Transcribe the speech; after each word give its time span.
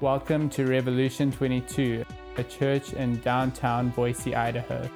Welcome 0.00 0.48
to 0.50 0.64
Revolution 0.64 1.32
22, 1.32 2.04
a 2.36 2.44
church 2.44 2.92
in 2.92 3.18
downtown 3.18 3.88
Boise, 3.88 4.32
Idaho. 4.32 4.88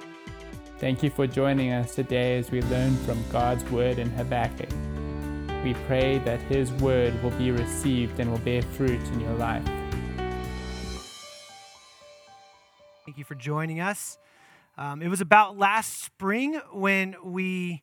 Thank 0.79 1.03
you 1.03 1.11
for 1.11 1.27
joining 1.27 1.73
us 1.73 1.97
today 1.97 2.39
as 2.39 2.53
we 2.53 2.63
learn 2.63 2.95
from 2.99 3.21
God's 3.29 3.65
Word 3.65 3.99
in 3.99 4.09
Habakkuk. 4.11 4.69
We 5.65 5.75
pray 5.89 6.19
that 6.19 6.41
His 6.43 6.71
Word 6.75 7.21
will 7.21 7.33
be 7.33 7.51
received 7.51 8.21
and 8.21 8.31
will 8.31 8.39
bear 8.39 8.63
fruit 8.63 9.01
in 9.09 9.19
your 9.19 9.35
life. 9.35 9.65
Thank 13.05 13.19
you 13.19 13.25
for 13.25 13.35
joining 13.35 13.81
us. 13.81 14.19
Um, 14.79 15.03
it 15.03 15.09
was 15.09 15.21
about 15.21 15.59
last 15.59 16.01
spring 16.01 16.61
when 16.71 17.17
we 17.25 17.83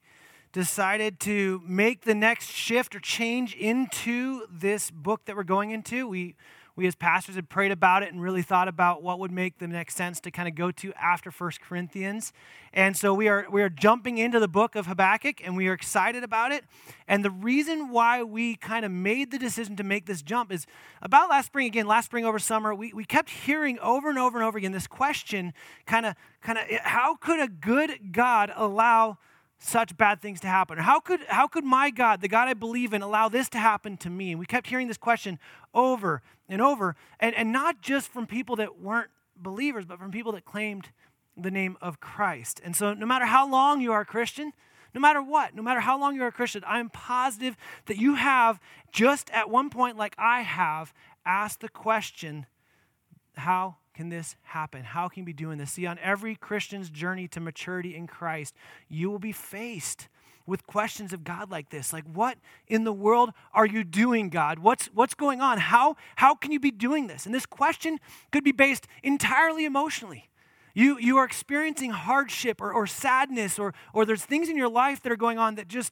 decided 0.53 1.19
to 1.19 1.61
make 1.65 2.05
the 2.05 2.15
next 2.15 2.49
shift 2.49 2.95
or 2.95 3.01
change 3.01 3.55
into 3.55 4.45
this 4.49 4.89
book 4.89 5.25
that 5.25 5.35
we're 5.35 5.43
going 5.43 5.71
into. 5.71 6.07
We 6.07 6.37
we 6.79 6.87
as 6.87 6.95
pastors 6.95 7.35
had 7.35 7.49
prayed 7.49 7.73
about 7.73 8.03
it 8.03 8.13
and 8.13 8.21
really 8.21 8.41
thought 8.41 8.69
about 8.69 9.03
what 9.03 9.19
would 9.19 9.31
make 9.31 9.57
the 9.57 9.67
next 9.67 9.97
sense 9.97 10.21
to 10.21 10.31
kind 10.31 10.47
of 10.47 10.55
go 10.55 10.71
to 10.71 10.93
after 10.93 11.29
First 11.29 11.59
Corinthians. 11.59 12.31
And 12.71 12.95
so 12.95 13.13
we 13.13 13.27
are 13.27 13.45
we 13.51 13.61
are 13.61 13.67
jumping 13.67 14.17
into 14.17 14.39
the 14.39 14.47
book 14.47 14.75
of 14.75 14.87
Habakkuk 14.87 15.41
and 15.43 15.57
we 15.57 15.67
are 15.67 15.73
excited 15.73 16.23
about 16.23 16.53
it. 16.53 16.63
And 17.05 17.25
the 17.25 17.31
reason 17.31 17.89
why 17.89 18.23
we 18.23 18.55
kind 18.55 18.85
of 18.85 18.93
made 18.93 19.29
the 19.31 19.37
decision 19.37 19.75
to 19.75 19.83
make 19.83 20.05
this 20.05 20.21
jump 20.21 20.53
is 20.53 20.65
about 21.01 21.29
last 21.29 21.47
spring 21.47 21.67
again, 21.67 21.85
last 21.85 22.05
spring 22.05 22.23
over 22.23 22.39
summer, 22.39 22.73
we, 22.73 22.93
we 22.93 23.03
kept 23.03 23.29
hearing 23.29 23.77
over 23.79 24.09
and 24.09 24.17
over 24.17 24.37
and 24.37 24.47
over 24.47 24.57
again 24.57 24.71
this 24.71 24.87
question 24.87 25.51
kind 25.85 26.05
of 26.05 26.15
kind 26.41 26.57
of 26.57 26.63
how 26.83 27.15
could 27.15 27.41
a 27.41 27.49
good 27.49 28.13
God 28.13 28.53
allow 28.55 29.17
such 29.59 29.95
bad 29.97 30.21
things 30.21 30.39
to 30.39 30.47
happen? 30.47 30.77
how 30.77 30.99
could, 30.99 31.19
how 31.27 31.47
could 31.47 31.63
my 31.63 31.89
God, 31.89 32.21
the 32.21 32.27
God 32.27 32.47
I 32.47 32.53
believe 32.53 32.93
in, 32.93 33.01
allow 33.01 33.29
this 33.29 33.49
to 33.49 33.57
happen 33.59 33.97
to 33.97 34.09
me? 34.09 34.31
And 34.31 34.39
we 34.39 34.45
kept 34.45 34.67
hearing 34.67 34.87
this 34.87 34.97
question 34.97 35.37
over 35.73 36.21
and 36.47 36.61
over, 36.61 36.95
and, 37.19 37.35
and 37.35 37.51
not 37.51 37.81
just 37.81 38.09
from 38.09 38.25
people 38.25 38.55
that 38.55 38.79
weren't 38.79 39.11
believers, 39.35 39.85
but 39.85 39.99
from 39.99 40.11
people 40.11 40.31
that 40.31 40.45
claimed 40.45 40.89
the 41.37 41.51
name 41.51 41.77
of 41.81 41.99
Christ. 41.99 42.59
And 42.63 42.75
so, 42.75 42.93
no 42.93 43.05
matter 43.05 43.25
how 43.25 43.49
long 43.49 43.81
you 43.81 43.91
are 43.91 44.01
a 44.01 44.05
Christian, 44.05 44.53
no 44.93 45.01
matter 45.01 45.21
what, 45.21 45.55
no 45.55 45.61
matter 45.61 45.79
how 45.81 45.99
long 45.99 46.15
you're 46.15 46.27
a 46.27 46.31
Christian, 46.31 46.63
I'm 46.65 46.89
positive 46.89 47.55
that 47.85 47.97
you 47.97 48.15
have, 48.15 48.59
just 48.91 49.29
at 49.31 49.49
one 49.49 49.69
point, 49.69 49.97
like 49.97 50.15
I 50.17 50.41
have, 50.41 50.93
asked 51.25 51.61
the 51.61 51.69
question 51.69 52.47
how 53.35 53.77
can 53.99 54.07
this 54.07 54.37
happen? 54.43 54.85
How 54.85 55.09
can 55.09 55.23
you 55.23 55.25
be 55.25 55.33
doing 55.33 55.57
this? 55.57 55.71
See, 55.71 55.85
on 55.85 55.99
every 55.99 56.33
Christian's 56.33 56.89
journey 56.89 57.27
to 57.27 57.41
maturity 57.41 57.97
in 57.97 58.07
Christ, 58.07 58.55
you 58.87 59.11
will 59.11 59.19
be 59.19 59.33
faced 59.33 60.07
with 60.47 60.65
questions 60.65 61.11
of 61.11 61.25
God 61.25 61.51
like 61.51 61.69
this. 61.69 61.91
Like, 61.91 62.05
what 62.05 62.37
in 62.65 62.85
the 62.85 62.93
world 62.93 63.31
are 63.53 63.65
you 63.65 63.83
doing, 63.83 64.29
God? 64.29 64.59
What's, 64.59 64.85
what's 64.93 65.15
going 65.15 65.41
on? 65.41 65.57
How, 65.57 65.97
how 66.15 66.33
can 66.33 66.53
you 66.53 66.61
be 66.61 66.71
doing 66.71 67.07
this? 67.07 67.25
And 67.25 67.35
this 67.35 67.45
question 67.45 67.99
could 68.31 68.45
be 68.45 68.53
based 68.53 68.87
entirely 69.03 69.65
emotionally. 69.65 70.29
You, 70.73 70.97
you 70.97 71.17
are 71.17 71.25
experiencing 71.25 71.91
hardship 71.91 72.61
or, 72.61 72.71
or 72.71 72.87
sadness, 72.87 73.59
or, 73.59 73.73
or 73.93 74.05
there's 74.05 74.23
things 74.23 74.47
in 74.47 74.55
your 74.55 74.69
life 74.69 75.01
that 75.01 75.11
are 75.11 75.17
going 75.17 75.37
on 75.37 75.55
that 75.55 75.67
just 75.67 75.91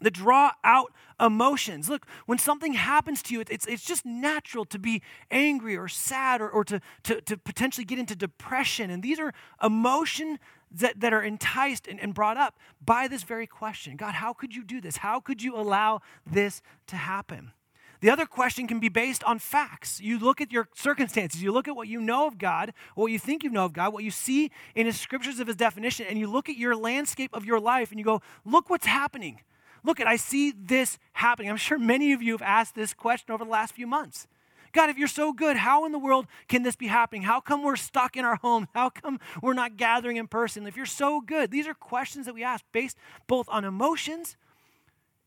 that 0.00 0.12
draw 0.12 0.52
out 0.64 0.92
emotions. 1.20 1.88
Look, 1.88 2.06
when 2.26 2.38
something 2.38 2.74
happens 2.74 3.22
to 3.24 3.34
you, 3.34 3.40
it's, 3.48 3.66
it's 3.66 3.84
just 3.84 4.06
natural 4.06 4.64
to 4.66 4.78
be 4.78 5.02
angry 5.30 5.76
or 5.76 5.88
sad 5.88 6.40
or, 6.40 6.48
or 6.48 6.64
to, 6.64 6.80
to, 7.04 7.20
to 7.22 7.36
potentially 7.36 7.84
get 7.84 7.98
into 7.98 8.14
depression. 8.14 8.90
And 8.90 9.02
these 9.02 9.18
are 9.18 9.32
emotions 9.62 10.38
that, 10.70 11.00
that 11.00 11.12
are 11.12 11.22
enticed 11.22 11.86
and, 11.86 11.98
and 12.00 12.14
brought 12.14 12.36
up 12.36 12.58
by 12.84 13.08
this 13.08 13.22
very 13.22 13.46
question 13.46 13.96
God, 13.96 14.14
how 14.14 14.32
could 14.32 14.54
you 14.54 14.64
do 14.64 14.80
this? 14.80 14.98
How 14.98 15.20
could 15.20 15.42
you 15.42 15.56
allow 15.56 16.00
this 16.26 16.62
to 16.88 16.96
happen? 16.96 17.52
The 18.00 18.10
other 18.10 18.26
question 18.26 18.68
can 18.68 18.78
be 18.78 18.88
based 18.88 19.24
on 19.24 19.40
facts. 19.40 20.00
You 20.00 20.20
look 20.20 20.40
at 20.40 20.52
your 20.52 20.68
circumstances, 20.72 21.42
you 21.42 21.50
look 21.50 21.66
at 21.66 21.74
what 21.74 21.88
you 21.88 22.00
know 22.00 22.28
of 22.28 22.38
God, 22.38 22.72
what 22.94 23.10
you 23.10 23.18
think 23.18 23.42
you 23.42 23.50
know 23.50 23.64
of 23.64 23.72
God, 23.72 23.92
what 23.92 24.04
you 24.04 24.12
see 24.12 24.52
in 24.76 24.86
His 24.86 25.00
scriptures 25.00 25.40
of 25.40 25.48
His 25.48 25.56
definition, 25.56 26.06
and 26.08 26.16
you 26.16 26.28
look 26.28 26.48
at 26.48 26.56
your 26.56 26.76
landscape 26.76 27.30
of 27.34 27.44
your 27.44 27.58
life 27.58 27.90
and 27.90 27.98
you 27.98 28.04
go, 28.04 28.22
look 28.44 28.70
what's 28.70 28.86
happening. 28.86 29.40
Look 29.88 30.00
at, 30.00 30.06
I 30.06 30.16
see 30.16 30.52
this 30.52 30.98
happening. 31.14 31.48
I'm 31.48 31.56
sure 31.56 31.78
many 31.78 32.12
of 32.12 32.22
you 32.22 32.32
have 32.32 32.42
asked 32.42 32.74
this 32.74 32.92
question 32.92 33.32
over 33.32 33.42
the 33.42 33.50
last 33.50 33.72
few 33.72 33.86
months. 33.86 34.26
God, 34.72 34.90
if 34.90 34.98
you're 34.98 35.08
so 35.08 35.32
good, 35.32 35.56
how 35.56 35.86
in 35.86 35.92
the 35.92 35.98
world 35.98 36.26
can 36.46 36.62
this 36.62 36.76
be 36.76 36.88
happening? 36.88 37.22
How 37.22 37.40
come 37.40 37.62
we're 37.62 37.74
stuck 37.74 38.14
in 38.14 38.22
our 38.22 38.36
home? 38.36 38.68
How 38.74 38.90
come 38.90 39.18
we're 39.40 39.54
not 39.54 39.78
gathering 39.78 40.18
in 40.18 40.28
person? 40.28 40.66
If 40.66 40.76
you're 40.76 40.84
so 40.84 41.22
good, 41.22 41.50
these 41.50 41.66
are 41.66 41.72
questions 41.72 42.26
that 42.26 42.34
we 42.34 42.44
ask 42.44 42.66
based 42.70 42.98
both 43.26 43.48
on 43.48 43.64
emotions 43.64 44.36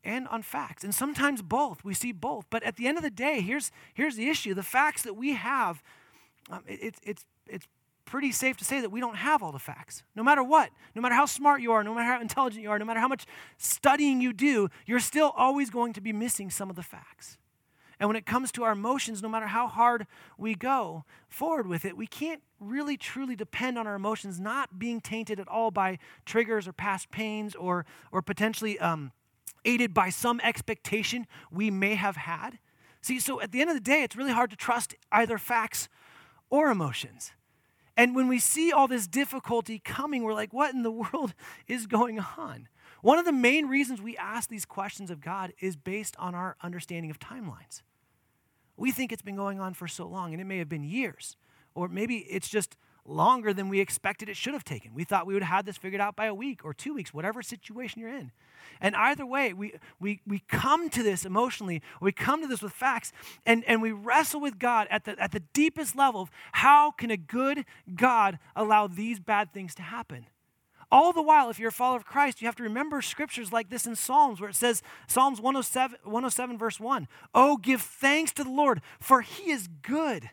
and 0.04 0.28
on 0.28 0.44
facts. 0.44 0.84
And 0.84 0.94
sometimes 0.94 1.42
both. 1.42 1.84
We 1.84 1.96
see 1.96 2.12
both. 2.12 2.46
But 2.52 2.62
at 2.62 2.76
the 2.76 2.86
end 2.86 3.00
of 3.00 3.04
the 3.04 3.10
day, 3.10 3.42
here's, 3.42 3.72
here's 3.96 4.16
the 4.16 4.30
issue 4.30 4.54
the 4.54 4.62
facts 4.62 5.02
that 5.02 5.16
we 5.16 5.34
have, 5.34 5.82
um, 6.52 6.62
it, 6.68 6.80
it's, 6.84 7.00
it's, 7.04 7.26
it's 7.48 7.68
pretty 8.06 8.32
safe 8.32 8.58
to 8.58 8.66
say 8.66 8.82
that 8.82 8.92
we 8.92 9.00
don't 9.00 9.16
have 9.16 9.42
all 9.42 9.52
the 9.52 9.60
facts. 9.60 10.04
No 10.16 10.24
matter 10.24 10.44
what, 10.44 10.70
no 10.96 11.02
matter 11.02 11.16
how 11.16 11.26
smart 11.26 11.62
you 11.62 11.72
are, 11.72 11.84
no 11.84 11.94
matter 11.94 12.14
how 12.14 12.22
intelligent 12.22 12.64
you 12.64 12.70
are, 12.70 12.80
no 12.80 12.86
matter 12.86 13.00
how 13.00 13.08
much 13.08 13.26
studying 13.58 14.22
you 14.22 14.34
do, 14.34 14.70
you're 14.86 15.00
still 15.00 15.34
always 15.36 15.70
going 15.70 15.94
to 15.94 16.02
be 16.02 16.12
missing 16.12 16.50
some 16.50 16.70
of 16.70 16.76
the 16.76 16.84
facts. 16.84 17.38
And 18.00 18.10
when 18.10 18.18
it 18.18 18.26
comes 18.26 18.52
to 18.54 18.64
our 18.64 18.72
emotions, 18.72 19.22
no 19.22 19.30
matter 19.30 19.46
how 19.46 19.68
hard 19.68 20.08
we 20.36 20.56
go 20.56 21.06
forward 21.30 21.68
with 21.68 21.86
it, 21.86 21.96
we 21.96 22.08
can't 22.08 22.42
really 22.60 22.98
truly 22.98 23.36
depend 23.36 23.78
on 23.78 23.86
our 23.86 23.94
emotions 23.94 24.40
not 24.40 24.80
being 24.80 25.02
tainted 25.02 25.40
at 25.40 25.48
all 25.48 25.70
by 25.70 26.00
triggers 26.26 26.68
or 26.68 26.74
past 26.74 27.12
pains 27.12 27.54
or, 27.54 27.86
or 28.12 28.24
potentially 28.24 28.80
um, 28.80 29.12
aided 29.66 29.94
by 29.94 30.10
some 30.10 30.40
expectation 30.44 31.28
we 31.52 31.70
may 31.70 31.94
have 31.94 32.16
had. 32.16 32.58
See, 33.02 33.20
so 33.20 33.40
at 33.40 33.52
the 33.52 33.62
end 33.62 33.70
of 33.70 33.76
the 33.76 33.82
day, 33.82 34.02
it's 34.02 34.16
really 34.16 34.32
hard 34.32 34.50
to 34.50 34.56
trust 34.56 34.96
either 35.12 35.38
facts 35.38 35.88
or 36.50 36.72
emotions. 36.72 37.34
And 38.02 38.16
when 38.16 38.28
we 38.28 38.40
see 38.40 38.72
all 38.72 38.88
this 38.88 39.06
difficulty 39.06 39.78
coming, 39.78 40.24
we're 40.24 40.34
like, 40.34 40.52
what 40.52 40.74
in 40.74 40.82
the 40.82 40.90
world 41.14 41.36
is 41.68 41.86
going 41.86 42.20
on? 42.20 42.68
One 43.04 43.20
of 43.20 43.26
the 43.26 43.32
main 43.32 43.68
reasons 43.68 44.02
we 44.02 44.18
ask 44.18 44.50
these 44.50 44.66
questions 44.66 45.12
of 45.12 45.22
God 45.22 45.54
is 45.60 45.76
based 45.76 46.16
on 46.18 46.34
our 46.34 46.58
understanding 46.64 47.12
of 47.12 47.20
timelines. 47.20 47.84
We 48.76 48.90
think 48.90 49.12
it's 49.12 49.22
been 49.22 49.36
going 49.36 49.60
on 49.60 49.76
for 49.76 49.88
so 49.88 50.08
long, 50.08 50.34
and 50.34 50.42
it 50.42 50.46
may 50.46 50.58
have 50.58 50.68
been 50.68 50.84
years, 50.84 51.38
or 51.76 51.88
maybe 51.90 52.18
it's 52.28 52.50
just 52.50 52.76
longer 53.06 53.54
than 53.54 53.70
we 53.70 53.80
expected 53.80 54.30
it 54.30 54.38
should 54.38 54.54
have 54.54 54.64
taken. 54.64 54.94
We 54.94 55.04
thought 55.04 55.26
we 55.26 55.34
would 55.34 55.44
have 55.44 55.66
this 55.66 55.78
figured 55.78 56.02
out 56.02 56.16
by 56.16 56.26
a 56.26 56.34
week 56.34 56.64
or 56.64 56.74
two 56.74 56.94
weeks, 56.94 57.14
whatever 57.14 57.42
situation 57.42 58.02
you're 58.02 58.14
in. 58.14 58.32
And 58.80 58.96
either 58.96 59.26
way, 59.26 59.54
we, 59.54 59.74
we, 60.00 60.22
we 60.26 60.40
come 60.48 60.90
to 60.92 61.04
this 61.04 61.26
emotionally, 61.26 61.82
we 62.00 62.12
come 62.12 62.42
to 62.42 62.48
this 62.48 62.62
with 62.62 62.74
facts, 62.74 63.12
and, 63.46 63.64
and 63.66 63.82
we 63.82 63.92
wrestle 63.92 64.40
with 64.40 64.60
God 64.60 64.88
at 64.90 65.06
the, 65.06 65.20
at 65.20 65.32
the 65.32 65.42
deepest 65.54 65.96
level 65.96 66.22
of 66.22 66.32
how 66.54 66.92
can 66.92 67.12
a 67.12 67.18
good 67.18 67.66
God 67.96 68.40
allow 68.56 68.88
these 68.88 69.20
bad 69.20 69.54
things 69.54 69.76
to 69.76 69.82
happen? 69.82 70.28
All 70.92 71.14
the 71.14 71.22
while, 71.22 71.50
if 71.50 71.58
you're 71.58 71.70
a 71.70 71.72
follower 71.72 71.98
of 71.98 72.06
Christ, 72.06 72.42
you 72.42 72.48
have 72.48 72.56
to 72.58 72.64
remember 72.64 73.02
scriptures 73.02 73.54
like 73.54 73.70
this 73.70 73.86
in 73.86 73.96
Psalms, 73.96 74.42
where 74.42 74.50
it 74.50 74.56
says, 74.56 74.84
Psalms 75.08 75.40
107, 75.40 76.00
107 76.04 76.58
verse 76.58 76.80
1, 76.80 77.08
Oh, 77.34 77.56
give 77.56 77.82
thanks 77.82 78.34
to 78.34 78.44
the 78.44 78.50
Lord, 78.50 78.82
for 79.00 79.22
he 79.22 79.52
is 79.52 79.70
good 79.82 80.30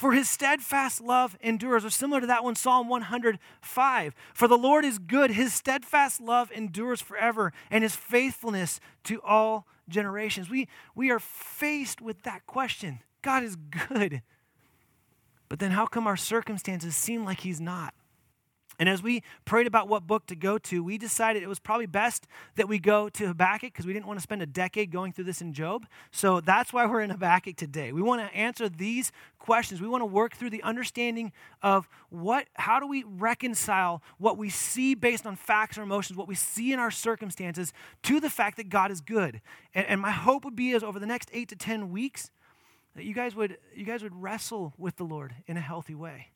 for 0.00 0.12
his 0.12 0.30
steadfast 0.30 1.02
love 1.02 1.36
endures, 1.42 1.84
or 1.84 1.90
similar 1.90 2.22
to 2.22 2.26
that 2.26 2.42
one, 2.42 2.54
Psalm 2.54 2.88
105. 2.88 4.14
For 4.32 4.48
the 4.48 4.56
Lord 4.56 4.86
is 4.86 4.98
good, 4.98 5.32
his 5.32 5.52
steadfast 5.52 6.22
love 6.22 6.50
endures 6.52 7.02
forever, 7.02 7.52
and 7.70 7.82
his 7.84 7.94
faithfulness 7.94 8.80
to 9.04 9.20
all 9.20 9.66
generations. 9.90 10.48
We, 10.48 10.68
we 10.94 11.10
are 11.10 11.18
faced 11.18 12.00
with 12.00 12.22
that 12.22 12.46
question 12.46 13.00
God 13.20 13.44
is 13.44 13.56
good. 13.88 14.22
But 15.50 15.58
then 15.58 15.72
how 15.72 15.84
come 15.84 16.06
our 16.06 16.16
circumstances 16.16 16.96
seem 16.96 17.26
like 17.26 17.40
he's 17.40 17.60
not? 17.60 17.92
And 18.80 18.88
as 18.88 19.02
we 19.02 19.22
prayed 19.44 19.66
about 19.66 19.88
what 19.88 20.06
book 20.06 20.26
to 20.28 20.34
go 20.34 20.56
to, 20.56 20.82
we 20.82 20.96
decided 20.96 21.42
it 21.42 21.48
was 21.50 21.58
probably 21.58 21.84
best 21.84 22.26
that 22.56 22.66
we 22.66 22.78
go 22.78 23.10
to 23.10 23.26
Habakkuk 23.26 23.74
because 23.74 23.84
we 23.84 23.92
didn't 23.92 24.06
want 24.06 24.18
to 24.18 24.22
spend 24.22 24.40
a 24.40 24.46
decade 24.46 24.90
going 24.90 25.12
through 25.12 25.24
this 25.24 25.42
in 25.42 25.52
Job. 25.52 25.86
So 26.10 26.40
that's 26.40 26.72
why 26.72 26.86
we're 26.86 27.02
in 27.02 27.10
Habakkuk 27.10 27.56
today. 27.56 27.92
We 27.92 28.00
want 28.00 28.22
to 28.22 28.34
answer 28.34 28.70
these 28.70 29.12
questions. 29.38 29.82
We 29.82 29.88
want 29.88 30.00
to 30.00 30.06
work 30.06 30.34
through 30.34 30.48
the 30.48 30.62
understanding 30.62 31.32
of 31.62 31.90
what 32.08 32.46
how 32.54 32.80
do 32.80 32.86
we 32.86 33.04
reconcile 33.04 34.02
what 34.16 34.38
we 34.38 34.48
see 34.48 34.94
based 34.94 35.26
on 35.26 35.36
facts 35.36 35.76
or 35.76 35.82
emotions, 35.82 36.16
what 36.16 36.26
we 36.26 36.34
see 36.34 36.72
in 36.72 36.78
our 36.78 36.90
circumstances 36.90 37.74
to 38.04 38.18
the 38.18 38.30
fact 38.30 38.56
that 38.56 38.70
God 38.70 38.90
is 38.90 39.02
good. 39.02 39.42
And, 39.74 39.86
and 39.88 40.00
my 40.00 40.10
hope 40.10 40.42
would 40.46 40.56
be 40.56 40.70
is 40.70 40.82
over 40.82 40.98
the 40.98 41.06
next 41.06 41.28
8 41.34 41.50
to 41.50 41.56
10 41.56 41.90
weeks 41.90 42.30
that 42.96 43.04
you 43.04 43.12
guys 43.12 43.34
would 43.34 43.58
you 43.74 43.84
guys 43.84 44.02
would 44.02 44.14
wrestle 44.14 44.72
with 44.78 44.96
the 44.96 45.04
Lord 45.04 45.34
in 45.46 45.58
a 45.58 45.60
healthy 45.60 45.94
way 45.94 46.28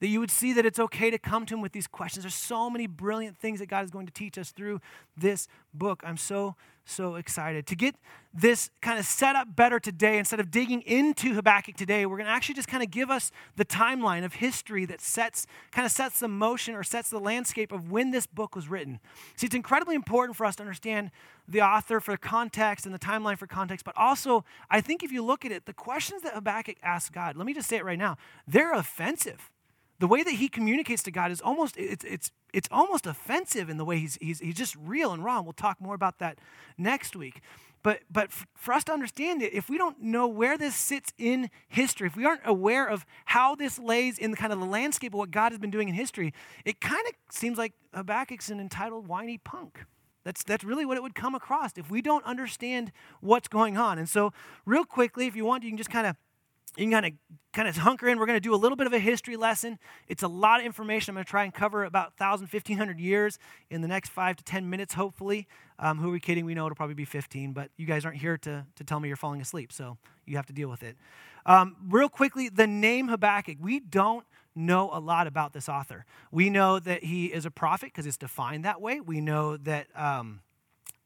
that 0.00 0.08
you 0.08 0.20
would 0.20 0.30
see 0.30 0.52
that 0.52 0.64
it's 0.64 0.78
okay 0.78 1.10
to 1.10 1.18
come 1.18 1.46
to 1.46 1.54
Him 1.54 1.60
with 1.60 1.72
these 1.72 1.86
questions. 1.86 2.24
There's 2.24 2.34
so 2.34 2.70
many 2.70 2.86
brilliant 2.86 3.36
things 3.36 3.58
that 3.60 3.66
God 3.66 3.84
is 3.84 3.90
going 3.90 4.06
to 4.06 4.12
teach 4.12 4.38
us 4.38 4.50
through 4.50 4.80
this 5.16 5.48
book. 5.74 6.02
I'm 6.04 6.16
so, 6.16 6.54
so 6.84 7.16
excited. 7.16 7.66
To 7.66 7.76
get 7.76 7.96
this 8.32 8.70
kind 8.80 8.98
of 8.98 9.04
set 9.04 9.34
up 9.34 9.56
better 9.56 9.80
today, 9.80 10.18
instead 10.18 10.38
of 10.38 10.50
digging 10.50 10.82
into 10.82 11.34
Habakkuk 11.34 11.76
today, 11.76 12.06
we're 12.06 12.16
going 12.16 12.26
to 12.26 12.32
actually 12.32 12.54
just 12.54 12.68
kind 12.68 12.82
of 12.82 12.90
give 12.90 13.10
us 13.10 13.32
the 13.56 13.64
timeline 13.64 14.24
of 14.24 14.34
history 14.34 14.84
that 14.86 15.00
sets, 15.00 15.46
kind 15.72 15.84
of 15.84 15.90
sets 15.90 16.20
the 16.20 16.28
motion 16.28 16.74
or 16.74 16.84
sets 16.84 17.10
the 17.10 17.20
landscape 17.20 17.72
of 17.72 17.90
when 17.90 18.12
this 18.12 18.26
book 18.26 18.54
was 18.54 18.68
written. 18.68 19.00
See, 19.36 19.46
it's 19.46 19.56
incredibly 19.56 19.96
important 19.96 20.36
for 20.36 20.46
us 20.46 20.56
to 20.56 20.62
understand 20.62 21.10
the 21.48 21.62
author 21.62 21.98
for 21.98 22.16
context 22.16 22.86
and 22.86 22.94
the 22.94 22.98
timeline 22.98 23.38
for 23.38 23.46
context, 23.46 23.84
but 23.84 23.96
also, 23.96 24.44
I 24.70 24.80
think 24.80 25.02
if 25.02 25.10
you 25.10 25.24
look 25.24 25.44
at 25.44 25.50
it, 25.50 25.66
the 25.66 25.72
questions 25.72 26.22
that 26.22 26.34
Habakkuk 26.34 26.76
asks 26.82 27.10
God, 27.10 27.36
let 27.36 27.46
me 27.46 27.54
just 27.54 27.68
say 27.68 27.78
it 27.78 27.84
right 27.84 27.98
now, 27.98 28.16
they're 28.46 28.72
offensive 28.72 29.50
the 29.98 30.06
way 30.06 30.22
that 30.22 30.34
he 30.34 30.48
communicates 30.48 31.02
to 31.04 31.10
God 31.10 31.30
is 31.30 31.40
almost 31.40 31.76
it's 31.76 32.04
it's 32.04 32.30
it's 32.52 32.68
almost 32.70 33.06
offensive 33.06 33.68
in 33.68 33.76
the 33.76 33.84
way 33.84 33.98
he's 33.98 34.18
he's 34.20 34.38
he's 34.40 34.54
just 34.54 34.76
real 34.76 35.12
and 35.12 35.24
raw. 35.24 35.40
We'll 35.40 35.52
talk 35.52 35.80
more 35.80 35.94
about 35.94 36.18
that 36.18 36.38
next 36.76 37.16
week. 37.16 37.40
But 37.82 38.00
but 38.10 38.30
for 38.32 38.72
us 38.74 38.84
to 38.84 38.92
understand 38.92 39.42
it, 39.42 39.52
if 39.52 39.68
we 39.68 39.78
don't 39.78 40.00
know 40.00 40.26
where 40.26 40.58
this 40.58 40.74
sits 40.74 41.12
in 41.18 41.50
history, 41.68 42.06
if 42.06 42.16
we 42.16 42.24
aren't 42.24 42.42
aware 42.44 42.86
of 42.86 43.06
how 43.26 43.54
this 43.54 43.78
lays 43.78 44.18
in 44.18 44.30
the 44.30 44.36
kind 44.36 44.52
of 44.52 44.60
the 44.60 44.66
landscape 44.66 45.14
of 45.14 45.18
what 45.18 45.30
God 45.30 45.52
has 45.52 45.58
been 45.58 45.70
doing 45.70 45.88
in 45.88 45.94
history, 45.94 46.32
it 46.64 46.80
kind 46.80 47.06
of 47.06 47.14
seems 47.30 47.58
like 47.58 47.74
Habakkuk's 47.94 48.50
an 48.50 48.60
entitled 48.60 49.08
whiny 49.08 49.38
punk. 49.38 49.84
That's, 50.24 50.42
that's 50.42 50.64
really 50.64 50.84
what 50.84 50.98
it 50.98 51.02
would 51.02 51.14
come 51.14 51.34
across 51.34 51.72
if 51.78 51.90
we 51.90 52.02
don't 52.02 52.24
understand 52.26 52.92
what's 53.20 53.48
going 53.48 53.78
on. 53.78 53.98
And 53.98 54.06
so, 54.06 54.32
real 54.66 54.84
quickly, 54.84 55.26
if 55.26 55.34
you 55.34 55.46
want, 55.46 55.62
you 55.62 55.70
can 55.70 55.78
just 55.78 55.88
kind 55.88 56.06
of 56.06 56.16
you 56.76 56.84
can 56.84 56.92
kind 56.92 57.06
of 57.06 57.12
kind 57.52 57.68
of 57.68 57.76
hunker 57.76 58.08
in. 58.08 58.18
We're 58.18 58.26
going 58.26 58.36
to 58.36 58.40
do 58.40 58.54
a 58.54 58.56
little 58.56 58.76
bit 58.76 58.86
of 58.86 58.92
a 58.92 58.98
history 58.98 59.36
lesson. 59.36 59.78
It's 60.06 60.22
a 60.22 60.28
lot 60.28 60.60
of 60.60 60.66
information. 60.66 61.12
I'm 61.12 61.16
going 61.16 61.24
to 61.24 61.30
try 61.30 61.44
and 61.44 61.52
cover 61.52 61.84
about 61.84 62.12
1,000, 62.18 62.48
1,500 62.52 63.00
years 63.00 63.38
in 63.70 63.80
the 63.80 63.88
next 63.88 64.10
five 64.10 64.36
to 64.36 64.44
10 64.44 64.68
minutes, 64.68 64.94
hopefully. 64.94 65.46
Um, 65.78 65.98
who 65.98 66.08
are 66.08 66.12
we 66.12 66.20
kidding? 66.20 66.44
We 66.44 66.54
know 66.54 66.66
it'll 66.66 66.76
probably 66.76 66.94
be 66.94 67.04
15, 67.04 67.52
but 67.52 67.70
you 67.76 67.86
guys 67.86 68.04
aren't 68.04 68.18
here 68.18 68.36
to, 68.38 68.66
to 68.76 68.84
tell 68.84 69.00
me 69.00 69.08
you're 69.08 69.16
falling 69.16 69.40
asleep, 69.40 69.72
so 69.72 69.96
you 70.26 70.36
have 70.36 70.46
to 70.46 70.52
deal 70.52 70.68
with 70.68 70.82
it. 70.82 70.96
Um, 71.46 71.76
real 71.88 72.08
quickly, 72.08 72.48
the 72.48 72.66
name 72.66 73.08
Habakkuk. 73.08 73.56
We 73.60 73.80
don't 73.80 74.24
know 74.54 74.90
a 74.92 75.00
lot 75.00 75.26
about 75.26 75.52
this 75.52 75.68
author. 75.68 76.04
We 76.30 76.50
know 76.50 76.78
that 76.78 77.04
he 77.04 77.26
is 77.26 77.46
a 77.46 77.50
prophet 77.50 77.86
because 77.86 78.06
it's 78.06 78.18
defined 78.18 78.64
that 78.64 78.80
way. 78.80 79.00
We 79.00 79.20
know 79.20 79.56
that. 79.56 79.86
Um, 79.94 80.40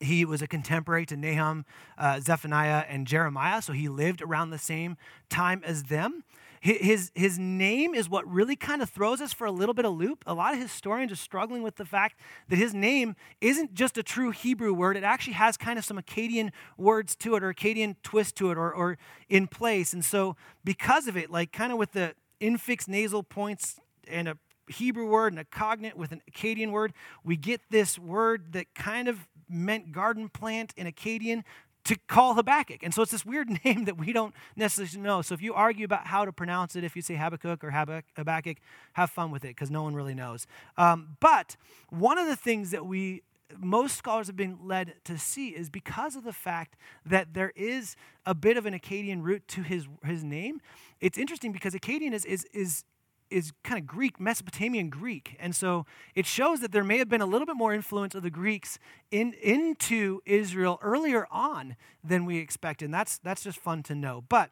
he 0.03 0.25
was 0.25 0.43
a 0.43 0.47
contemporary 0.47 1.07
to 1.07 1.17
Nahum, 1.17 1.65
uh, 1.97 2.21
Zephaniah, 2.21 2.85
and 2.89 3.07
Jeremiah, 3.07 3.63
so 3.63 3.73
he 3.73 3.89
lived 3.89 4.23
around 4.23 4.51
the 4.51 4.59
same 4.59 4.97
time 5.29 5.63
as 5.65 5.85
them. 5.85 6.25
His, 6.63 7.11
his 7.17 7.41
name 7.41 7.93
is 7.93 8.09
what 8.09 8.25
really 8.31 8.55
kind 8.55 8.83
of 8.83 8.89
throws 8.89 9.21
us 9.21 9.33
for 9.33 9.49
a 9.49 9.51
little 9.51 9.75
bit 9.75 9.85
of 9.85 9.95
loop. 9.95 10.23
A 10.29 10.35
lot 10.35 10.55
of 10.55 10.61
historians 10.61 11.11
are 11.11 11.17
struggling 11.17 11.65
with 11.65 11.75
the 11.75 11.85
fact 11.85 12.21
that 12.49 12.57
his 12.57 12.73
name 12.73 13.17
isn't 13.41 13.75
just 13.75 13.99
a 13.99 14.03
true 14.05 14.31
Hebrew 14.31 14.73
word, 14.73 14.97
it 14.97 15.03
actually 15.03 15.33
has 15.33 15.57
kind 15.57 15.77
of 15.77 15.85
some 15.85 15.99
Akkadian 15.99 16.53
words 16.79 17.17
to 17.17 17.35
it 17.35 17.43
or 17.43 17.53
Akkadian 17.53 17.97
twist 18.05 18.37
to 18.37 18.53
it 18.53 18.59
or, 18.59 18.73
or 18.73 18.97
in 19.29 19.49
place. 19.49 19.93
And 19.93 20.05
so, 20.05 20.37
because 20.63 21.09
of 21.09 21.17
it, 21.17 21.31
like 21.31 21.51
kind 21.51 21.73
of 21.73 21.79
with 21.79 21.93
the 21.93 22.15
infix 22.41 22.87
nasal 22.87 23.25
points 23.25 23.81
and 24.07 24.29
a 24.29 24.39
Hebrew 24.69 25.07
word 25.07 25.33
and 25.33 25.41
a 25.41 25.45
cognate 25.45 25.97
with 25.97 26.13
an 26.13 26.23
Akkadian 26.31 26.71
word, 26.71 26.93
we 27.25 27.37
get 27.37 27.61
this 27.71 27.99
word 27.99 28.53
that 28.53 28.73
kind 28.77 29.09
of 29.09 29.27
meant 29.53 29.93
garden 29.93 30.29
plant 30.29 30.73
in 30.77 30.87
Akkadian 30.87 31.45
to 31.85 31.97
call 32.07 32.35
Habakkuk. 32.35 32.83
And 32.83 32.95
so 32.95 33.03
it's 33.03 33.11
this 33.11 33.27
weird 33.27 33.49
name 33.65 33.85
that 33.85 33.99
we 33.99 34.13
don't 34.13 34.35
necessarily 34.57 35.07
know. 35.07 35.23
So 35.23 35.35
if 35.35 35.43
you 35.43 35.55
argue 35.55 35.85
about 35.85 36.07
how 36.07 36.25
to 36.25 36.33
pronounce 36.33 36.77
it, 36.77 36.85
if 36.85 36.95
you 36.97 37.03
say 37.03 37.15
Habakkuk 37.15 37.65
or 37.65 37.71
Habakkuk, 37.71 38.59
have 38.95 39.11
fun 39.11 39.31
with 39.31 39.45
it 39.45 39.49
because 39.49 39.71
no 39.71 39.83
one 39.83 39.95
really 39.95 40.15
knows. 40.15 40.47
Um, 40.77 41.17
but 41.21 41.57
one 41.91 42.19
of 42.19 42.27
the 42.27 42.37
things 42.37 42.71
that 42.71 42.87
we 42.87 43.23
most 43.59 43.97
scholars 43.97 44.29
have 44.29 44.37
been 44.37 44.59
led 44.63 44.95
to 45.05 45.19
see 45.19 45.49
is 45.49 45.69
because 45.69 46.17
of 46.17 46.25
the 46.25 46.33
fact 46.33 46.77
that 47.05 47.35
there 47.35 47.53
is 47.55 47.97
a 48.25 48.35
bit 48.35 48.57
of 48.57 48.67
an 48.67 48.73
Akkadian 48.73 49.23
root 49.23 49.47
to 49.49 49.63
his, 49.63 49.87
his 50.05 50.25
name. 50.25 50.61
It's 51.01 51.19
interesting 51.19 51.53
because 51.53 51.75
Akkadian 51.75 52.13
is, 52.13 52.25
is, 52.25 52.47
is 52.53 52.85
is 53.33 53.53
kind 53.65 53.81
of 53.81 53.87
Greek, 53.87 54.21
Mesopotamian 54.21 54.91
Greek. 54.91 55.37
And 55.41 55.57
so 55.57 55.87
it 56.15 56.27
shows 56.27 56.61
that 56.61 56.73
there 56.73 56.85
may 56.85 56.99
have 56.99 57.09
been 57.09 57.21
a 57.21 57.27
little 57.27 57.47
bit 57.47 57.57
more 57.57 57.73
influence 57.75 58.15
of 58.15 58.23
the 58.23 58.31
Greeks 58.31 58.79
in, 59.11 59.35
into 59.43 60.21
Israel 60.27 60.79
earlier 60.83 61.27
on 61.31 61.77
than 62.05 62.25
we 62.25 62.39
expect. 62.39 62.83
And 62.83 62.93
that's, 62.93 63.19
that's 63.19 63.43
just 63.43 63.59
fun 63.59 63.83
to 63.85 63.95
know. 63.95 64.25
But 64.29 64.51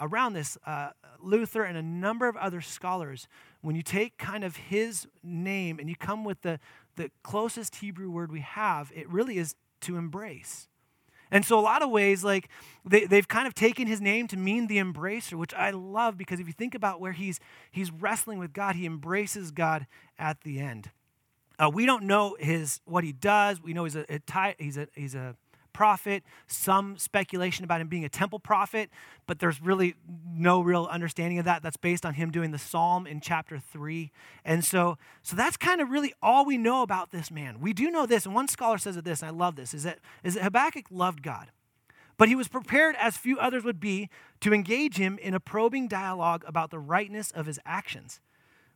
around 0.00 0.34
this, 0.34 0.58
uh, 0.66 0.90
Luther 1.20 1.64
and 1.64 1.78
a 1.78 1.82
number 1.82 2.28
of 2.28 2.36
other 2.36 2.60
scholars, 2.60 3.28
when 3.62 3.76
you 3.76 3.82
take 3.82 4.18
kind 4.18 4.44
of 4.44 4.56
his 4.56 5.06
name 5.22 5.78
and 5.78 5.88
you 5.88 5.96
come 5.96 6.24
with 6.24 6.42
the, 6.42 6.58
the 6.96 7.10
closest 7.22 7.76
Hebrew 7.76 8.10
word 8.10 8.30
we 8.30 8.40
have, 8.40 8.92
it 8.94 9.08
really 9.08 9.38
is 9.38 9.54
to 9.82 9.96
embrace. 9.96 10.68
And 11.30 11.44
so, 11.44 11.58
a 11.58 11.60
lot 11.60 11.82
of 11.82 11.90
ways, 11.90 12.22
like 12.22 12.48
they, 12.84 13.04
they've 13.04 13.26
kind 13.26 13.46
of 13.46 13.54
taken 13.54 13.86
his 13.86 14.00
name 14.00 14.28
to 14.28 14.36
mean 14.36 14.66
the 14.66 14.78
embracer, 14.78 15.34
which 15.34 15.54
I 15.54 15.70
love 15.70 16.16
because 16.16 16.40
if 16.40 16.46
you 16.46 16.52
think 16.52 16.74
about 16.74 17.00
where 17.00 17.12
he's, 17.12 17.40
he's 17.70 17.90
wrestling 17.90 18.38
with 18.38 18.52
God, 18.52 18.76
he 18.76 18.86
embraces 18.86 19.50
God 19.50 19.86
at 20.18 20.42
the 20.42 20.60
end. 20.60 20.90
Uh, 21.58 21.70
we 21.72 21.86
don't 21.86 22.04
know 22.04 22.36
his 22.38 22.80
what 22.84 23.02
he 23.02 23.12
does. 23.12 23.62
We 23.62 23.72
know 23.72 23.84
he's 23.84 23.96
a, 23.96 24.04
a 24.08 24.54
he's 24.58 24.76
a 24.76 24.88
he's 24.94 25.14
a 25.14 25.36
prophet, 25.76 26.24
some 26.46 26.96
speculation 26.96 27.62
about 27.62 27.82
him 27.82 27.86
being 27.86 28.06
a 28.06 28.08
temple 28.08 28.38
prophet, 28.38 28.88
but 29.26 29.40
there's 29.40 29.60
really 29.60 29.94
no 30.26 30.62
real 30.62 30.88
understanding 30.90 31.38
of 31.38 31.44
that. 31.44 31.62
That's 31.62 31.76
based 31.76 32.06
on 32.06 32.14
him 32.14 32.30
doing 32.30 32.50
the 32.50 32.58
psalm 32.58 33.06
in 33.06 33.20
chapter 33.20 33.58
3. 33.58 34.10
And 34.42 34.64
so, 34.64 34.96
so 35.22 35.36
that's 35.36 35.58
kind 35.58 35.82
of 35.82 35.90
really 35.90 36.14
all 36.22 36.46
we 36.46 36.56
know 36.56 36.80
about 36.80 37.10
this 37.10 37.30
man. 37.30 37.60
We 37.60 37.74
do 37.74 37.90
know 37.90 38.06
this, 38.06 38.24
and 38.24 38.34
one 38.34 38.48
scholar 38.48 38.78
says 38.78 38.96
of 38.96 39.04
this, 39.04 39.20
and 39.20 39.28
I 39.28 39.32
love 39.32 39.56
this, 39.56 39.74
is 39.74 39.82
that, 39.82 39.98
is 40.24 40.32
that 40.32 40.44
Habakkuk 40.44 40.86
loved 40.90 41.22
God. 41.22 41.50
But 42.16 42.28
he 42.28 42.34
was 42.34 42.48
prepared, 42.48 42.96
as 42.98 43.18
few 43.18 43.38
others 43.38 43.62
would 43.62 43.78
be, 43.78 44.08
to 44.40 44.54
engage 44.54 44.96
him 44.96 45.18
in 45.18 45.34
a 45.34 45.40
probing 45.40 45.88
dialogue 45.88 46.42
about 46.46 46.70
the 46.70 46.78
rightness 46.78 47.30
of 47.32 47.44
his 47.44 47.60
actions. 47.66 48.20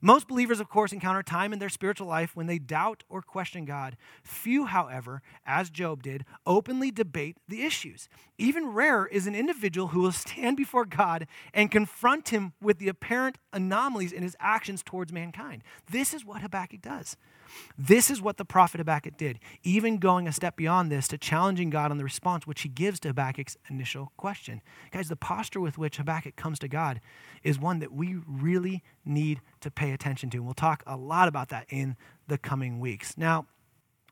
Most 0.02 0.28
believers, 0.28 0.60
of 0.60 0.68
course, 0.68 0.92
encounter 0.92 1.22
time 1.22 1.52
in 1.52 1.58
their 1.58 1.68
spiritual 1.68 2.06
life 2.06 2.34
when 2.34 2.46
they 2.46 2.58
doubt 2.58 3.04
or 3.08 3.20
question 3.20 3.66
God. 3.66 3.96
Few, 4.22 4.64
however, 4.64 5.20
as 5.44 5.68
Job 5.68 6.02
did, 6.02 6.24
openly 6.46 6.90
debate 6.90 7.36
the 7.48 7.62
issues. 7.62 8.08
Even 8.38 8.68
rarer 8.68 9.06
is 9.06 9.26
an 9.26 9.34
individual 9.34 9.88
who 9.88 10.00
will 10.00 10.12
stand 10.30 10.56
before 10.56 10.86
God 10.86 11.26
and 11.52 11.70
confront 11.70 12.30
him 12.30 12.54
with 12.62 12.78
the 12.78 12.88
apparent 12.88 13.36
anomalies 13.52 14.12
in 14.12 14.22
his 14.22 14.36
actions 14.40 14.82
towards 14.82 15.12
mankind. 15.12 15.62
This 15.90 16.14
is 16.14 16.24
what 16.24 16.40
Habakkuk 16.40 16.80
does. 16.80 17.16
This 17.78 18.10
is 18.10 18.20
what 18.20 18.36
the 18.36 18.44
prophet 18.44 18.78
Habakkuk 18.78 19.16
did, 19.16 19.38
even 19.62 19.98
going 19.98 20.28
a 20.28 20.32
step 20.32 20.56
beyond 20.56 20.90
this 20.90 21.08
to 21.08 21.18
challenging 21.18 21.70
God 21.70 21.90
on 21.90 21.98
the 21.98 22.04
response 22.04 22.46
which 22.46 22.62
he 22.62 22.68
gives 22.68 23.00
to 23.00 23.08
Habakkuk's 23.08 23.56
initial 23.68 24.12
question. 24.16 24.60
Guys, 24.90 25.08
the 25.08 25.16
posture 25.16 25.60
with 25.60 25.78
which 25.78 25.96
Habakkuk 25.96 26.36
comes 26.36 26.58
to 26.60 26.68
God 26.68 27.00
is 27.42 27.58
one 27.58 27.78
that 27.80 27.92
we 27.92 28.16
really 28.26 28.82
need 29.04 29.40
to 29.60 29.70
pay 29.70 29.92
attention 29.92 30.30
to. 30.30 30.38
And 30.38 30.46
we'll 30.46 30.54
talk 30.54 30.82
a 30.86 30.96
lot 30.96 31.28
about 31.28 31.48
that 31.50 31.66
in 31.68 31.96
the 32.28 32.38
coming 32.38 32.80
weeks. 32.80 33.16
Now, 33.16 33.46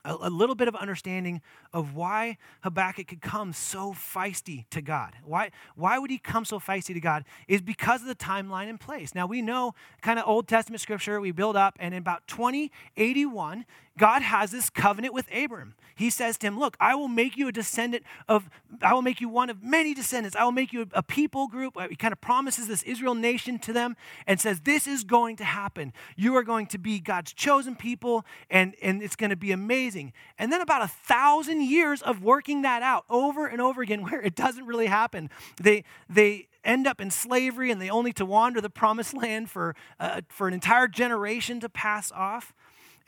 a, 0.05 0.15
a, 0.21 0.29
little 0.29 0.55
bit 0.55 0.67
of 0.67 0.75
understanding 0.75 1.41
of 1.73 1.95
why 1.95 2.37
Habakkuk 2.61 3.07
could 3.07 3.21
come 3.21 3.53
so 3.53 3.93
feisty 3.93 4.65
to 4.69 4.81
God. 4.81 5.13
Why, 5.23 5.51
why 5.75 5.99
would 5.99 6.09
he 6.09 6.17
come 6.17 6.45
so 6.45 6.59
feisty 6.59 6.93
to 6.93 6.99
God? 6.99 7.25
Is 7.47 7.61
because 7.61 8.01
of 8.01 8.07
the 8.07 8.15
timeline 8.15 8.69
in 8.69 8.77
place. 8.77 9.13
Now, 9.15 9.25
we 9.25 9.41
know 9.41 9.73
kind 10.01 10.19
of 10.19 10.27
Old 10.27 10.47
Testament 10.47 10.81
scripture, 10.81 11.19
we 11.19 11.31
build 11.31 11.55
up, 11.55 11.75
and 11.79 11.93
in 11.93 11.99
about 11.99 12.27
2081, 12.27 13.65
God 13.97 14.21
has 14.21 14.51
this 14.51 14.69
covenant 14.69 15.13
with 15.13 15.27
Abram. 15.33 15.75
He 15.99 16.09
says 16.09 16.37
to 16.37 16.47
him, 16.47 16.57
Look, 16.57 16.77
I 16.79 16.95
will 16.95 17.09
make 17.09 17.35
you 17.35 17.49
a 17.49 17.51
descendant 17.51 18.03
of, 18.29 18.49
I 18.81 18.93
will 18.93 19.01
make 19.01 19.19
you 19.19 19.27
one 19.27 19.49
of 19.49 19.61
many 19.61 19.93
descendants. 19.93 20.33
I 20.33 20.45
will 20.45 20.53
make 20.53 20.71
you 20.71 20.87
a 20.93 21.03
people 21.03 21.49
group. 21.49 21.75
He 21.89 21.97
kind 21.97 22.13
of 22.13 22.21
promises 22.21 22.69
this 22.69 22.83
Israel 22.83 23.15
nation 23.15 23.59
to 23.59 23.73
them 23.73 23.97
and 24.25 24.39
says, 24.39 24.61
This 24.61 24.87
is 24.87 25.03
going 25.03 25.35
to 25.35 25.43
happen. 25.43 25.91
You 26.15 26.37
are 26.37 26.43
going 26.43 26.67
to 26.67 26.77
be 26.77 27.01
God's 27.01 27.33
chosen 27.33 27.75
people, 27.75 28.25
and, 28.49 28.75
and 28.81 29.03
it's 29.03 29.17
going 29.17 29.31
to 29.31 29.35
be 29.35 29.51
amazing. 29.51 30.13
And 30.37 30.53
then 30.53 30.61
about 30.61 30.83
a 30.83 30.87
thousand 30.87 31.63
years 31.63 32.01
of 32.01 32.23
working 32.23 32.61
that 32.61 32.81
out 32.81 33.03
over 33.09 33.45
and 33.45 33.59
over 33.59 33.81
again, 33.81 34.01
where 34.09 34.21
it 34.21 34.35
doesn't 34.35 34.65
really 34.65 34.87
happen. 34.87 35.29
They, 35.61 35.83
they, 36.09 36.47
end 36.61 36.85
up 36.85 36.99
in 36.99 37.09
slavery 37.09 37.71
and 37.71 37.81
they 37.81 37.89
only 37.89 38.11
to 38.11 38.25
wander 38.25 38.59
the 38.59 38.69
promised 38.69 39.13
land 39.13 39.49
for, 39.49 39.73
uh, 39.97 40.19
for 40.27 40.45
an 40.45 40.53
entire 40.53 40.89
generation 40.89 41.61
to 41.61 41.69
pass 41.69 42.11
off 42.11 42.53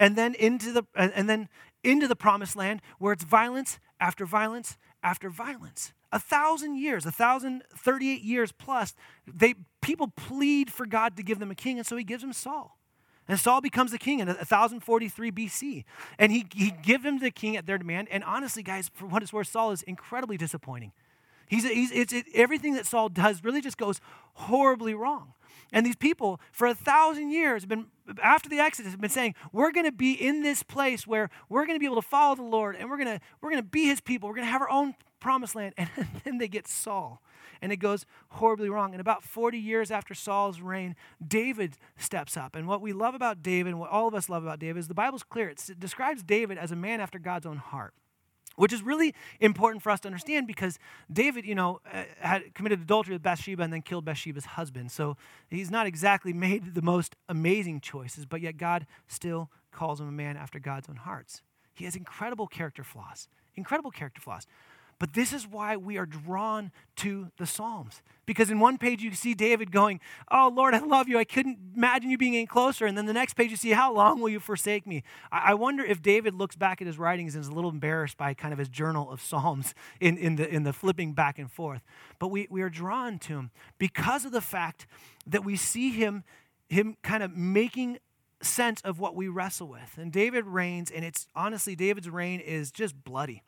and 0.01 0.15
then 0.15 0.33
into 0.33 0.71
the 0.71 0.83
and 0.95 1.29
then 1.29 1.47
into 1.83 2.07
the 2.07 2.15
promised 2.15 2.55
land 2.55 2.81
where 2.99 3.13
it's 3.13 3.23
violence 3.23 3.79
after 3.99 4.25
violence 4.25 4.77
after 5.03 5.29
violence. 5.29 5.93
A 6.11 6.19
thousand 6.19 6.75
years, 6.75 7.05
a 7.05 7.11
thousand 7.11 7.63
thirty-eight 7.75 8.21
years 8.21 8.51
plus, 8.51 8.95
they 9.25 9.55
people 9.81 10.07
plead 10.07 10.71
for 10.71 10.85
God 10.85 11.15
to 11.17 11.23
give 11.23 11.39
them 11.39 11.51
a 11.51 11.55
king, 11.55 11.77
and 11.77 11.87
so 11.87 11.95
he 11.95 12.03
gives 12.03 12.21
them 12.21 12.33
Saul. 12.33 12.77
And 13.27 13.39
Saul 13.39 13.61
becomes 13.61 13.91
the 13.91 13.97
king 13.97 14.19
in 14.19 14.27
1043 14.27 15.31
BC. 15.31 15.85
And 16.19 16.31
he, 16.31 16.45
he 16.53 16.71
gives 16.71 17.03
them 17.03 17.19
the 17.19 17.31
king 17.31 17.55
at 17.55 17.65
their 17.65 17.77
demand. 17.77 18.09
And 18.11 18.23
honestly, 18.25 18.61
guys, 18.61 18.89
for 18.93 19.05
what 19.05 19.23
it's 19.23 19.31
worth, 19.31 19.47
Saul 19.47 19.71
is 19.71 19.83
incredibly 19.83 20.37
disappointing. 20.37 20.91
He's, 21.47 21.63
he's 21.63 21.91
it's, 21.91 22.11
it, 22.11 22.25
everything 22.33 22.73
that 22.73 22.85
Saul 22.85 23.09
does 23.09 23.43
really 23.43 23.61
just 23.61 23.77
goes 23.77 24.01
horribly 24.33 24.93
wrong. 24.93 25.33
And 25.71 25.85
these 25.85 25.95
people, 25.95 26.39
for 26.51 26.67
a 26.67 26.75
thousand 26.75 27.31
years, 27.31 27.63
have 27.63 27.69
been 27.69 27.87
after 28.21 28.49
the 28.49 28.59
Exodus, 28.59 28.91
have 28.91 29.01
been 29.01 29.09
saying, 29.09 29.35
"We're 29.51 29.71
going 29.71 29.85
to 29.85 29.91
be 29.91 30.13
in 30.13 30.41
this 30.41 30.63
place 30.63 31.07
where 31.07 31.29
we're 31.49 31.65
going 31.65 31.77
to 31.77 31.79
be 31.79 31.85
able 31.85 32.01
to 32.01 32.07
follow 32.07 32.35
the 32.35 32.43
Lord, 32.43 32.75
and 32.75 32.89
we're 32.89 32.97
going 32.97 33.19
to 33.19 33.23
we're 33.39 33.51
going 33.51 33.63
to 33.63 33.69
be 33.69 33.85
His 33.85 34.01
people. 34.01 34.27
We're 34.27 34.35
going 34.35 34.47
to 34.47 34.51
have 34.51 34.61
our 34.61 34.69
own 34.69 34.95
promised 35.19 35.55
land." 35.55 35.73
And 35.77 35.89
then 36.23 36.37
they 36.39 36.47
get 36.47 36.67
Saul, 36.67 37.21
and 37.61 37.71
it 37.71 37.77
goes 37.77 38.05
horribly 38.29 38.69
wrong. 38.69 38.93
And 38.93 38.99
about 38.99 39.23
40 39.23 39.57
years 39.57 39.91
after 39.91 40.13
Saul's 40.13 40.59
reign, 40.59 40.95
David 41.25 41.77
steps 41.97 42.35
up. 42.35 42.55
And 42.55 42.67
what 42.67 42.81
we 42.81 42.91
love 42.91 43.15
about 43.15 43.41
David, 43.41 43.69
and 43.69 43.79
what 43.79 43.89
all 43.89 44.07
of 44.07 44.13
us 44.13 44.27
love 44.27 44.43
about 44.43 44.59
David, 44.59 44.79
is 44.79 44.87
the 44.87 44.93
Bible's 44.93 45.23
clear. 45.23 45.49
It 45.49 45.79
describes 45.79 46.21
David 46.21 46.57
as 46.57 46.71
a 46.71 46.75
man 46.75 46.99
after 46.99 47.17
God's 47.17 47.45
own 47.45 47.57
heart 47.57 47.93
which 48.55 48.73
is 48.73 48.81
really 48.81 49.13
important 49.39 49.81
for 49.81 49.91
us 49.91 49.99
to 50.01 50.07
understand 50.07 50.47
because 50.47 50.77
David, 51.11 51.45
you 51.45 51.55
know, 51.55 51.79
uh, 51.91 52.03
had 52.19 52.53
committed 52.53 52.81
adultery 52.81 53.15
with 53.15 53.23
Bathsheba 53.23 53.63
and 53.63 53.71
then 53.71 53.81
killed 53.81 54.05
Bathsheba's 54.05 54.45
husband. 54.45 54.91
So 54.91 55.17
he's 55.49 55.71
not 55.71 55.87
exactly 55.87 56.33
made 56.47 56.75
the 56.75 56.81
most 56.81 57.15
amazing 57.29 57.81
choices, 57.81 58.25
but 58.25 58.41
yet 58.41 58.57
God 58.57 58.85
still 59.07 59.49
calls 59.71 60.01
him 60.01 60.07
a 60.07 60.11
man 60.11 60.37
after 60.37 60.59
God's 60.59 60.89
own 60.89 60.97
hearts. 60.97 61.41
He 61.73 61.85
has 61.85 61.95
incredible 61.95 62.47
character 62.47 62.83
flaws, 62.83 63.27
incredible 63.55 63.91
character 63.91 64.21
flaws. 64.21 64.45
But 65.01 65.13
this 65.13 65.33
is 65.33 65.47
why 65.47 65.77
we 65.77 65.97
are 65.97 66.05
drawn 66.05 66.71
to 66.97 67.31
the 67.39 67.47
Psalms. 67.47 68.03
Because 68.27 68.51
in 68.51 68.59
one 68.59 68.77
page 68.77 69.01
you 69.01 69.11
see 69.13 69.33
David 69.33 69.71
going, 69.71 69.99
Oh 70.29 70.51
Lord, 70.53 70.75
I 70.75 70.77
love 70.77 71.09
you. 71.09 71.17
I 71.17 71.23
couldn't 71.23 71.57
imagine 71.75 72.11
you 72.11 72.19
being 72.19 72.35
any 72.35 72.45
closer. 72.45 72.85
And 72.85 72.95
then 72.95 73.07
the 73.07 73.11
next 73.11 73.33
page 73.33 73.49
you 73.49 73.57
see, 73.57 73.71
How 73.71 73.91
long 73.91 74.21
will 74.21 74.29
you 74.29 74.39
forsake 74.39 74.85
me? 74.85 75.01
I 75.31 75.55
wonder 75.55 75.83
if 75.83 76.03
David 76.03 76.35
looks 76.35 76.55
back 76.55 76.81
at 76.81 76.87
his 76.87 76.99
writings 76.99 77.33
and 77.33 77.41
is 77.41 77.47
a 77.47 77.51
little 77.51 77.71
embarrassed 77.71 78.15
by 78.15 78.35
kind 78.35 78.53
of 78.53 78.59
his 78.59 78.69
journal 78.69 79.09
of 79.09 79.23
Psalms 79.23 79.73
in, 79.99 80.19
in, 80.19 80.35
the, 80.35 80.47
in 80.47 80.61
the 80.61 80.71
flipping 80.71 81.13
back 81.13 81.39
and 81.39 81.51
forth. 81.51 81.81
But 82.19 82.27
we, 82.27 82.45
we 82.51 82.61
are 82.61 82.69
drawn 82.69 83.17
to 83.21 83.33
him 83.33 83.49
because 83.79 84.23
of 84.23 84.31
the 84.31 84.39
fact 84.39 84.85
that 85.25 85.43
we 85.43 85.55
see 85.55 85.89
him, 85.89 86.23
him 86.69 86.95
kind 87.01 87.23
of 87.23 87.35
making 87.35 87.97
sense 88.43 88.81
of 88.81 88.99
what 88.99 89.15
we 89.15 89.29
wrestle 89.29 89.67
with. 89.67 89.97
And 89.97 90.11
David 90.11 90.45
reigns, 90.45 90.91
and 90.91 91.03
it's 91.03 91.27
honestly, 91.35 91.75
David's 91.75 92.07
reign 92.07 92.39
is 92.39 92.69
just 92.71 93.03
bloody. 93.03 93.41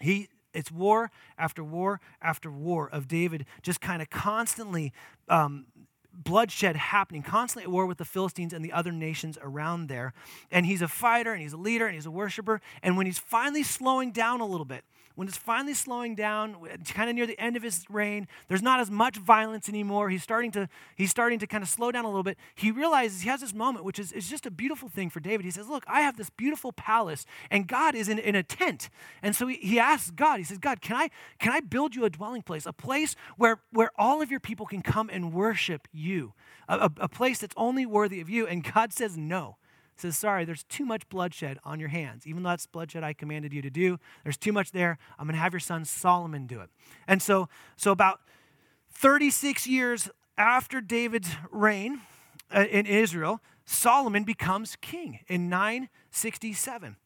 He 0.00 0.28
it's 0.54 0.70
war 0.70 1.10
after 1.36 1.62
war 1.62 2.00
after 2.22 2.50
war 2.50 2.88
of 2.88 3.08
David 3.08 3.44
just 3.62 3.80
kind 3.80 4.00
of 4.00 4.08
constantly 4.10 4.92
um, 5.28 5.66
bloodshed 6.12 6.76
happening, 6.76 7.22
constantly 7.22 7.64
at 7.64 7.70
war 7.70 7.86
with 7.86 7.98
the 7.98 8.04
Philistines 8.04 8.52
and 8.52 8.64
the 8.64 8.72
other 8.72 8.92
nations 8.92 9.36
around 9.42 9.88
there. 9.88 10.12
And 10.50 10.66
he's 10.66 10.82
a 10.82 10.88
fighter 10.88 11.32
and 11.32 11.42
he's 11.42 11.52
a 11.52 11.58
leader 11.58 11.86
and 11.86 11.94
he's 11.94 12.06
a 12.06 12.10
worshiper. 12.10 12.60
And 12.82 12.96
when 12.96 13.06
he's 13.06 13.18
finally 13.18 13.62
slowing 13.62 14.12
down 14.12 14.40
a 14.40 14.46
little 14.46 14.64
bit, 14.64 14.84
when 15.14 15.28
it's 15.28 15.36
finally 15.36 15.74
slowing 15.74 16.16
down, 16.16 16.56
kind 16.88 17.08
of 17.08 17.14
near 17.14 17.26
the 17.26 17.38
end 17.38 17.56
of 17.56 17.62
his 17.62 17.84
reign, 17.88 18.26
there's 18.48 18.62
not 18.62 18.80
as 18.80 18.90
much 18.90 19.16
violence 19.16 19.68
anymore. 19.68 20.10
He's 20.10 20.24
starting 20.24 20.50
to, 20.52 20.68
he's 20.96 21.10
starting 21.10 21.38
to 21.38 21.46
kind 21.46 21.62
of 21.62 21.68
slow 21.68 21.92
down 21.92 22.04
a 22.04 22.08
little 22.08 22.24
bit. 22.24 22.36
He 22.54 22.72
realizes 22.72 23.20
he 23.20 23.28
has 23.28 23.40
this 23.40 23.54
moment, 23.54 23.84
which 23.84 24.00
is, 24.00 24.10
is 24.10 24.28
just 24.28 24.44
a 24.44 24.50
beautiful 24.50 24.88
thing 24.88 25.10
for 25.10 25.20
David. 25.20 25.44
He 25.44 25.52
says, 25.52 25.68
Look, 25.68 25.84
I 25.86 26.00
have 26.00 26.16
this 26.16 26.30
beautiful 26.30 26.72
palace, 26.72 27.26
and 27.48 27.68
God 27.68 27.94
is 27.94 28.08
in, 28.08 28.18
in 28.18 28.34
a 28.34 28.42
tent. 28.42 28.90
And 29.22 29.36
so 29.36 29.46
he, 29.46 29.56
he 29.56 29.78
asks 29.78 30.10
God, 30.10 30.38
he 30.38 30.44
says, 30.44 30.58
God, 30.58 30.80
can 30.80 30.96
I, 30.96 31.10
can 31.38 31.52
I 31.52 31.60
build 31.60 31.94
you 31.94 32.04
a 32.04 32.10
dwelling 32.10 32.42
place, 32.42 32.66
a 32.66 32.72
place 32.72 33.14
where, 33.36 33.60
where 33.70 33.90
all 33.96 34.20
of 34.20 34.32
your 34.32 34.40
people 34.40 34.66
can 34.66 34.82
come 34.82 35.08
and 35.12 35.32
worship 35.32 35.86
you, 35.92 36.32
a, 36.68 36.76
a, 36.76 36.90
a 37.02 37.08
place 37.08 37.38
that's 37.38 37.54
only 37.56 37.86
worthy 37.86 38.20
of 38.20 38.28
you? 38.28 38.48
And 38.48 38.64
God 38.64 38.92
says, 38.92 39.16
No 39.16 39.58
says, 39.96 40.16
Sorry, 40.16 40.44
there's 40.44 40.64
too 40.64 40.84
much 40.84 41.08
bloodshed 41.08 41.58
on 41.64 41.80
your 41.80 41.88
hands. 41.88 42.26
Even 42.26 42.42
though 42.42 42.50
that's 42.50 42.66
bloodshed 42.66 43.04
I 43.04 43.12
commanded 43.12 43.52
you 43.52 43.62
to 43.62 43.70
do, 43.70 43.98
there's 44.22 44.36
too 44.36 44.52
much 44.52 44.72
there. 44.72 44.98
I'm 45.18 45.26
going 45.26 45.34
to 45.34 45.40
have 45.40 45.52
your 45.52 45.60
son 45.60 45.84
Solomon 45.84 46.46
do 46.46 46.60
it. 46.60 46.70
And 47.06 47.22
so, 47.22 47.48
so 47.76 47.92
about 47.92 48.20
36 48.90 49.66
years 49.66 50.08
after 50.36 50.80
David's 50.80 51.30
reign 51.50 52.00
uh, 52.54 52.64
in 52.70 52.86
Israel, 52.86 53.40
Solomon 53.64 54.24
becomes 54.24 54.76
king 54.80 55.20
in 55.28 55.48
967. 55.48 56.96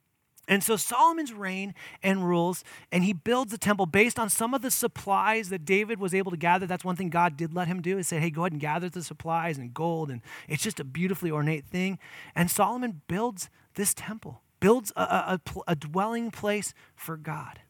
And 0.48 0.64
so 0.64 0.76
Solomon's 0.76 1.32
reign 1.32 1.74
and 2.02 2.26
rules, 2.26 2.64
and 2.90 3.04
he 3.04 3.12
builds 3.12 3.52
the 3.52 3.58
temple 3.58 3.86
based 3.86 4.18
on 4.18 4.30
some 4.30 4.54
of 4.54 4.62
the 4.62 4.70
supplies 4.70 5.50
that 5.50 5.64
David 5.64 6.00
was 6.00 6.14
able 6.14 6.30
to 6.30 6.36
gather. 6.38 6.66
That's 6.66 6.84
one 6.84 6.96
thing 6.96 7.10
God 7.10 7.36
did 7.36 7.54
let 7.54 7.68
him 7.68 7.82
do, 7.82 7.98
is 7.98 8.08
say, 8.08 8.18
hey, 8.18 8.30
go 8.30 8.42
ahead 8.42 8.52
and 8.52 8.60
gather 8.60 8.88
the 8.88 9.04
supplies 9.04 9.58
and 9.58 9.74
gold. 9.74 10.10
And 10.10 10.22
it's 10.48 10.62
just 10.62 10.80
a 10.80 10.84
beautifully 10.84 11.30
ornate 11.30 11.66
thing. 11.66 11.98
And 12.34 12.50
Solomon 12.50 13.02
builds 13.06 13.50
this 13.74 13.92
temple, 13.94 14.40
builds 14.58 14.90
a, 14.96 15.02
a, 15.02 15.40
a 15.68 15.76
dwelling 15.76 16.30
place 16.30 16.72
for 16.96 17.16
God. 17.16 17.60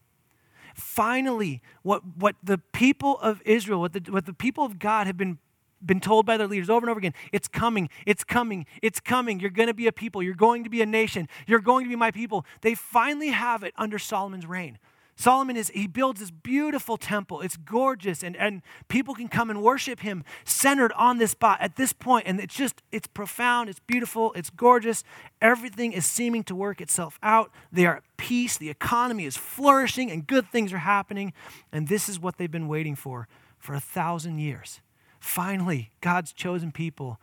Finally, 0.74 1.60
what, 1.82 2.02
what 2.16 2.36
the 2.40 2.58
people 2.58 3.18
of 3.18 3.42
Israel, 3.44 3.80
what 3.80 3.92
the, 3.92 4.12
what 4.12 4.26
the 4.26 4.32
people 4.32 4.64
of 4.64 4.78
God 4.78 5.08
have 5.08 5.16
been 5.16 5.38
been 5.84 6.00
told 6.00 6.26
by 6.26 6.36
their 6.36 6.46
leaders 6.46 6.70
over 6.70 6.84
and 6.84 6.90
over 6.90 6.98
again 6.98 7.14
it's 7.32 7.48
coming, 7.48 7.88
it's 8.06 8.24
coming, 8.24 8.66
it's 8.82 9.00
coming. 9.00 9.40
You're 9.40 9.50
going 9.50 9.68
to 9.68 9.74
be 9.74 9.86
a 9.86 9.92
people, 9.92 10.22
you're 10.22 10.34
going 10.34 10.64
to 10.64 10.70
be 10.70 10.82
a 10.82 10.86
nation, 10.86 11.28
you're 11.46 11.60
going 11.60 11.84
to 11.84 11.88
be 11.88 11.96
my 11.96 12.10
people. 12.10 12.44
They 12.62 12.74
finally 12.74 13.28
have 13.28 13.62
it 13.62 13.74
under 13.76 13.98
Solomon's 13.98 14.46
reign. 14.46 14.78
Solomon 15.18 15.56
is 15.56 15.68
he 15.70 15.88
builds 15.88 16.20
this 16.20 16.30
beautiful 16.30 16.96
temple. 16.96 17.40
It's 17.40 17.56
gorgeous 17.56 18.22
and, 18.22 18.36
and 18.36 18.62
people 18.86 19.16
can 19.16 19.26
come 19.26 19.50
and 19.50 19.60
worship 19.60 19.98
him 19.98 20.22
centered 20.44 20.92
on 20.92 21.18
this 21.18 21.32
spot 21.32 21.60
at 21.60 21.74
this 21.74 21.92
point. 21.92 22.28
and 22.28 22.38
it's 22.38 22.54
just 22.54 22.82
it's 22.92 23.08
profound, 23.08 23.68
it's 23.68 23.80
beautiful, 23.80 24.32
it's 24.34 24.48
gorgeous. 24.48 25.02
Everything 25.42 25.92
is 25.92 26.06
seeming 26.06 26.44
to 26.44 26.54
work 26.54 26.80
itself 26.80 27.18
out. 27.20 27.50
They 27.72 27.84
are 27.84 27.96
at 27.96 28.04
peace, 28.16 28.56
the 28.56 28.70
economy 28.70 29.24
is 29.24 29.36
flourishing 29.36 30.08
and 30.08 30.24
good 30.24 30.48
things 30.52 30.72
are 30.72 30.78
happening 30.78 31.32
and 31.72 31.88
this 31.88 32.08
is 32.08 32.20
what 32.20 32.38
they've 32.38 32.48
been 32.48 32.68
waiting 32.68 32.94
for 32.94 33.26
for 33.58 33.74
a 33.74 33.80
thousand 33.80 34.38
years. 34.38 34.80
Finally, 35.18 35.90
God's 36.00 36.32
chosen 36.32 36.72
people, 36.72 37.18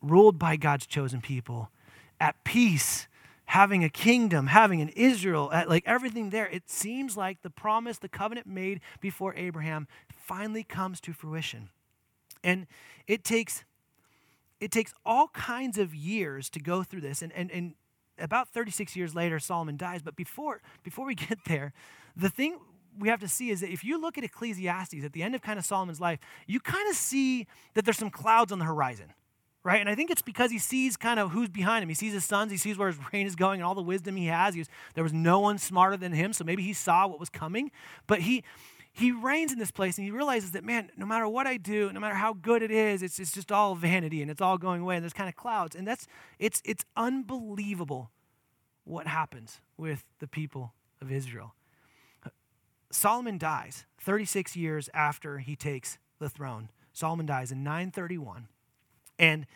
ruled 0.00 0.38
by 0.38 0.56
God's 0.56 0.86
chosen 0.86 1.20
people, 1.20 1.70
at 2.20 2.42
peace, 2.44 3.08
having 3.46 3.84
a 3.84 3.88
kingdom, 3.88 4.48
having 4.48 4.80
an 4.80 4.88
Israel, 4.90 5.50
uh, 5.52 5.64
like 5.68 5.82
everything 5.86 6.30
there. 6.30 6.46
It 6.46 6.68
seems 6.70 7.16
like 7.16 7.42
the 7.42 7.50
promise, 7.50 7.98
the 7.98 8.08
covenant 8.08 8.46
made 8.46 8.80
before 9.00 9.34
Abraham 9.36 9.86
finally 10.08 10.62
comes 10.62 11.00
to 11.02 11.12
fruition. 11.12 11.68
And 12.42 12.66
it 13.06 13.24
takes 13.24 13.64
it 14.60 14.70
takes 14.70 14.94
all 15.04 15.28
kinds 15.28 15.76
of 15.76 15.94
years 15.94 16.48
to 16.50 16.60
go 16.60 16.82
through 16.82 17.02
this. 17.02 17.20
And, 17.20 17.32
and, 17.32 17.50
and 17.50 17.74
about 18.18 18.48
36 18.48 18.96
years 18.96 19.14
later, 19.14 19.38
Solomon 19.38 19.76
dies. 19.76 20.00
But 20.00 20.16
before, 20.16 20.62
before 20.82 21.04
we 21.04 21.14
get 21.28 21.44
there, 21.44 21.72
the 22.16 22.30
thing 22.30 22.58
we 22.98 23.08
have 23.08 23.20
to 23.20 23.28
see 23.28 23.50
is 23.50 23.60
that 23.60 23.70
if 23.70 23.84
you 23.84 24.00
look 24.00 24.18
at 24.18 24.24
Ecclesiastes 24.24 25.04
at 25.04 25.12
the 25.12 25.22
end 25.22 25.34
of 25.34 25.42
kind 25.42 25.58
of 25.58 25.64
Solomon's 25.64 26.00
life, 26.00 26.18
you 26.46 26.60
kind 26.60 26.88
of 26.88 26.96
see 26.96 27.46
that 27.74 27.84
there's 27.84 27.98
some 27.98 28.10
clouds 28.10 28.52
on 28.52 28.58
the 28.58 28.64
horizon, 28.64 29.12
right? 29.62 29.80
And 29.80 29.88
I 29.88 29.94
think 29.94 30.10
it's 30.10 30.22
because 30.22 30.50
he 30.50 30.58
sees 30.58 30.96
kind 30.96 31.18
of 31.18 31.32
who's 31.32 31.48
behind 31.48 31.82
him. 31.82 31.88
He 31.88 31.94
sees 31.94 32.12
his 32.12 32.24
sons, 32.24 32.50
he 32.50 32.58
sees 32.58 32.78
where 32.78 32.88
his 32.88 32.98
reign 33.12 33.26
is 33.26 33.36
going 33.36 33.60
and 33.60 33.66
all 33.66 33.74
the 33.74 33.82
wisdom 33.82 34.16
he 34.16 34.26
has. 34.26 34.54
He 34.54 34.60
was, 34.60 34.68
there 34.94 35.04
was 35.04 35.12
no 35.12 35.40
one 35.40 35.58
smarter 35.58 35.96
than 35.96 36.12
him, 36.12 36.32
so 36.32 36.44
maybe 36.44 36.62
he 36.62 36.72
saw 36.72 37.06
what 37.06 37.20
was 37.20 37.30
coming. 37.30 37.70
But 38.06 38.20
he 38.20 38.44
he 38.96 39.10
reigns 39.10 39.52
in 39.52 39.58
this 39.58 39.72
place 39.72 39.98
and 39.98 40.04
he 40.04 40.12
realizes 40.12 40.52
that, 40.52 40.62
man, 40.62 40.88
no 40.96 41.04
matter 41.04 41.26
what 41.26 41.48
I 41.48 41.56
do, 41.56 41.92
no 41.92 41.98
matter 41.98 42.14
how 42.14 42.32
good 42.32 42.62
it 42.62 42.70
is, 42.70 43.02
it's, 43.02 43.18
it's 43.18 43.32
just 43.32 43.50
all 43.50 43.74
vanity 43.74 44.22
and 44.22 44.30
it's 44.30 44.40
all 44.40 44.56
going 44.56 44.82
away 44.82 44.94
and 44.94 45.02
there's 45.02 45.12
kind 45.12 45.28
of 45.28 45.34
clouds. 45.34 45.74
And 45.74 45.84
that's 45.84 46.06
it's 46.38 46.62
it's 46.64 46.84
unbelievable 46.96 48.12
what 48.84 49.08
happens 49.08 49.60
with 49.76 50.04
the 50.20 50.28
people 50.28 50.74
of 51.02 51.10
Israel. 51.10 51.54
Solomon 52.94 53.38
dies 53.38 53.86
36 54.00 54.54
years 54.54 54.88
after 54.94 55.38
he 55.38 55.56
takes 55.56 55.98
the 56.20 56.28
throne. 56.28 56.70
Solomon 56.92 57.26
dies 57.26 57.50
in 57.50 57.64
931. 57.64 58.46
And, 59.18 59.46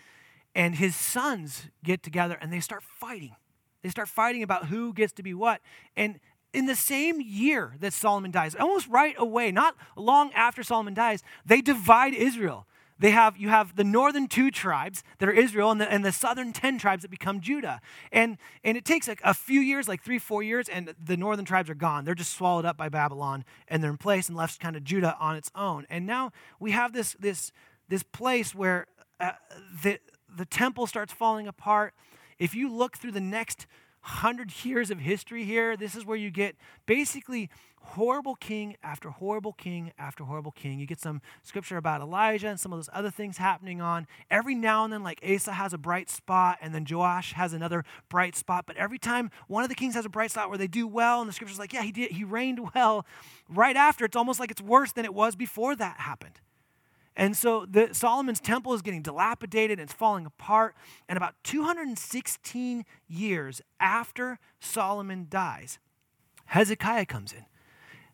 and 0.57 0.75
his 0.75 0.97
sons 0.97 1.67
get 1.85 2.03
together 2.03 2.37
and 2.41 2.53
they 2.53 2.59
start 2.59 2.83
fighting. 2.83 3.37
They 3.83 3.91
start 3.91 4.09
fighting 4.09 4.43
about 4.43 4.67
who 4.67 4.93
gets 4.93 5.13
to 5.15 5.23
be 5.23 5.35
what. 5.35 5.61
And 5.97 6.19
in 6.53 6.67
the 6.67 6.75
same 6.75 7.21
year 7.21 7.77
that 7.79 7.93
Solomon 7.93 8.33
dies, 8.33 8.57
almost 8.57 8.89
right 8.89 9.15
away, 9.17 9.53
not 9.53 9.77
long 9.97 10.33
after 10.33 10.65
Solomon 10.65 10.95
dies, 10.95 11.23
they 11.47 11.61
divide 11.61 12.15
Israel 12.15 12.67
they 12.99 13.11
have 13.11 13.37
you 13.37 13.49
have 13.49 13.77
the 13.77 13.85
northern 13.85 14.27
two 14.27 14.51
tribes 14.51 15.05
that 15.19 15.29
are 15.29 15.33
Israel 15.33 15.71
and 15.71 15.81
the, 15.81 15.91
and 15.91 16.05
the 16.05 16.13
southern 16.13 16.53
10 16.53 16.79
tribes 16.79 17.03
that 17.03 17.11
become 17.11 17.41
Judah. 17.41 17.81
And, 18.11 18.39
and 18.65 18.77
it 18.77 18.85
takes 18.85 19.07
like 19.07 19.21
a 19.25 19.35
few 19.35 19.61
years, 19.61 19.89
like 19.89 20.03
three, 20.03 20.19
four 20.19 20.43
years, 20.43 20.69
and 20.69 20.95
the 21.03 21.17
northern 21.17 21.45
tribes 21.45 21.71
are 21.71 21.75
gone. 21.75 22.05
They're 22.05 22.15
just 22.15 22.35
swallowed 22.35 22.65
up 22.65 22.77
by 22.77 22.89
Babylon 22.89 23.45
and 23.69 23.83
they're 23.83 23.91
in 23.91 23.99
place 23.99 24.29
and 24.29 24.37
left 24.37 24.61
kind 24.61 24.77
of 24.77 24.85
Judah 24.85 25.17
on 25.21 25.37
its 25.37 25.51
own. 25.55 25.87
And 25.89 26.07
now 26.07 26.33
we 26.59 26.73
have 26.73 26.93
this, 26.93 27.17
this, 27.21 27.53
this 27.89 28.03
place 28.03 28.55
where 28.55 28.87
uh, 29.21 29.33
the, 29.83 29.99
the 30.37 30.45
temple 30.45 30.87
starts 30.87 31.13
falling 31.13 31.47
apart. 31.47 31.95
If 32.39 32.55
you 32.55 32.73
look 32.73 32.97
through 32.97 33.13
the 33.13 33.21
next 33.21 33.67
hundred 34.01 34.65
years 34.65 34.91
of 34.91 35.01
history 35.01 35.45
here, 35.45 35.77
this 35.77 35.95
is 35.95 36.05
where 36.05 36.17
you 36.17 36.31
get 36.31 36.57
basically 36.87 37.51
horrible 37.89 38.35
king 38.35 38.77
after 38.83 39.11
horrible 39.11 39.53
king 39.53 39.93
after 39.99 40.25
horrible 40.25 40.53
king. 40.53 40.79
You 40.79 40.87
get 40.87 41.01
some 41.01 41.23
scripture 41.43 41.77
about 41.77 42.01
Elijah 42.01 42.49
and 42.49 42.61
some 42.61 42.73
of 42.73 42.79
those 42.79 42.91
other 42.93 43.11
things 43.11 43.39
happening 43.39 43.81
on. 43.81 44.07
Every 44.31 44.55
now 44.55 44.85
and 44.85 44.93
then, 44.93 45.03
like 45.03 45.21
Asa 45.29 45.53
has 45.53 45.73
a 45.73 45.79
bright 45.79 46.11
spot, 46.11 46.59
and 46.61 46.75
then 46.75 46.87
Joash 46.89 47.33
has 47.33 47.53
another 47.53 47.85
bright 48.09 48.37
spot. 48.37 48.65
But 48.67 48.77
every 48.77 48.99
time 48.99 49.31
one 49.47 49.63
of 49.63 49.69
the 49.69 49.75
kings 49.75 49.95
has 49.95 50.05
a 50.05 50.11
bright 50.11 50.31
spot 50.31 50.49
where 50.49 50.59
they 50.59 50.67
do 50.67 50.87
well, 50.87 51.21
and 51.21 51.29
the 51.29 51.33
scripture's 51.33 51.59
like, 51.59 51.73
yeah, 51.73 51.83
he 51.83 51.93
did, 51.93 52.13
he 52.13 52.25
reigned 52.25 52.61
well. 52.75 53.07
Right 53.49 53.77
after, 53.77 54.05
it's 54.05 54.17
almost 54.17 54.39
like 54.39 54.51
it's 54.51 54.63
worse 54.63 54.93
than 54.93 55.05
it 55.05 55.15
was 55.15 55.35
before 55.35 55.75
that 55.77 56.01
happened. 56.01 56.41
And 57.17 57.37
so 57.37 57.67
the, 57.69 57.89
Solomon's 57.93 58.39
temple 58.39 58.75
is 58.75 58.83
getting 58.83 59.03
dilapidated 59.03 59.81
and 59.81 59.89
it's 59.89 59.93
falling 59.93 60.25
apart. 60.25 60.77
And 61.09 61.17
about 61.17 61.35
216 61.43 62.85
years 63.09 63.61
after 63.81 64.39
Solomon 64.61 65.27
dies, 65.29 65.81
Hezekiah 66.47 67.07
comes 67.07 67.33
in. 67.33 67.45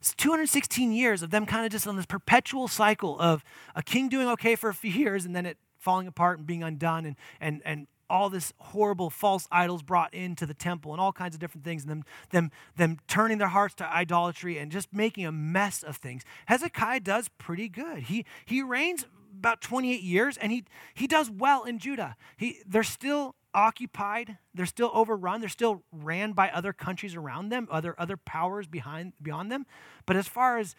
It's 0.04 0.14
216 0.16 0.92
years 0.92 1.22
of 1.22 1.30
them 1.30 1.46
kind 1.46 1.64
of 1.64 1.72
just 1.72 1.86
on 1.86 1.96
this 1.96 2.04
perpetual 2.04 2.68
cycle 2.68 3.18
of 3.18 3.42
a 3.74 3.82
king 3.82 4.10
doing 4.10 4.28
okay 4.28 4.54
for 4.54 4.68
a 4.68 4.74
few 4.74 4.90
years 5.02 5.24
and 5.24 5.34
then 5.34 5.46
it 5.46 5.56
falling 5.78 6.06
apart 6.06 6.36
and 6.36 6.46
being 6.46 6.62
undone 6.62 7.06
and, 7.06 7.16
and, 7.40 7.62
and 7.64 7.86
all 8.10 8.28
this 8.28 8.52
horrible 8.58 9.08
false 9.08 9.48
idols 9.50 9.82
brought 9.82 10.12
into 10.12 10.44
the 10.44 10.52
temple 10.52 10.92
and 10.92 11.00
all 11.00 11.10
kinds 11.10 11.34
of 11.34 11.40
different 11.40 11.64
things, 11.64 11.84
and 11.84 11.90
them, 11.90 12.04
them, 12.32 12.50
them 12.76 12.98
turning 13.08 13.38
their 13.38 13.48
hearts 13.48 13.74
to 13.76 13.90
idolatry 13.90 14.58
and 14.58 14.70
just 14.70 14.92
making 14.92 15.24
a 15.24 15.32
mess 15.32 15.82
of 15.82 15.96
things. 15.96 16.22
Hezekiah 16.46 17.00
does 17.00 17.30
pretty 17.38 17.70
good. 17.70 18.02
He, 18.02 18.26
he 18.44 18.60
reigns 18.62 19.06
about 19.38 19.62
28 19.62 20.02
years, 20.02 20.36
and 20.36 20.52
he, 20.52 20.64
he 20.92 21.06
does 21.06 21.30
well 21.30 21.64
in 21.64 21.78
Judah. 21.78 22.14
He, 22.36 22.58
they're 22.66 22.82
still 22.82 23.36
occupied, 23.54 24.38
they're 24.54 24.66
still 24.66 24.90
overrun, 24.92 25.40
they're 25.40 25.48
still 25.48 25.82
ran 25.92 26.32
by 26.32 26.50
other 26.50 26.72
countries 26.72 27.14
around 27.14 27.48
them, 27.48 27.68
other, 27.70 27.94
other 27.98 28.16
powers 28.16 28.66
behind, 28.66 29.12
beyond 29.22 29.50
them. 29.50 29.66
But 30.06 30.16
as 30.16 30.28
far 30.28 30.58
as 30.58 30.74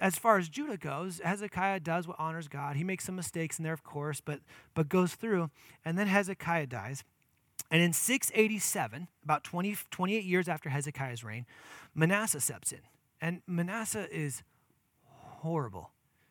as 0.00 0.16
far 0.16 0.38
as 0.38 0.48
Judah 0.48 0.76
goes, 0.76 1.20
Hezekiah 1.24 1.80
does 1.80 2.06
what 2.06 2.20
honors 2.20 2.46
God. 2.46 2.76
He 2.76 2.84
makes 2.84 3.04
some 3.04 3.16
mistakes 3.16 3.58
in 3.58 3.64
there, 3.64 3.72
of 3.72 3.82
course, 3.82 4.20
but, 4.20 4.40
but 4.74 4.88
goes 4.88 5.16
through. 5.16 5.50
And 5.84 5.98
then 5.98 6.06
Hezekiah 6.06 6.68
dies. 6.68 7.02
And 7.70 7.82
in 7.82 7.92
687, 7.92 9.08
about 9.24 9.42
20, 9.42 9.76
28 9.90 10.24
years 10.24 10.48
after 10.48 10.68
Hezekiah's 10.68 11.24
reign, 11.24 11.46
Manasseh 11.94 12.40
steps 12.40 12.70
in. 12.70 12.80
And 13.20 13.42
Manasseh 13.46 14.08
is 14.10 14.44
horrible. 15.04 15.90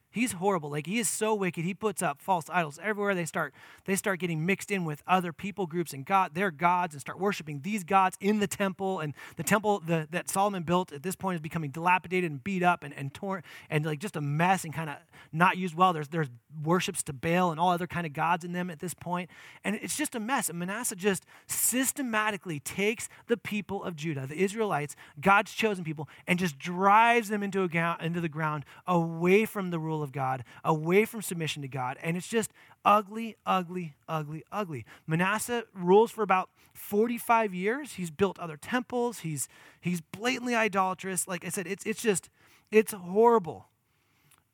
He's 0.09 0.33
horrible. 0.33 0.69
Like 0.69 0.87
he 0.87 0.99
is 0.99 1.09
so 1.09 1.35
wicked. 1.35 1.65
He 1.65 1.73
puts 1.73 2.01
up 2.01 2.21
false 2.21 2.49
idols 2.49 2.79
everywhere. 2.81 3.13
They 3.13 3.25
start 3.25 3.53
they 3.85 3.95
start 3.95 4.19
getting 4.19 4.45
mixed 4.45 4.71
in 4.71 4.85
with 4.85 5.03
other 5.05 5.33
people 5.33 5.67
groups 5.67 5.93
and 5.93 6.05
God, 6.05 6.33
their 6.33 6.49
gods, 6.49 6.93
and 6.93 7.01
start 7.01 7.19
worshiping 7.19 7.61
these 7.61 7.83
gods 7.83 8.17
in 8.19 8.39
the 8.39 8.47
temple. 8.47 8.99
And 8.99 9.13
the 9.35 9.43
temple 9.43 9.81
the, 9.85 10.07
that 10.11 10.29
Solomon 10.29 10.63
built 10.63 10.91
at 10.91 11.03
this 11.03 11.15
point 11.15 11.35
is 11.35 11.41
becoming 11.41 11.71
dilapidated 11.71 12.31
and 12.31 12.43
beat 12.43 12.63
up 12.63 12.83
and, 12.83 12.93
and 12.93 13.13
torn 13.13 13.43
and 13.69 13.85
like 13.85 13.99
just 13.99 14.15
a 14.15 14.21
mess 14.21 14.63
and 14.63 14.73
kind 14.73 14.89
of 14.89 14.95
not 15.31 15.57
used 15.57 15.75
well. 15.75 15.93
There's 15.93 16.07
there's 16.07 16.29
worships 16.63 17.03
to 17.03 17.13
Baal 17.13 17.51
and 17.51 17.59
all 17.59 17.69
other 17.69 17.87
kind 17.87 18.07
of 18.07 18.13
gods 18.13 18.43
in 18.43 18.53
them 18.53 18.69
at 18.69 18.79
this 18.79 18.93
point. 18.93 19.29
and 19.63 19.75
it's 19.75 19.97
just 19.97 20.15
a 20.15 20.19
mess. 20.19 20.49
And 20.49 20.57
Manasseh 20.57 20.95
just 20.95 21.25
systematically 21.47 22.59
takes 22.59 23.09
the 23.27 23.37
people 23.37 23.83
of 23.83 23.95
Judah, 23.95 24.25
the 24.25 24.41
Israelites, 24.41 24.95
God's 25.19 25.53
chosen 25.53 25.83
people, 25.83 26.07
and 26.25 26.39
just 26.39 26.57
drives 26.57 27.29
them 27.29 27.43
into 27.43 27.61
a 27.61 27.97
into 28.01 28.21
the 28.21 28.29
ground 28.29 28.65
away 28.87 29.45
from 29.45 29.69
the 29.69 29.79
rule 29.79 29.96
of 30.01 30.07
of 30.07 30.13
God, 30.13 30.43
away 30.63 31.05
from 31.05 31.21
submission 31.21 31.61
to 31.61 31.67
God. 31.67 31.97
And 32.01 32.17
it's 32.17 32.27
just 32.27 32.51
ugly, 32.83 33.35
ugly, 33.45 33.95
ugly, 34.07 34.43
ugly. 34.51 34.85
Manasseh 35.05 35.65
rules 35.73 36.09
for 36.09 36.23
about 36.23 36.49
45 36.73 37.53
years. 37.53 37.93
He's 37.93 38.09
built 38.09 38.39
other 38.39 38.57
temples. 38.57 39.19
He's, 39.19 39.47
he's 39.81 40.01
blatantly 40.01 40.55
idolatrous. 40.55 41.27
Like 41.27 41.45
I 41.45 41.49
said, 41.49 41.67
it's, 41.67 41.85
it's 41.85 42.01
just, 42.01 42.29
it's 42.71 42.93
horrible. 42.93 43.67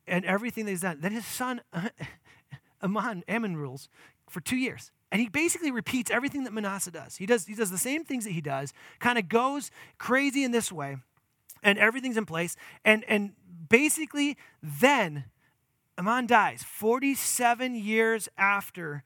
And 0.08 0.26
everything 0.26 0.66
that 0.66 0.72
he's 0.72 0.82
done. 0.82 1.00
Then 1.00 1.14
his 1.14 1.26
son, 1.26 1.62
Amon, 2.84 3.24
Ammon 3.28 3.56
rules 3.56 3.88
for 4.28 4.42
two 4.42 4.58
years. 4.58 4.92
And 5.12 5.22
he 5.22 5.30
basically 5.30 5.70
repeats 5.70 6.10
everything 6.10 6.44
that 6.46 6.54
Manasseh 6.54 6.90
does. 6.90 7.18
He 7.18 7.28
does, 7.28 7.46
he 7.46 7.54
does 7.54 7.70
the 7.70 7.78
same 7.78 8.04
things 8.04 8.24
that 8.26 8.32
he 8.32 8.42
does, 8.42 8.74
kind 9.00 9.20
of 9.20 9.30
goes 9.30 9.70
crazy 10.00 10.44
in 10.44 10.52
this 10.52 10.72
way, 10.72 10.98
and 11.62 11.78
everything's 11.78 12.18
in 12.18 12.26
place. 12.26 12.56
And, 12.84 13.04
and 13.08 13.34
basically, 13.74 14.38
then 14.62 15.26
Amon 15.98 16.28
dies 16.28 16.62
47 16.62 17.74
years 17.74 18.30
after 18.38 19.04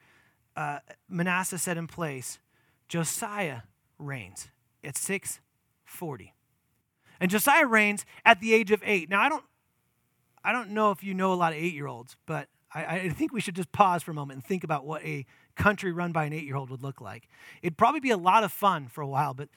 uh, 0.57 0.79
Manasseh 1.07 1.57
set 1.57 1.77
in 1.77 1.88
place. 1.88 2.39
Josiah 2.89 3.62
reigns 3.97 4.50
at 4.83 4.97
640. 4.97 6.33
And 7.21 7.31
Josiah 7.31 7.65
reigns 7.65 8.05
at 8.25 8.41
the 8.41 8.53
age 8.53 8.71
of 8.71 8.81
eight. 8.83 9.09
Now, 9.09 9.21
I 9.21 9.29
don't, 9.29 9.45
I 10.43 10.51
don't 10.51 10.71
know 10.71 10.91
if 10.91 11.01
you 11.01 11.13
know 11.13 11.31
a 11.31 11.36
lot 11.36 11.53
of 11.53 11.59
eight 11.59 11.74
year 11.74 11.88
olds, 11.88 12.17
but 12.25 12.50
I, 12.74 12.83
I 12.83 13.09
think 13.09 13.31
we 13.31 13.39
should 13.39 13.55
just 13.55 13.71
pause 13.71 14.03
for 14.03 14.12
a 14.12 14.15
moment 14.15 14.36
and 14.36 14.43
think 14.43 14.65
about 14.65 14.86
what 14.86 15.01
a 15.05 15.25
country 15.55 15.93
run 15.93 16.12
by 16.12 16.25
an 16.25 16.33
eight 16.33 16.43
year 16.43 16.57
old 16.57 16.71
would 16.71 16.83
look 16.83 17.00
like. 17.00 17.29
It'd 17.62 17.77
probably 17.77 18.01
be 18.01 18.12
a 18.12 18.17
lot 18.17 18.43
of 18.43 18.51
fun 18.51 18.89
for 18.89 19.00
a 19.00 19.07
while, 19.07 19.33
but 19.33 19.47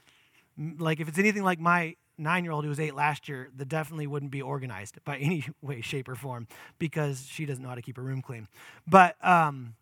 like 0.78 1.00
if 1.00 1.08
it's 1.08 1.18
anything 1.18 1.42
like 1.42 1.58
my 1.58 1.96
nine 2.20 2.44
year 2.44 2.52
old 2.52 2.64
who 2.64 2.68
was 2.68 2.78
eight 2.78 2.94
last 2.94 3.28
year 3.28 3.48
that 3.56 3.68
definitely 3.68 4.06
wouldn't 4.06 4.30
be 4.30 4.42
organized 4.42 5.02
by 5.04 5.16
any 5.18 5.44
way, 5.62 5.80
shape, 5.80 6.08
or 6.08 6.14
form 6.14 6.46
because 6.78 7.26
she 7.28 7.46
doesn't 7.46 7.62
know 7.62 7.68
how 7.68 7.74
to 7.74 7.82
keep 7.82 7.96
her 7.96 8.02
room 8.02 8.22
clean. 8.22 8.48
But 8.86 9.16
um, 9.24 9.74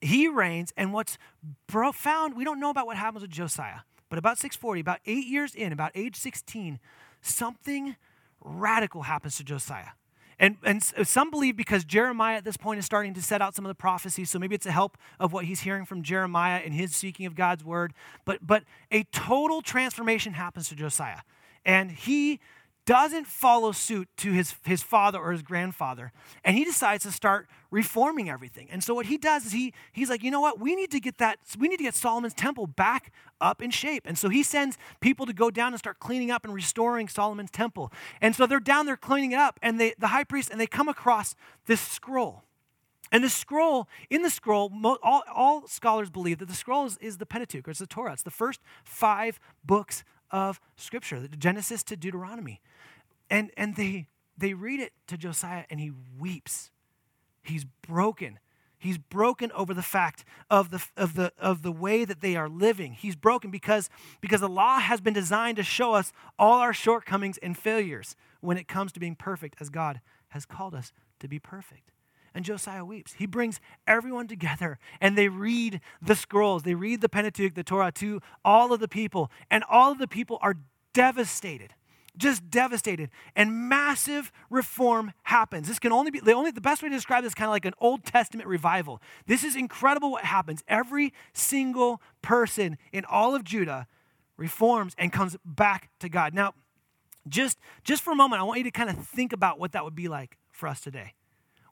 he 0.00 0.28
reigns, 0.28 0.72
and 0.76 0.92
what's 0.92 1.18
profound, 1.66 2.36
we 2.36 2.44
don't 2.44 2.60
know 2.60 2.70
about 2.70 2.86
what 2.86 2.96
happens 2.96 3.22
with 3.22 3.30
Josiah, 3.30 3.80
but 4.08 4.18
about 4.18 4.38
640, 4.38 4.80
about 4.80 5.00
eight 5.06 5.26
years 5.26 5.54
in, 5.54 5.72
about 5.72 5.92
age 5.94 6.16
16, 6.16 6.78
something 7.20 7.96
radical 8.40 9.02
happens 9.02 9.36
to 9.36 9.44
Josiah. 9.44 9.90
And, 10.40 10.56
and 10.62 10.82
some 10.82 11.32
believe 11.32 11.56
because 11.56 11.84
Jeremiah 11.84 12.36
at 12.36 12.44
this 12.44 12.56
point 12.56 12.78
is 12.78 12.84
starting 12.84 13.12
to 13.14 13.22
set 13.22 13.42
out 13.42 13.56
some 13.56 13.64
of 13.64 13.70
the 13.70 13.74
prophecies, 13.74 14.30
so 14.30 14.38
maybe 14.38 14.54
it's 14.54 14.66
a 14.66 14.72
help 14.72 14.96
of 15.18 15.32
what 15.32 15.46
he's 15.46 15.60
hearing 15.60 15.84
from 15.84 16.02
Jeremiah 16.02 16.60
and 16.64 16.72
his 16.72 16.94
seeking 16.94 17.26
of 17.26 17.34
God's 17.34 17.64
word. 17.64 17.92
But, 18.24 18.46
but 18.46 18.62
a 18.92 19.02
total 19.04 19.62
transformation 19.62 20.34
happens 20.34 20.68
to 20.68 20.76
Josiah 20.76 21.22
and 21.64 21.90
he 21.90 22.40
doesn't 22.88 23.26
follow 23.26 23.70
suit 23.70 24.08
to 24.16 24.32
his, 24.32 24.54
his 24.64 24.82
father 24.82 25.18
or 25.18 25.30
his 25.30 25.42
grandfather 25.42 26.10
and 26.42 26.56
he 26.56 26.64
decides 26.64 27.04
to 27.04 27.12
start 27.12 27.46
reforming 27.70 28.30
everything. 28.30 28.66
And 28.70 28.82
so 28.82 28.94
what 28.94 29.04
he 29.04 29.18
does 29.18 29.44
is 29.44 29.52
he 29.52 29.74
he's 29.92 30.08
like 30.08 30.22
you 30.22 30.30
know 30.30 30.40
what? 30.40 30.58
We 30.58 30.74
need 30.74 30.90
to 30.92 31.00
get 31.00 31.18
that 31.18 31.38
we 31.58 31.68
need 31.68 31.76
to 31.76 31.82
get 31.82 31.94
solomon's 31.94 32.32
temple 32.32 32.66
back 32.66 33.12
up 33.42 33.60
in 33.60 33.70
shape. 33.70 34.04
And 34.06 34.16
so 34.16 34.30
he 34.30 34.42
sends 34.42 34.78
people 35.00 35.26
to 35.26 35.34
go 35.34 35.50
down 35.50 35.74
and 35.74 35.78
start 35.78 35.98
cleaning 35.98 36.30
up 36.30 36.46
and 36.46 36.54
restoring 36.54 37.08
solomon's 37.08 37.50
temple. 37.50 37.92
And 38.22 38.34
so 38.34 38.46
they're 38.46 38.58
down 38.58 38.86
there 38.86 38.96
cleaning 38.96 39.32
it 39.32 39.38
up 39.38 39.60
and 39.60 39.78
they 39.78 39.92
the 39.98 40.06
high 40.08 40.24
priest 40.24 40.48
and 40.50 40.58
they 40.58 40.66
come 40.66 40.88
across 40.88 41.34
this 41.66 41.82
scroll. 41.82 42.44
And 43.12 43.22
the 43.22 43.30
scroll, 43.30 43.88
in 44.08 44.22
the 44.22 44.30
scroll, 44.30 44.72
all, 45.02 45.22
all 45.34 45.66
scholars 45.66 46.10
believe 46.10 46.38
that 46.38 46.48
the 46.48 46.54
scroll 46.54 46.86
is, 46.86 46.98
is 46.98 47.18
the 47.18 47.26
Pentateuch, 47.26 47.66
or 47.66 47.70
it's 47.70 47.80
the 47.80 47.86
Torah. 47.86 48.12
It's 48.12 48.22
the 48.22 48.30
first 48.30 48.60
five 48.84 49.40
books 49.64 50.04
of 50.30 50.60
Scripture, 50.76 51.28
Genesis 51.38 51.82
to 51.84 51.96
Deuteronomy. 51.96 52.60
And, 53.30 53.50
and 53.56 53.76
they, 53.76 54.08
they 54.36 54.54
read 54.54 54.80
it 54.80 54.92
to 55.08 55.16
Josiah, 55.16 55.64
and 55.70 55.80
he 55.80 55.92
weeps. 56.18 56.70
He's 57.42 57.64
broken. 57.64 58.38
He's 58.78 58.98
broken 58.98 59.50
over 59.52 59.74
the 59.74 59.82
fact 59.82 60.24
of 60.48 60.70
the, 60.70 60.84
of, 60.96 61.14
the, 61.14 61.32
of 61.38 61.62
the 61.62 61.72
way 61.72 62.04
that 62.04 62.20
they 62.20 62.36
are 62.36 62.48
living. 62.48 62.92
He's 62.92 63.16
broken 63.16 63.50
because, 63.50 63.90
because 64.20 64.40
the 64.40 64.48
law 64.48 64.78
has 64.78 65.00
been 65.00 65.14
designed 65.14 65.56
to 65.56 65.64
show 65.64 65.94
us 65.94 66.12
all 66.38 66.60
our 66.60 66.72
shortcomings 66.72 67.38
and 67.38 67.58
failures 67.58 68.14
when 68.40 68.56
it 68.56 68.68
comes 68.68 68.92
to 68.92 69.00
being 69.00 69.16
perfect 69.16 69.56
as 69.60 69.68
God 69.68 70.00
has 70.28 70.46
called 70.46 70.74
us 70.74 70.92
to 71.18 71.26
be 71.26 71.40
perfect. 71.40 71.90
And 72.34 72.44
Josiah 72.44 72.84
weeps. 72.84 73.14
He 73.14 73.26
brings 73.26 73.60
everyone 73.86 74.28
together 74.28 74.78
and 75.00 75.16
they 75.16 75.28
read 75.28 75.80
the 76.00 76.14
scrolls. 76.14 76.62
They 76.62 76.74
read 76.74 77.00
the 77.00 77.08
Pentateuch, 77.08 77.54
the 77.54 77.64
Torah 77.64 77.92
to 77.92 78.20
all 78.44 78.72
of 78.72 78.80
the 78.80 78.88
people. 78.88 79.30
And 79.50 79.64
all 79.68 79.92
of 79.92 79.98
the 79.98 80.08
people 80.08 80.38
are 80.40 80.56
devastated, 80.92 81.74
just 82.16 82.50
devastated. 82.50 83.10
And 83.36 83.68
massive 83.68 84.32
reform 84.50 85.12
happens. 85.24 85.68
This 85.68 85.78
can 85.78 85.92
only 85.92 86.10
be, 86.10 86.20
the, 86.20 86.32
only, 86.32 86.50
the 86.50 86.60
best 86.60 86.82
way 86.82 86.88
to 86.88 86.94
describe 86.94 87.22
this 87.22 87.30
is 87.30 87.34
kind 87.34 87.48
of 87.48 87.52
like 87.52 87.64
an 87.64 87.74
Old 87.80 88.04
Testament 88.04 88.48
revival. 88.48 89.00
This 89.26 89.44
is 89.44 89.56
incredible 89.56 90.10
what 90.10 90.24
happens. 90.24 90.62
Every 90.68 91.12
single 91.32 92.00
person 92.22 92.78
in 92.92 93.04
all 93.04 93.34
of 93.34 93.44
Judah 93.44 93.86
reforms 94.36 94.94
and 94.98 95.12
comes 95.12 95.36
back 95.44 95.90
to 96.00 96.08
God. 96.08 96.34
Now, 96.34 96.54
just, 97.28 97.58
just 97.84 98.02
for 98.02 98.12
a 98.12 98.16
moment, 98.16 98.40
I 98.40 98.44
want 98.44 98.58
you 98.58 98.64
to 98.64 98.70
kind 98.70 98.90
of 98.90 98.96
think 99.06 99.32
about 99.32 99.58
what 99.58 99.72
that 99.72 99.84
would 99.84 99.94
be 99.94 100.08
like 100.08 100.38
for 100.50 100.68
us 100.68 100.80
today. 100.80 101.14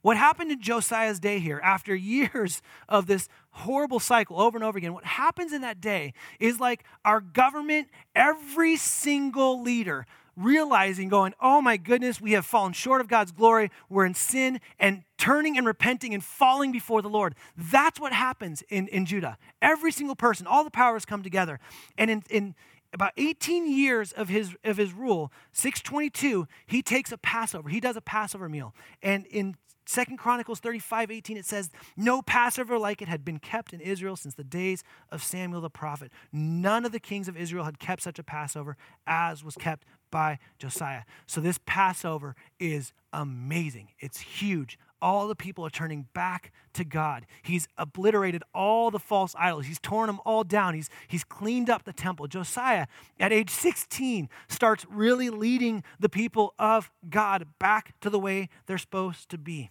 What 0.07 0.17
happened 0.17 0.53
in 0.53 0.61
Josiah's 0.61 1.19
day 1.19 1.41
here, 1.41 1.61
after 1.65 1.93
years 1.97 2.63
of 2.89 3.09
this 3.09 3.29
horrible 3.51 3.99
cycle 3.99 4.41
over 4.41 4.57
and 4.57 4.65
over 4.65 4.79
again, 4.79 4.95
what 4.95 5.05
happens 5.05 5.53
in 5.53 5.63
that 5.63 5.81
day 5.81 6.15
is 6.39 6.61
like 6.61 6.85
our 7.05 7.21
government, 7.21 7.89
every 8.15 8.77
single 8.77 9.61
leader 9.61 10.07
realizing, 10.37 11.09
going, 11.09 11.35
oh 11.41 11.61
my 11.61 11.77
goodness, 11.77 12.21
we 12.21 12.33
have 12.33 12.47
fallen 12.47 12.73
short 12.73 13.01
of 13.01 13.09
God's 13.09 13.33
glory. 13.33 13.73
We're 13.89 14.07
in 14.07 14.15
sin 14.15 14.61
and 14.79 15.03
turning 15.19 15.59
and 15.59 15.67
repenting 15.67 16.15
and 16.15 16.23
falling 16.23 16.71
before 16.71 17.03
the 17.03 17.09
Lord. 17.09 17.35
That's 17.57 17.99
what 17.99 18.13
happens 18.13 18.63
in, 18.69 18.87
in 18.87 19.07
Judah. 19.07 19.37
Every 19.61 19.91
single 19.91 20.15
person, 20.15 20.47
all 20.47 20.63
the 20.63 20.71
powers 20.71 21.05
come 21.05 21.25
together. 21.25 21.59
And 21.99 22.13
in, 22.13 22.23
in 22.31 22.55
about 22.93 23.11
18 23.17 23.69
years 23.69 24.13
of 24.13 24.29
his, 24.29 24.55
of 24.63 24.77
his 24.77 24.93
rule, 24.93 25.33
622, 25.51 26.47
he 26.65 26.81
takes 26.81 27.11
a 27.11 27.19
Passover. 27.19 27.71
He 27.71 27.81
does 27.81 27.97
a 27.97 28.01
Passover 28.01 28.49
meal. 28.49 28.73
And 29.03 29.27
in 29.27 29.57
Second 29.89 30.19
Chronicles 30.19 30.59
35, 30.61 31.11
18, 31.11 31.37
it 31.37 31.47
says, 31.47 31.71
No 31.97 32.21
Passover 32.21 32.79
like 32.79 33.01
it 33.01 33.09
had 33.09 33.25
been 33.25 33.39
kept 33.39 33.73
in 33.73 33.81
Israel 33.81 34.17
since 34.17 34.35
the 34.35 34.45
days 34.45 34.83
of 35.11 35.23
Samuel 35.23 35.61
the 35.61 35.71
prophet. 35.71 36.11
None 36.33 36.85
of 36.85 36.93
the 36.93 37.01
kings 37.01 37.29
of 37.29 37.37
Israel 37.37 37.65
had 37.65 37.79
kept 37.79 38.03
such 38.03 38.19
a 38.19 38.25
Passover 38.25 38.77
as 39.07 39.45
was 39.45 39.55
kept 39.55 39.85
by 40.11 40.39
Josiah. 40.59 41.03
So 41.27 41.41
this 41.41 41.59
Passover 41.67 42.35
is 42.59 42.93
amazing. 43.13 43.91
It's 43.99 44.21
huge. 44.21 44.79
all 45.03 45.29
the 45.29 45.37
people 45.37 45.65
are 45.65 45.71
turning 45.71 46.07
back 46.15 46.53
to 46.73 46.83
God. 46.83 47.27
He's 47.43 47.69
obliterated 47.77 48.43
all 48.55 48.91
the 48.91 48.99
false 48.99 49.35
idols. 49.39 49.67
He's 49.67 49.79
torn 49.79 50.07
them 50.07 50.21
all 50.25 50.43
down. 50.43 50.75
He's, 50.75 50.89
he's 51.07 51.23
cleaned 51.23 51.69
up 51.69 51.85
the 51.85 51.93
temple. 51.93 52.27
Josiah, 52.27 52.87
at 53.21 53.33
age 53.33 53.51
16, 53.51 54.29
starts 54.49 54.87
really 54.89 55.29
leading 55.31 55.85
the 56.01 56.09
people 56.09 56.55
of 56.59 56.91
God 57.09 57.47
back 57.59 57.95
to 58.01 58.11
the 58.11 58.19
way 58.19 58.49
they're 58.67 58.79
supposed 58.79 59.29
to 59.29 59.39
be. 59.39 59.71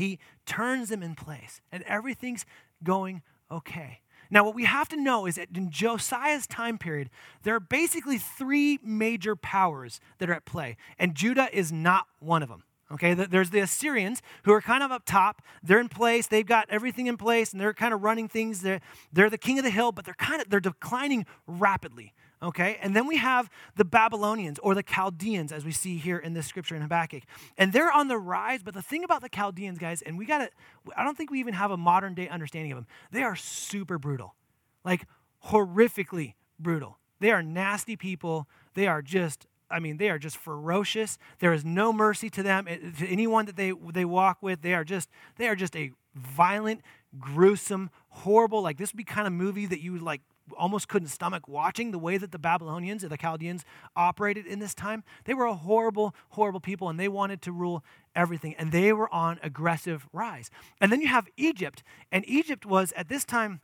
He 0.00 0.18
turns 0.46 0.88
them 0.88 1.02
in 1.02 1.14
place, 1.14 1.60
and 1.70 1.82
everything's 1.82 2.46
going 2.82 3.20
okay. 3.50 4.00
Now, 4.30 4.44
what 4.44 4.54
we 4.54 4.64
have 4.64 4.88
to 4.88 4.96
know 4.96 5.26
is 5.26 5.34
that 5.34 5.48
in 5.54 5.70
Josiah's 5.70 6.46
time 6.46 6.78
period, 6.78 7.10
there 7.42 7.54
are 7.54 7.60
basically 7.60 8.16
three 8.16 8.78
major 8.82 9.36
powers 9.36 10.00
that 10.16 10.30
are 10.30 10.32
at 10.32 10.46
play, 10.46 10.78
and 10.98 11.14
Judah 11.14 11.48
is 11.52 11.70
not 11.70 12.06
one 12.18 12.42
of 12.42 12.48
them. 12.48 12.64
Okay, 12.90 13.12
there's 13.12 13.50
the 13.50 13.60
Assyrians 13.60 14.22
who 14.44 14.52
are 14.52 14.62
kind 14.62 14.82
of 14.82 14.90
up 14.90 15.04
top. 15.04 15.42
They're 15.62 15.78
in 15.78 15.88
place. 15.88 16.26
They've 16.26 16.46
got 16.46 16.70
everything 16.70 17.06
in 17.06 17.18
place, 17.18 17.52
and 17.52 17.60
they're 17.60 17.74
kind 17.74 17.92
of 17.92 18.02
running 18.02 18.26
things. 18.26 18.62
They're, 18.62 18.80
they're 19.12 19.30
the 19.30 19.38
king 19.38 19.58
of 19.58 19.64
the 19.64 19.70
hill, 19.70 19.92
but 19.92 20.06
they're 20.06 20.14
kind 20.14 20.40
of 20.40 20.48
they're 20.48 20.60
declining 20.60 21.26
rapidly. 21.46 22.14
Okay, 22.42 22.78
and 22.80 22.96
then 22.96 23.06
we 23.06 23.18
have 23.18 23.50
the 23.76 23.84
Babylonians 23.84 24.58
or 24.60 24.74
the 24.74 24.82
Chaldeans, 24.82 25.52
as 25.52 25.62
we 25.62 25.72
see 25.72 25.98
here 25.98 26.16
in 26.16 26.32
this 26.32 26.46
scripture 26.46 26.74
in 26.74 26.80
Habakkuk, 26.80 27.24
and 27.58 27.70
they're 27.70 27.92
on 27.92 28.08
the 28.08 28.16
rise. 28.16 28.62
But 28.62 28.72
the 28.72 28.80
thing 28.80 29.04
about 29.04 29.20
the 29.20 29.28
Chaldeans, 29.28 29.78
guys, 29.78 30.00
and 30.00 30.16
we 30.16 30.24
got 30.24 30.38
to, 30.38 30.50
I 30.96 31.04
don't 31.04 31.18
think 31.18 31.30
we 31.30 31.38
even 31.38 31.52
have 31.52 31.70
a 31.70 31.76
modern 31.76 32.14
day 32.14 32.28
understanding 32.28 32.72
of 32.72 32.76
them. 32.76 32.86
They 33.12 33.22
are 33.22 33.36
super 33.36 33.98
brutal, 33.98 34.36
like 34.84 35.06
horrifically 35.48 36.34
brutal. 36.58 36.98
They 37.20 37.30
are 37.30 37.42
nasty 37.42 37.94
people. 37.94 38.48
They 38.72 38.86
are 38.86 39.02
just 39.02 39.46
I 39.70 39.78
mean, 39.78 39.98
they 39.98 40.10
are 40.10 40.18
just 40.18 40.36
ferocious. 40.36 41.16
There 41.38 41.52
is 41.52 41.64
no 41.64 41.92
mercy 41.92 42.28
to 42.30 42.42
them. 42.42 42.66
Eh, 42.68 42.78
to 42.98 43.06
anyone 43.06 43.46
that 43.46 43.56
they, 43.56 43.72
they 43.92 44.04
walk 44.04 44.38
with, 44.42 44.62
they 44.62 44.74
are 44.74 44.84
just 44.84 45.08
they 45.36 45.46
are 45.46 45.54
just 45.54 45.76
a 45.76 45.92
violent, 46.14 46.80
gruesome, 47.18 47.90
horrible. 48.08 48.62
Like 48.62 48.78
this 48.78 48.92
would 48.92 48.98
be 48.98 49.04
kind 49.04 49.26
of 49.26 49.32
movie 49.32 49.66
that 49.66 49.80
you 49.80 49.92
would 49.92 50.02
like 50.02 50.22
almost 50.56 50.88
couldn't 50.88 51.08
stomach 51.08 51.48
watching 51.48 51.90
the 51.90 51.98
way 51.98 52.18
that 52.18 52.32
the 52.32 52.38
Babylonians 52.38 53.04
or 53.04 53.08
the 53.08 53.16
Chaldeans 53.16 53.64
operated 53.96 54.46
in 54.46 54.58
this 54.58 54.74
time. 54.74 55.04
They 55.24 55.34
were 55.34 55.46
a 55.46 55.54
horrible, 55.54 56.14
horrible 56.30 56.60
people, 56.60 56.88
and 56.88 56.98
they 56.98 57.08
wanted 57.08 57.42
to 57.42 57.52
rule 57.52 57.84
everything, 58.14 58.54
and 58.56 58.72
they 58.72 58.92
were 58.92 59.12
on 59.12 59.38
aggressive 59.42 60.08
rise. 60.12 60.50
And 60.80 60.90
then 60.90 61.00
you 61.00 61.08
have 61.08 61.28
Egypt, 61.36 61.82
and 62.10 62.24
Egypt 62.28 62.66
was 62.66 62.92
at 62.92 63.08
this 63.08 63.24
time. 63.24 63.60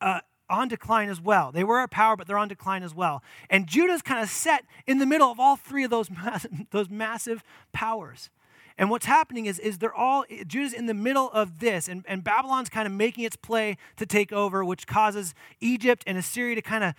Uh, 0.00 0.20
on 0.50 0.68
decline 0.68 1.08
as 1.08 1.22
well. 1.22 1.50
They 1.50 1.64
were 1.64 1.80
at 1.80 1.90
power, 1.90 2.16
but 2.16 2.26
they're 2.26 2.36
on 2.36 2.48
decline 2.48 2.82
as 2.82 2.94
well. 2.94 3.22
And 3.48 3.66
Judah's 3.66 4.02
kind 4.02 4.22
of 4.22 4.28
set 4.28 4.64
in 4.86 4.98
the 4.98 5.06
middle 5.06 5.30
of 5.30 5.40
all 5.40 5.56
three 5.56 5.84
of 5.84 5.90
those, 5.90 6.10
mass- 6.10 6.46
those 6.70 6.90
massive 6.90 7.42
powers. 7.72 8.28
And 8.76 8.90
what's 8.90 9.06
happening 9.06 9.46
is, 9.46 9.58
is 9.58 9.78
they're 9.78 9.94
all, 9.94 10.24
eh, 10.28 10.44
Judah's 10.46 10.72
in 10.72 10.86
the 10.86 10.94
middle 10.94 11.30
of 11.30 11.60
this, 11.60 11.88
and, 11.88 12.04
and 12.08 12.24
Babylon's 12.24 12.68
kind 12.68 12.86
of 12.86 12.92
making 12.92 13.24
its 13.24 13.36
play 13.36 13.76
to 13.96 14.06
take 14.06 14.32
over, 14.32 14.64
which 14.64 14.86
causes 14.86 15.34
Egypt 15.60 16.02
and 16.06 16.18
Assyria 16.18 16.56
to 16.56 16.62
kind 16.62 16.84
of 16.84 16.94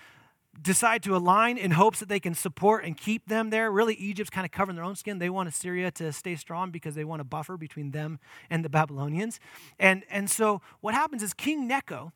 decide 0.61 1.03
to 1.03 1.15
align 1.15 1.57
in 1.57 1.71
hopes 1.71 1.99
that 1.99 2.09
they 2.09 2.19
can 2.19 2.33
support 2.33 2.85
and 2.85 2.97
keep 2.97 3.27
them 3.27 3.49
there. 3.49 3.71
Really, 3.71 3.95
Egypt's 3.95 4.29
kind 4.29 4.45
of 4.45 4.51
covering 4.51 4.75
their 4.75 4.85
own 4.85 4.95
skin. 4.95 5.19
They 5.19 5.29
want 5.29 5.49
Assyria 5.49 5.91
to 5.91 6.11
stay 6.13 6.35
strong 6.35 6.71
because 6.71 6.95
they 6.95 7.03
want 7.03 7.21
a 7.21 7.25
buffer 7.25 7.57
between 7.57 7.91
them 7.91 8.19
and 8.49 8.63
the 8.63 8.69
Babylonians. 8.69 9.39
And, 9.79 10.03
and 10.09 10.29
so 10.29 10.61
what 10.81 10.93
happens 10.93 11.23
is 11.23 11.33
King 11.33 11.67
Necho, 11.67 12.13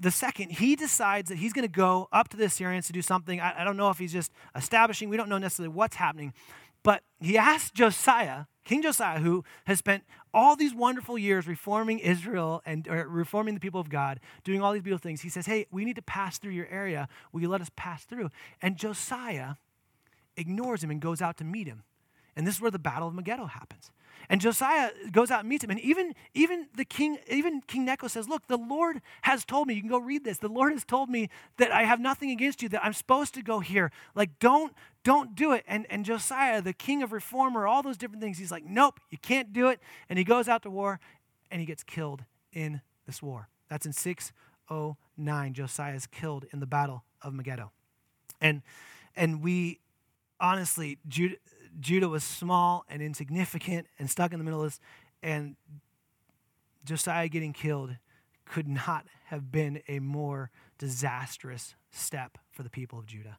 the 0.00 0.10
second, 0.10 0.52
he 0.52 0.74
decides 0.74 1.28
that 1.28 1.36
he's 1.36 1.52
going 1.52 1.66
to 1.66 1.72
go 1.72 2.08
up 2.12 2.28
to 2.28 2.36
the 2.36 2.44
Assyrians 2.44 2.86
to 2.86 2.92
do 2.92 3.02
something. 3.02 3.40
I, 3.40 3.60
I 3.60 3.64
don't 3.64 3.76
know 3.76 3.90
if 3.90 3.98
he's 3.98 4.12
just 4.12 4.32
establishing, 4.56 5.08
we 5.08 5.16
don't 5.16 5.28
know 5.28 5.38
necessarily 5.38 5.74
what's 5.74 5.96
happening. 5.96 6.32
But 6.82 7.02
he 7.20 7.38
asked 7.38 7.74
Josiah, 7.74 8.46
King 8.64 8.82
Josiah, 8.82 9.20
who 9.20 9.44
has 9.66 9.78
spent 9.78 10.04
all 10.34 10.56
these 10.56 10.74
wonderful 10.74 11.18
years 11.18 11.46
reforming 11.46 11.98
Israel 11.98 12.62
and 12.64 12.86
reforming 12.86 13.54
the 13.54 13.60
people 13.60 13.80
of 13.80 13.88
God, 13.88 14.20
doing 14.44 14.62
all 14.62 14.72
these 14.72 14.82
beautiful 14.82 15.02
things. 15.02 15.20
He 15.20 15.28
says, 15.28 15.46
Hey, 15.46 15.66
we 15.70 15.84
need 15.84 15.96
to 15.96 16.02
pass 16.02 16.38
through 16.38 16.52
your 16.52 16.68
area. 16.68 17.08
Will 17.32 17.42
you 17.42 17.48
let 17.48 17.60
us 17.60 17.70
pass 17.76 18.04
through? 18.04 18.30
And 18.60 18.76
Josiah 18.76 19.54
ignores 20.36 20.82
him 20.82 20.90
and 20.90 21.00
goes 21.00 21.20
out 21.20 21.36
to 21.38 21.44
meet 21.44 21.66
him. 21.66 21.82
And 22.34 22.46
this 22.46 22.56
is 22.56 22.60
where 22.60 22.70
the 22.70 22.78
Battle 22.78 23.08
of 23.08 23.14
Megiddo 23.14 23.46
happens. 23.46 23.90
And 24.28 24.40
Josiah 24.40 24.90
goes 25.10 25.30
out 25.30 25.40
and 25.40 25.48
meets 25.48 25.64
him. 25.64 25.70
And 25.70 25.80
even, 25.80 26.14
even 26.34 26.68
the 26.76 26.84
king, 26.84 27.18
even 27.30 27.60
King 27.62 27.84
Necho 27.84 28.08
says, 28.08 28.28
Look, 28.28 28.46
the 28.46 28.56
Lord 28.56 29.00
has 29.22 29.44
told 29.44 29.68
me, 29.68 29.74
you 29.74 29.80
can 29.80 29.90
go 29.90 29.98
read 29.98 30.24
this. 30.24 30.38
The 30.38 30.48
Lord 30.48 30.72
has 30.72 30.84
told 30.84 31.08
me 31.08 31.28
that 31.58 31.70
I 31.70 31.84
have 31.84 32.00
nothing 32.00 32.30
against 32.30 32.62
you, 32.62 32.68
that 32.70 32.84
I'm 32.84 32.92
supposed 32.92 33.34
to 33.34 33.42
go 33.42 33.60
here. 33.60 33.90
Like, 34.14 34.38
don't, 34.38 34.72
don't 35.04 35.34
do 35.34 35.52
it. 35.52 35.64
And, 35.66 35.86
and 35.90 36.04
Josiah, 36.04 36.62
the 36.62 36.72
king 36.72 37.02
of 37.02 37.12
reformer, 37.12 37.66
all 37.66 37.82
those 37.82 37.96
different 37.96 38.22
things, 38.22 38.38
he's 38.38 38.52
like, 38.52 38.64
Nope, 38.64 39.00
you 39.10 39.18
can't 39.18 39.52
do 39.52 39.68
it. 39.68 39.80
And 40.08 40.18
he 40.18 40.24
goes 40.24 40.48
out 40.48 40.62
to 40.62 40.70
war 40.70 41.00
and 41.50 41.60
he 41.60 41.66
gets 41.66 41.82
killed 41.82 42.24
in 42.52 42.80
this 43.06 43.22
war. 43.22 43.48
That's 43.68 43.86
in 43.86 43.92
609. 43.92 45.54
Josiah 45.54 45.94
is 45.94 46.06
killed 46.06 46.46
in 46.52 46.60
the 46.60 46.66
battle 46.66 47.04
of 47.22 47.34
Megiddo. 47.34 47.70
And 48.40 48.62
and 49.14 49.42
we 49.42 49.78
honestly, 50.40 50.98
Judah, 51.06 51.36
Judah 51.80 52.08
was 52.08 52.24
small 52.24 52.84
and 52.88 53.02
insignificant 53.02 53.86
and 53.98 54.10
stuck 54.10 54.32
in 54.32 54.38
the 54.38 54.44
middle 54.44 54.62
of 54.62 54.66
this, 54.66 54.80
and 55.22 55.56
Josiah 56.84 57.28
getting 57.28 57.52
killed 57.52 57.96
could 58.44 58.68
not 58.68 59.06
have 59.26 59.50
been 59.50 59.80
a 59.88 59.98
more 59.98 60.50
disastrous 60.78 61.74
step 61.90 62.38
for 62.50 62.62
the 62.62 62.70
people 62.70 62.98
of 62.98 63.06
Judah. 63.06 63.38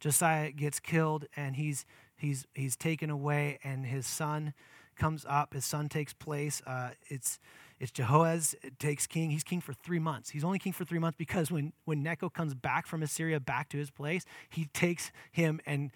Josiah 0.00 0.50
gets 0.50 0.80
killed 0.80 1.26
and 1.36 1.56
he's 1.56 1.84
he's 2.16 2.46
he's 2.54 2.76
taken 2.76 3.10
away, 3.10 3.58
and 3.62 3.86
his 3.86 4.06
son 4.06 4.54
comes 4.96 5.24
up. 5.28 5.54
His 5.54 5.64
son 5.64 5.88
takes 5.88 6.12
place. 6.12 6.62
Uh, 6.66 6.90
it's 7.08 7.38
it's 7.78 7.92
Jehoaz 7.92 8.54
takes 8.78 9.06
king. 9.06 9.30
He's 9.30 9.44
king 9.44 9.60
for 9.60 9.72
three 9.72 9.98
months. 9.98 10.30
He's 10.30 10.44
only 10.44 10.58
king 10.58 10.72
for 10.72 10.84
three 10.84 10.98
months 10.98 11.16
because 11.16 11.50
when 11.50 11.72
when 11.84 12.02
Necho 12.02 12.28
comes 12.28 12.54
back 12.54 12.86
from 12.86 13.02
Assyria 13.02 13.40
back 13.40 13.68
to 13.70 13.78
his 13.78 13.90
place, 13.90 14.24
he 14.48 14.66
takes 14.66 15.10
him 15.30 15.60
and 15.66 15.90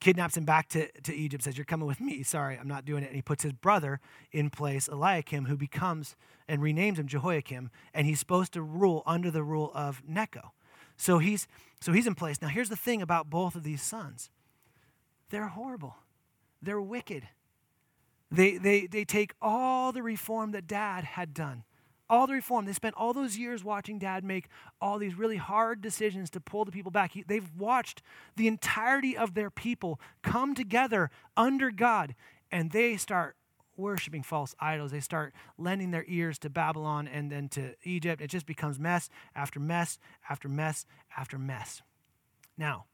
kidnaps 0.00 0.36
him 0.36 0.44
back 0.44 0.68
to, 0.70 0.90
to 1.02 1.14
Egypt, 1.14 1.44
says, 1.44 1.56
You're 1.56 1.64
coming 1.64 1.86
with 1.86 2.00
me. 2.00 2.22
Sorry, 2.22 2.56
I'm 2.58 2.68
not 2.68 2.84
doing 2.84 3.02
it. 3.02 3.06
And 3.06 3.16
he 3.16 3.22
puts 3.22 3.42
his 3.42 3.52
brother 3.52 4.00
in 4.32 4.50
place, 4.50 4.88
Eliakim, 4.88 5.46
who 5.46 5.56
becomes 5.56 6.16
and 6.48 6.60
renames 6.62 6.98
him 6.98 7.06
Jehoiakim, 7.06 7.70
and 7.92 8.06
he's 8.06 8.20
supposed 8.20 8.52
to 8.52 8.62
rule 8.62 9.02
under 9.06 9.30
the 9.30 9.42
rule 9.42 9.72
of 9.74 10.02
Necho. 10.06 10.52
So 10.96 11.18
he's 11.18 11.46
so 11.80 11.92
he's 11.92 12.06
in 12.06 12.14
place. 12.14 12.40
Now 12.40 12.48
here's 12.48 12.68
the 12.68 12.76
thing 12.76 13.02
about 13.02 13.28
both 13.28 13.54
of 13.54 13.62
these 13.62 13.82
sons. 13.82 14.30
They're 15.30 15.48
horrible. 15.48 15.96
They're 16.62 16.80
wicked. 16.80 17.28
They, 18.30 18.56
they, 18.56 18.86
they 18.86 19.04
take 19.04 19.34
all 19.40 19.92
the 19.92 20.02
reform 20.02 20.52
that 20.52 20.66
dad 20.66 21.04
had 21.04 21.32
done 21.32 21.64
all 22.08 22.26
the 22.26 22.34
reform. 22.34 22.64
They 22.64 22.72
spent 22.72 22.94
all 22.96 23.12
those 23.12 23.36
years 23.36 23.64
watching 23.64 23.98
dad 23.98 24.24
make 24.24 24.48
all 24.80 24.98
these 24.98 25.16
really 25.16 25.36
hard 25.36 25.80
decisions 25.80 26.30
to 26.30 26.40
pull 26.40 26.64
the 26.64 26.72
people 26.72 26.90
back. 26.90 27.12
He, 27.12 27.24
they've 27.26 27.50
watched 27.56 28.02
the 28.36 28.48
entirety 28.48 29.16
of 29.16 29.34
their 29.34 29.50
people 29.50 30.00
come 30.22 30.54
together 30.54 31.10
under 31.36 31.70
God, 31.70 32.14
and 32.50 32.70
they 32.70 32.96
start 32.96 33.36
worshiping 33.76 34.22
false 34.22 34.54
idols. 34.58 34.90
They 34.90 35.00
start 35.00 35.34
lending 35.58 35.90
their 35.90 36.04
ears 36.08 36.38
to 36.40 36.50
Babylon 36.50 37.08
and 37.08 37.30
then 37.30 37.48
to 37.50 37.74
Egypt. 37.82 38.22
It 38.22 38.28
just 38.28 38.46
becomes 38.46 38.78
mess 38.78 39.08
after 39.34 39.60
mess 39.60 39.98
after 40.28 40.48
mess 40.48 40.86
after 41.16 41.38
mess. 41.38 41.82
Now, 42.56 42.86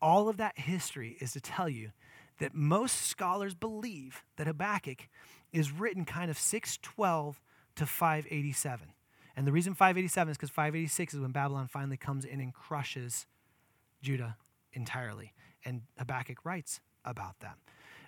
all 0.00 0.28
of 0.28 0.36
that 0.38 0.58
history 0.58 1.16
is 1.20 1.32
to 1.32 1.40
tell 1.40 1.68
you 1.68 1.92
that 2.38 2.54
most 2.54 3.02
scholars 3.02 3.54
believe 3.54 4.24
that 4.36 4.46
Habakkuk 4.46 5.08
is 5.52 5.72
written 5.72 6.04
kind 6.04 6.30
of 6.30 6.38
612 6.38 7.40
to 7.76 7.86
587. 7.86 8.88
And 9.36 9.46
the 9.46 9.52
reason 9.52 9.74
587 9.74 10.32
is 10.32 10.36
because 10.36 10.50
586 10.50 11.14
is 11.14 11.20
when 11.20 11.30
Babylon 11.32 11.68
finally 11.68 11.96
comes 11.96 12.24
in 12.24 12.40
and 12.40 12.52
crushes 12.52 13.26
Judah 14.02 14.36
entirely. 14.72 15.34
And 15.64 15.82
Habakkuk 15.98 16.44
writes 16.44 16.80
about 17.04 17.40
that. 17.40 17.58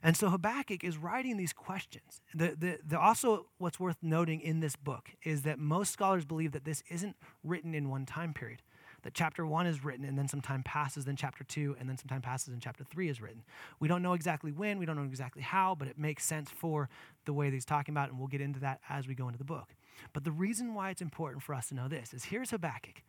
And 0.02 0.16
so 0.16 0.31
Habakkuk 0.31 0.85
is 0.85 0.96
writing 0.96 1.37
these 1.37 1.52
questions. 1.52 2.20
The, 2.33 2.54
the, 2.57 2.78
the, 2.87 2.98
also, 2.98 3.46
what's 3.59 3.81
worth 3.81 3.96
noting 4.00 4.40
in 4.40 4.61
this 4.61 4.76
book 4.76 5.11
is 5.24 5.42
that 5.42 5.59
most 5.59 5.92
scholars 5.92 6.24
believe 6.24 6.52
that 6.52 6.64
this 6.64 6.83
isn't 6.88 7.16
written 7.42 7.74
in 7.74 7.88
one 7.88 8.07
time 8.07 8.33
period 8.33 8.62
that 9.02 9.14
chapter 9.14 9.46
one 9.46 9.66
is 9.66 9.84
written 9.84 10.04
and 10.04 10.18
then 10.18 10.28
some 10.28 10.40
time 10.40 10.62
passes, 10.62 11.04
then 11.04 11.16
chapter 11.16 11.44
two, 11.44 11.76
and 11.78 11.88
then 11.88 11.96
some 11.96 12.08
time 12.08 12.20
passes 12.20 12.52
and 12.52 12.61
chapter 12.61 12.84
three 12.84 13.08
is 13.08 13.20
written. 13.20 13.42
We 13.80 13.88
don't 13.88 14.02
know 14.02 14.14
exactly 14.14 14.52
when, 14.52 14.78
we 14.78 14.87
don't 14.87 14.96
know 14.96 15.04
exactly 15.04 15.42
how, 15.42 15.74
but 15.74 15.88
it 15.88 15.98
makes 15.98 16.24
sense 16.24 16.50
for 16.50 16.88
the 17.24 17.32
way 17.32 17.48
that 17.48 17.54
he's 17.54 17.64
talking 17.64 17.92
about, 17.92 18.11
and 18.11 18.18
we'll 18.18 18.28
get 18.28 18.40
into 18.40 18.61
that 18.61 18.80
as 18.88 19.06
we 19.06 19.14
go 19.14 19.26
into 19.28 19.38
the 19.38 19.44
book. 19.44 19.74
But 20.12 20.24
the 20.24 20.32
reason 20.32 20.74
why 20.74 20.90
it's 20.90 21.02
important 21.02 21.42
for 21.42 21.54
us 21.54 21.68
to 21.68 21.74
know 21.74 21.88
this 21.88 22.12
is 22.12 22.24
here's 22.24 22.50
Habakkuk. 22.50 23.02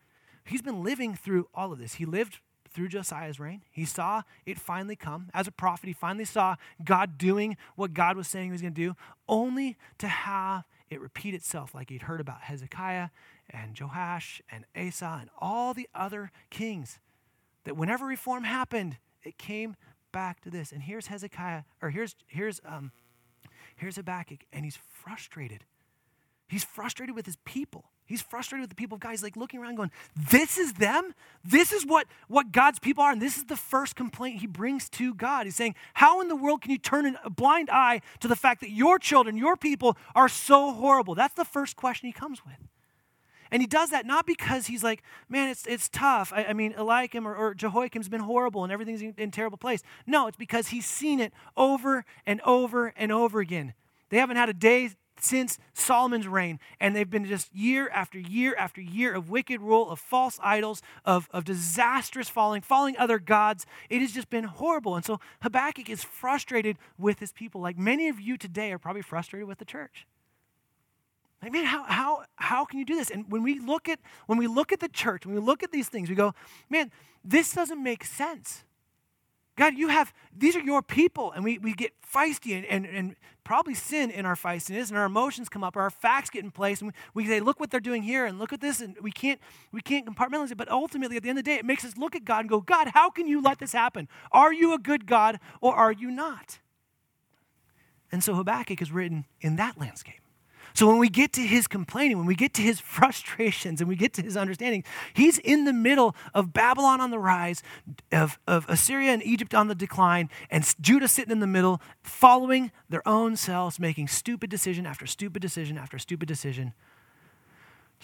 He's 0.43 0.62
been 0.62 0.84
living 0.84 1.15
through 1.15 1.47
all 1.54 1.71
of 1.71 1.80
this. 1.80 1.95
He 1.95 2.06
lived 2.06 2.39
through 2.71 2.88
Josiah's 2.88 3.39
reign. 3.39 3.63
He 3.71 3.86
saw 3.86 4.23
it 4.45 4.60
finally 4.60 4.95
come. 4.95 5.30
As 5.34 5.47
a 5.47 5.52
prophet, 5.52 5.88
he 5.88 5.93
finally 5.93 6.25
saw 6.25 6.56
God 6.84 7.17
doing 7.17 7.58
what 7.75 7.93
God 7.93 8.15
was 8.15 8.28
saying 8.28 8.45
he 8.45 8.52
was 8.52 8.62
going 8.62 8.73
to 8.73 8.82
do, 8.82 8.95
only 9.28 9.78
to 9.97 10.08
have 10.08 10.65
it 10.89 11.02
repeat 11.02 11.34
itself 11.34 11.75
like 11.75 11.89
he'd 11.89 12.04
heard 12.04 12.19
about 12.19 12.41
Hezekiah 12.41 13.10
and 13.52 13.78
Joash 13.80 14.42
and 14.52 14.66
Asa 14.76 15.18
and 15.22 15.30
all 15.40 15.74
the 15.74 15.90
other 15.94 16.32
kings. 16.50 17.00
That 17.66 17.76
whenever 17.76 18.06
reform 18.06 18.44
happened, 18.44 18.98
it 19.24 19.38
came 19.38 19.76
back 20.12 20.42
to 20.42 20.50
this. 20.50 20.72
And 20.72 20.84
here's 20.84 21.08
Hezekiah, 21.08 21.64
or 21.82 21.90
here's 21.90 22.16
here's 22.28 22.62
um, 22.66 22.92
here's 23.76 23.96
Habakkuk, 23.96 24.46
and 24.52 24.66
he's 24.66 24.78
frustrated. 24.78 25.66
He's 26.48 26.64
frustrated 26.64 27.16
with 27.16 27.28
his 27.28 27.38
people. 27.46 27.86
He's 28.10 28.24
frustrated 28.24 28.64
with 28.64 28.70
the 28.72 28.76
people 28.76 28.96
of 28.96 29.02
God. 29.02 29.12
He's 29.12 29.22
like 29.22 29.38
looking 29.38 29.60
around 29.60 29.76
going, 29.76 29.92
This 30.16 30.58
is 30.58 30.74
them? 30.74 31.14
This 31.46 31.72
is 31.72 31.86
what, 31.86 32.08
what 32.28 32.52
God's 32.52 32.80
people 32.80 33.04
are. 33.04 33.12
And 33.12 33.22
this 33.22 33.38
is 33.38 33.46
the 33.46 33.56
first 33.56 33.96
complaint 33.96 34.42
he 34.42 34.48
brings 34.48 34.90
to 34.90 35.14
God. 35.14 35.46
He's 35.46 35.56
saying, 35.56 35.76
How 35.94 36.20
in 36.20 36.28
the 36.28 36.36
world 36.36 36.64
can 36.64 36.72
you 36.72 36.80
turn 36.80 37.16
a 37.24 37.30
blind 37.30 37.70
eye 37.72 38.02
to 38.22 38.28
the 38.28 38.36
fact 38.36 38.62
that 38.62 38.72
your 38.72 38.98
children, 38.98 39.38
your 39.38 39.56
people, 39.56 39.96
are 40.16 40.28
so 40.28 40.74
horrible? 40.74 41.14
That's 41.14 41.36
the 41.36 41.46
first 41.46 41.76
question 41.76 42.08
he 42.08 42.14
comes 42.14 42.44
with. 42.44 42.56
And 43.52 43.62
he 43.62 43.68
does 43.68 43.90
that 43.90 44.06
not 44.06 44.26
because 44.26 44.68
he's 44.68 44.84
like, 44.84 45.04
man, 45.28 45.50
it's, 45.50 45.66
it's 45.66 45.90
tough. 45.90 46.32
I, 46.34 46.46
I 46.46 46.54
mean, 46.54 46.74
Eliakim 46.78 47.28
or, 47.28 47.36
or, 47.36 47.54
Jehoiakim's 47.54 48.10
been 48.10 48.22
horrible 48.22 48.64
and 48.64 48.72
everything's 48.72 49.02
in, 49.02 49.14
in 49.18 49.32
terrible 49.32 49.58
place. 49.58 49.82
No, 50.06 50.28
it's 50.28 50.38
because 50.38 50.68
he's 50.68 50.86
seen 50.86 51.20
it 51.20 51.34
over 51.58 52.06
and 52.26 52.42
over 52.42 52.94
and 52.96 53.12
over 53.12 53.40
again. 53.40 53.74
They 54.10 54.18
haven't 54.18 54.38
had 54.38 54.50
a 54.50 54.54
day 54.54 54.92
since 55.22 55.58
Solomon's 55.74 56.28
reign, 56.28 56.60
and 56.80 56.96
they've 56.96 57.10
been 57.10 57.26
just 57.26 57.54
year 57.54 57.90
after 57.90 58.20
year 58.20 58.56
after 58.58 58.82
year 58.82 59.14
of 59.14 59.30
wicked 59.30 59.62
rule, 59.62 59.90
of 59.90 60.00
false 60.00 60.40
idols, 60.42 60.82
of, 61.06 61.28
of 61.32 61.44
disastrous 61.44 62.30
falling, 62.30 62.62
falling 62.62 62.98
other 62.98 63.20
gods. 63.20 63.66
It 63.90 64.02
has 64.02 64.14
just 64.14 64.30
been 64.30 64.46
horrible. 64.46 64.96
And 64.96 65.06
so 65.06 65.20
Habakkuk 65.42 65.90
is 65.90 66.04
frustrated 66.04 66.78
with 66.98 67.20
his 67.20 67.32
people, 67.32 67.62
like 67.62 67.78
many 67.78 68.08
of 68.08 68.20
you 68.20 68.38
today 68.38 68.72
are 68.72 68.80
probably 68.80 69.02
frustrated 69.02 69.48
with 69.48 69.58
the 69.58 69.66
church. 69.66 70.08
Like, 71.41 71.54
man, 71.54 71.65
how, 71.65 71.84
how, 71.84 72.23
how 72.36 72.65
can 72.65 72.80
you 72.80 72.86
do 72.86 72.95
this? 72.95 73.10
And 73.10 73.25
when 73.30 73.43
we 73.43 73.60
look 73.60 73.88
at 73.88 73.99
when 74.25 74.38
we 74.38 74.47
look 74.47 74.71
at 74.71 74.80
the 74.80 74.89
church, 74.89 75.25
when 75.25 75.36
we 75.36 75.41
look 75.41 75.63
at 75.63 75.71
these 75.71 75.88
things, 75.88 76.10
we 76.10 76.15
go, 76.15 76.34
man, 76.69 76.91
this 77.23 77.54
doesn't 77.54 77.82
make 77.82 78.04
sense. 78.04 78.63
God, 79.60 79.78
you 79.78 79.89
have, 79.89 80.13
these 80.36 80.56
are 80.56 80.62
your 80.62 80.82
people. 80.82 81.34
And 81.34 81.43
we, 81.43 81.58
we 81.58 81.73
get 81.73 81.91
feisty 82.02 82.56
and, 82.56 82.65
and, 82.65 82.86
and 82.86 83.15
probably 83.43 83.73
sin 83.73 84.10
in 84.10 84.25
our 84.25 84.36
feistiness 84.36 84.88
and 84.88 84.97
our 84.97 85.04
emotions 85.04 85.49
come 85.49 85.65
up 85.65 85.75
or 85.75 85.82
our 85.82 85.89
facts 85.89 86.30
get 86.30 86.45
in 86.45 86.49
place. 86.49 86.82
And 86.82 86.93
we, 87.13 87.23
we 87.23 87.30
say, 87.30 87.41
look 87.41 87.60
what 87.60 87.69
they're 87.69 87.82
doing 87.82 88.02
here 88.02 88.25
and 88.25 88.39
look 88.39 88.54
at 88.54 88.62
this. 88.62 88.80
And 88.80 88.95
we 89.02 89.12
can't, 89.12 89.39
we 89.73 89.82
can't 89.82 90.06
compartmentalize 90.06 90.52
it. 90.52 90.58
But 90.58 90.71
ultimately, 90.71 91.17
at 91.17 91.23
the 91.23 91.30
end 91.30 91.38
of 91.39 91.43
the 91.43 91.52
day, 91.52 91.58
it 91.58 91.65
makes 91.65 91.84
us 91.84 91.97
look 91.97 92.15
at 92.15 92.23
God 92.23 92.39
and 92.39 92.49
go, 92.49 92.62
God, 92.62 92.91
how 92.93 93.10
can 93.10 93.28
you 93.28 93.41
let 93.41 93.60
this 93.60 93.73
happen? 93.73 94.08
Are 94.32 94.54
you 94.54 94.73
a 94.73 94.80
good 94.80 95.06
God 95.06 95.41
or 95.60 95.75
are 95.75 95.91
you 95.91 96.10
not? 96.10 96.60
And 98.13 98.23
so 98.23 98.36
Habakkuk 98.36 98.82
is 98.82 98.93
written 98.93 99.25
in 99.41 99.58
that 99.58 99.78
landscape. 99.78 100.21
So 100.73 100.88
when 100.88 100.97
we 100.97 101.10
get 101.10 101.34
to 101.34 101.41
his 101.41 101.67
complaining, 101.67 102.17
when 102.17 102.25
we 102.25 102.36
get 102.36 102.53
to 102.55 102.62
his 102.62 102.79
frustrations, 102.97 103.82
and 103.82 103.88
we 103.88 103.95
get 103.95 104.13
to 104.13 104.21
his 104.21 104.38
understanding, 104.38 104.84
he's 105.13 105.38
in 105.39 105.65
the 105.65 105.73
middle 105.73 106.15
of 106.34 106.53
Babylon 106.53 107.01
on 107.01 107.12
the 107.12 107.19
rise, 107.19 107.63
of, 108.12 108.39
of 108.47 108.65
Assyria 108.69 109.12
and 109.12 109.23
Egypt 109.23 109.53
on 109.53 109.67
the 109.67 109.75
decline, 109.75 110.29
and 110.49 110.75
Judah 110.79 111.08
sitting 111.08 111.32
in 111.32 111.39
the 111.39 111.47
middle, 111.47 111.82
following 112.01 112.71
their 112.89 113.08
own 113.08 113.36
selves, 113.36 113.79
making 113.79 114.08
stupid 114.08 114.49
decision 114.49 114.86
after 114.86 115.05
stupid 115.05 115.41
decision 115.41 115.77
after 115.77 115.97
stupid 115.97 116.27
decision, 116.27 116.73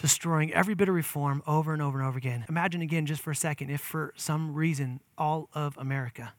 destroying 0.00 0.52
every 0.52 0.74
bit 0.74 0.88
of 0.88 0.94
reform 0.94 1.42
over 1.46 1.72
and 1.72 1.80
over 1.80 1.98
and 1.98 2.06
over 2.06 2.18
again. 2.18 2.44
Imagine 2.48 2.82
again, 2.82 3.06
just 3.06 3.22
for 3.22 3.30
a 3.30 3.36
second, 3.36 3.70
if 3.70 3.80
for 3.80 4.12
some 4.16 4.54
reason 4.54 5.00
all 5.16 5.48
of 5.54 5.76
America 5.78 6.34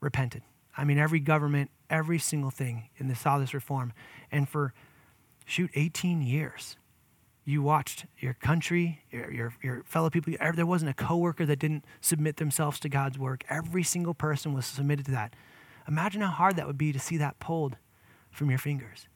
repented. 0.00 0.42
I 0.76 0.84
mean, 0.84 0.98
every 0.98 1.20
government, 1.20 1.70
every 1.90 2.18
single 2.18 2.50
thing 2.50 2.88
in 2.96 3.08
the 3.08 3.16
saw 3.16 3.38
this 3.38 3.52
reform, 3.52 3.92
and 4.30 4.48
for 4.48 4.72
shoot, 5.48 5.70
18 5.74 6.22
years. 6.22 6.76
You 7.44 7.62
watched 7.62 8.04
your 8.18 8.34
country, 8.34 9.02
your, 9.10 9.32
your, 9.32 9.52
your 9.62 9.82
fellow 9.84 10.10
people. 10.10 10.34
There 10.54 10.66
wasn't 10.66 10.90
a 10.90 10.94
coworker 10.94 11.46
that 11.46 11.58
didn't 11.58 11.86
submit 12.02 12.36
themselves 12.36 12.78
to 12.80 12.90
God's 12.90 13.18
work. 13.18 13.42
Every 13.48 13.82
single 13.82 14.12
person 14.12 14.52
was 14.52 14.66
submitted 14.66 15.06
to 15.06 15.12
that. 15.12 15.34
Imagine 15.88 16.20
how 16.20 16.28
hard 16.28 16.56
that 16.56 16.66
would 16.66 16.76
be 16.76 16.92
to 16.92 16.98
see 16.98 17.16
that 17.16 17.38
pulled 17.38 17.78
from 18.30 18.50
your 18.50 18.58
fingers, 18.58 19.08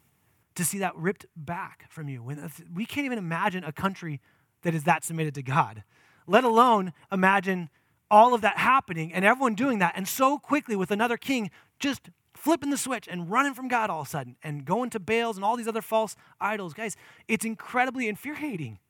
to 0.55 0.65
see 0.65 0.79
that 0.79 0.97
ripped 0.97 1.27
back 1.37 1.85
from 1.91 2.09
you. 2.09 2.23
When, 2.23 2.51
we 2.73 2.87
can't 2.87 3.05
even 3.05 3.19
imagine 3.19 3.65
a 3.65 3.73
country 3.73 4.23
that 4.63 4.75
is 4.75 4.85
that 4.85 5.05
submitted 5.05 5.35
to 5.35 5.43
God, 5.43 5.85
let 6.27 6.45
alone 6.45 6.95
imagine 7.11 7.69
all 8.11 8.33
of 8.33 8.41
that 8.41 8.57
happening 8.57 9.13
and 9.13 9.25
everyone 9.25 9.55
doing 9.55 9.79
that 9.81 9.93
and 9.97 10.09
so 10.09 10.39
quickly 10.39 10.77
with 10.77 10.91
another 10.91 11.17
king 11.17 11.51
just 11.79 12.11
flipping 12.43 12.71
the 12.71 12.77
switch 12.77 13.07
and 13.07 13.31
running 13.31 13.55
from 13.55 13.69
God 13.69 13.89
all 13.89 14.01
of 14.01 14.09
a 14.09 14.11
sudden 14.11 14.35
and 14.43 14.65
going 14.65 14.91
to 14.91 14.99
Baals 14.99 15.37
and 15.37 15.45
all 15.45 15.57
these 15.57 15.69
other 15.69 15.81
false 15.81 16.17
idols. 16.41 16.75
Guys, 16.75 16.97
it's 17.29 17.45
incredibly 17.45 18.09
infuriating. 18.09 18.81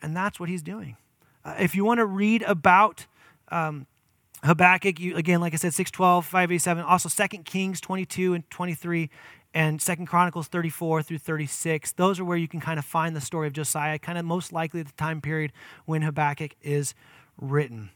And 0.00 0.16
that's 0.16 0.40
what 0.40 0.48
he's 0.48 0.62
doing. 0.62 0.96
Uh, 1.44 1.54
if 1.58 1.74
you 1.74 1.84
want 1.84 1.98
to 1.98 2.06
read 2.06 2.42
about 2.44 3.04
um, 3.48 3.86
Habakkuk, 4.42 4.98
you, 4.98 5.16
again, 5.16 5.42
like 5.42 5.52
I 5.52 5.56
said, 5.56 5.74
612, 5.74 6.24
587, 6.24 6.82
also 6.82 7.10
2 7.10 7.42
Kings 7.42 7.78
22 7.82 8.32
and 8.32 8.50
23, 8.50 9.10
and 9.52 9.82
Second 9.82 10.06
Chronicles 10.06 10.48
34 10.48 11.02
through 11.02 11.18
36. 11.18 11.92
Those 11.92 12.18
are 12.18 12.24
where 12.24 12.38
you 12.38 12.48
can 12.48 12.60
kind 12.60 12.78
of 12.78 12.86
find 12.86 13.14
the 13.14 13.20
story 13.20 13.46
of 13.46 13.52
Josiah, 13.52 13.98
kind 13.98 14.16
of 14.16 14.24
most 14.24 14.50
likely 14.50 14.82
the 14.82 14.92
time 14.92 15.20
period 15.20 15.52
when 15.84 16.00
Habakkuk 16.00 16.54
is 16.62 16.94
written. 17.38 17.90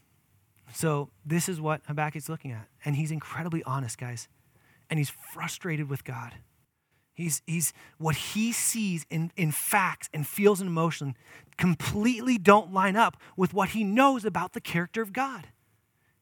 So 0.71 1.09
this 1.25 1.49
is 1.49 1.59
what 1.59 1.81
Habakkuk's 1.87 2.29
looking 2.29 2.51
at. 2.51 2.67
And 2.85 2.95
he's 2.95 3.09
incredibly 3.09 3.63
honest, 3.63 3.97
guys 3.97 4.27
and 4.89 4.99
he's 4.99 5.09
frustrated 5.09 5.89
with 5.89 6.03
God. 6.03 6.35
He's, 7.13 7.41
he's 7.45 7.73
what 7.97 8.15
he 8.15 8.53
sees 8.53 9.05
in, 9.09 9.31
in 9.35 9.51
facts 9.51 10.09
and 10.13 10.25
feels 10.25 10.61
in 10.61 10.67
emotion 10.67 11.15
completely 11.57 12.37
don't 12.37 12.71
line 12.71 12.95
up 12.95 13.17
with 13.35 13.53
what 13.53 13.69
he 13.69 13.83
knows 13.83 14.23
about 14.23 14.53
the 14.53 14.61
character 14.61 15.01
of 15.01 15.11
God. 15.11 15.47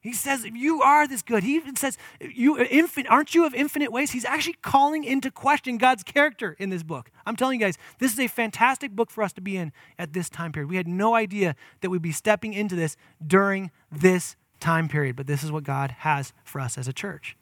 He 0.01 0.13
says, 0.13 0.45
You 0.45 0.81
are 0.81 1.07
this 1.07 1.21
good. 1.21 1.43
He 1.43 1.55
even 1.55 1.75
says, 1.75 1.97
you, 2.19 2.65
Aren't 3.09 3.35
you 3.35 3.45
of 3.45 3.53
infinite 3.53 3.91
ways? 3.91 4.11
He's 4.11 4.25
actually 4.25 4.55
calling 4.61 5.03
into 5.03 5.29
question 5.29 5.77
God's 5.77 6.01
character 6.01 6.55
in 6.57 6.69
this 6.69 6.81
book. 6.81 7.11
I'm 7.25 7.35
telling 7.35 7.59
you 7.59 7.65
guys, 7.65 7.77
this 7.99 8.13
is 8.13 8.19
a 8.19 8.27
fantastic 8.27 8.91
book 8.91 9.11
for 9.11 9.23
us 9.23 9.33
to 9.33 9.41
be 9.41 9.57
in 9.57 9.71
at 9.99 10.13
this 10.13 10.29
time 10.29 10.51
period. 10.51 10.69
We 10.69 10.77
had 10.77 10.87
no 10.87 11.13
idea 11.13 11.55
that 11.81 11.89
we'd 11.89 12.01
be 12.01 12.11
stepping 12.11 12.53
into 12.53 12.75
this 12.75 12.95
during 13.25 13.69
this 13.91 14.35
time 14.59 14.87
period, 14.87 15.15
but 15.15 15.27
this 15.27 15.43
is 15.43 15.51
what 15.51 15.63
God 15.63 15.91
has 15.99 16.33
for 16.43 16.59
us 16.59 16.77
as 16.77 16.87
a 16.87 16.93
church. 16.93 17.35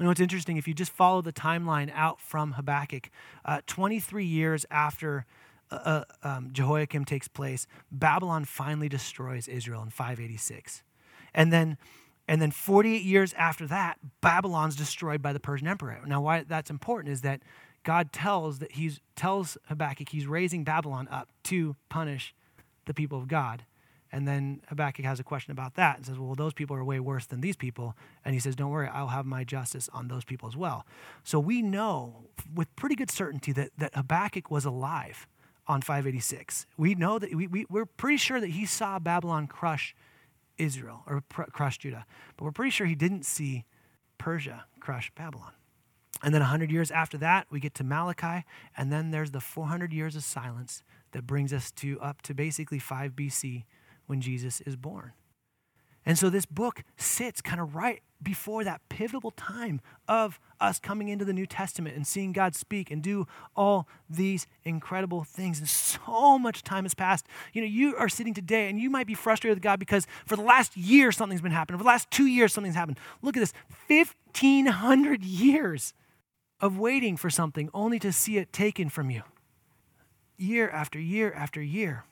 You 0.00 0.06
know, 0.06 0.12
it's 0.12 0.20
interesting. 0.20 0.56
If 0.56 0.66
you 0.66 0.72
just 0.72 0.92
follow 0.92 1.20
the 1.20 1.32
timeline 1.32 1.92
out 1.94 2.22
from 2.22 2.52
Habakkuk, 2.52 3.10
uh, 3.44 3.60
23 3.66 4.24
years 4.24 4.64
after 4.70 5.26
uh, 5.70 5.74
uh, 5.74 6.04
um, 6.26 6.48
Jehoiakim 6.52 7.04
takes 7.04 7.28
place, 7.28 7.66
Babylon 7.92 8.46
finally 8.46 8.88
destroys 8.88 9.46
Israel 9.46 9.82
in 9.82 9.90
586. 9.90 10.82
And 11.34 11.52
then, 11.52 11.76
and 12.26 12.40
then 12.40 12.50
48 12.50 13.02
years 13.02 13.34
after 13.34 13.66
that, 13.66 13.98
Babylon's 14.22 14.74
destroyed 14.74 15.20
by 15.20 15.34
the 15.34 15.40
Persian 15.40 15.68
Empire. 15.68 16.00
Now, 16.06 16.22
why 16.22 16.44
that's 16.48 16.70
important 16.70 17.12
is 17.12 17.20
that 17.20 17.42
God 17.84 18.10
tells 18.10 18.58
that 18.60 18.72
he's 18.72 19.00
tells 19.16 19.58
Habakkuk 19.66 20.08
he's 20.08 20.26
raising 20.26 20.64
Babylon 20.64 21.08
up 21.10 21.28
to 21.44 21.76
punish 21.90 22.34
the 22.86 22.94
people 22.94 23.18
of 23.18 23.28
God. 23.28 23.66
And 24.12 24.26
then 24.26 24.60
Habakkuk 24.68 25.04
has 25.04 25.20
a 25.20 25.24
question 25.24 25.52
about 25.52 25.74
that 25.74 25.96
and 25.96 26.06
says, 26.06 26.18
Well, 26.18 26.34
those 26.34 26.52
people 26.52 26.76
are 26.76 26.84
way 26.84 27.00
worse 27.00 27.26
than 27.26 27.40
these 27.40 27.56
people. 27.56 27.96
And 28.24 28.34
he 28.34 28.40
says, 28.40 28.56
Don't 28.56 28.70
worry, 28.70 28.88
I'll 28.88 29.08
have 29.08 29.26
my 29.26 29.44
justice 29.44 29.88
on 29.92 30.08
those 30.08 30.24
people 30.24 30.48
as 30.48 30.56
well. 30.56 30.84
So 31.22 31.38
we 31.38 31.62
know 31.62 32.24
with 32.54 32.74
pretty 32.76 32.96
good 32.96 33.10
certainty 33.10 33.52
that, 33.52 33.70
that 33.78 33.94
Habakkuk 33.94 34.50
was 34.50 34.64
alive 34.64 35.26
on 35.66 35.82
586. 35.82 36.66
We 36.76 36.94
know 36.94 37.18
that 37.18 37.34
we, 37.34 37.46
we, 37.46 37.66
we're 37.70 37.86
pretty 37.86 38.16
sure 38.16 38.40
that 38.40 38.50
he 38.50 38.66
saw 38.66 38.98
Babylon 38.98 39.46
crush 39.46 39.94
Israel 40.58 41.02
or 41.06 41.22
pr- 41.28 41.44
crush 41.44 41.78
Judah. 41.78 42.04
But 42.36 42.44
we're 42.44 42.52
pretty 42.52 42.70
sure 42.70 42.86
he 42.86 42.96
didn't 42.96 43.24
see 43.24 43.64
Persia 44.18 44.64
crush 44.80 45.12
Babylon. 45.14 45.52
And 46.22 46.34
then 46.34 46.40
100 46.40 46.70
years 46.70 46.90
after 46.90 47.16
that, 47.18 47.46
we 47.50 47.60
get 47.60 47.74
to 47.74 47.84
Malachi. 47.84 48.44
And 48.76 48.92
then 48.92 49.10
there's 49.10 49.30
the 49.30 49.40
400 49.40 49.92
years 49.92 50.16
of 50.16 50.24
silence 50.24 50.82
that 51.12 51.26
brings 51.26 51.52
us 51.52 51.70
to 51.72 52.00
up 52.00 52.20
to 52.22 52.34
basically 52.34 52.78
5 52.78 53.12
BC 53.12 53.64
when 54.10 54.20
Jesus 54.20 54.60
is 54.62 54.76
born. 54.76 55.12
And 56.04 56.18
so 56.18 56.30
this 56.30 56.46
book 56.46 56.82
sits 56.96 57.40
kind 57.40 57.60
of 57.60 57.74
right 57.74 58.02
before 58.22 58.64
that 58.64 58.80
pivotal 58.88 59.30
time 59.30 59.80
of 60.08 60.40
us 60.58 60.78
coming 60.78 61.08
into 61.08 61.24
the 61.24 61.32
New 61.32 61.46
Testament 61.46 61.94
and 61.94 62.06
seeing 62.06 62.32
God 62.32 62.54
speak 62.54 62.90
and 62.90 63.02
do 63.02 63.26
all 63.54 63.86
these 64.08 64.46
incredible 64.64 65.24
things. 65.24 65.58
And 65.58 65.68
so 65.68 66.38
much 66.38 66.62
time 66.62 66.84
has 66.84 66.94
passed. 66.94 67.26
You 67.52 67.62
know, 67.62 67.68
you 67.68 67.96
are 67.96 68.08
sitting 68.08 68.34
today 68.34 68.68
and 68.68 68.80
you 68.80 68.90
might 68.90 69.06
be 69.06 69.14
frustrated 69.14 69.56
with 69.56 69.62
God 69.62 69.78
because 69.78 70.06
for 70.26 70.36
the 70.36 70.42
last 70.42 70.76
year 70.76 71.12
something's 71.12 71.42
been 71.42 71.52
happening. 71.52 71.78
For 71.78 71.84
the 71.84 71.88
last 71.88 72.10
two 72.10 72.26
years 72.26 72.52
something's 72.52 72.74
happened. 72.74 72.98
Look 73.22 73.36
at 73.36 73.40
this 73.40 73.54
1,500 73.86 75.22
years 75.22 75.94
of 76.60 76.78
waiting 76.78 77.16
for 77.16 77.30
something 77.30 77.70
only 77.72 77.98
to 78.00 78.12
see 78.12 78.38
it 78.38 78.52
taken 78.52 78.88
from 78.88 79.10
you. 79.10 79.22
Year 80.36 80.68
after 80.70 80.98
year 80.98 81.32
after 81.32 81.62
year 81.62 82.04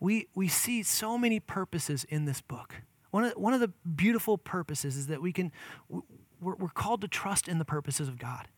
we, 0.00 0.28
we 0.34 0.48
see 0.48 0.82
so 0.82 1.18
many 1.18 1.40
purposes 1.40 2.04
in 2.04 2.24
this 2.24 2.40
book. 2.40 2.74
One 3.10 3.24
of, 3.24 3.32
one 3.32 3.54
of 3.54 3.60
the 3.60 3.72
beautiful 3.96 4.38
purposes 4.38 4.96
is 4.96 5.06
that 5.06 5.22
we 5.22 5.32
can, 5.32 5.52
we're, 5.88 6.54
we're 6.54 6.68
called 6.68 7.00
to 7.00 7.08
trust 7.08 7.48
in 7.48 7.58
the 7.58 7.64
purposes 7.64 8.08
of 8.08 8.18
God. 8.18 8.48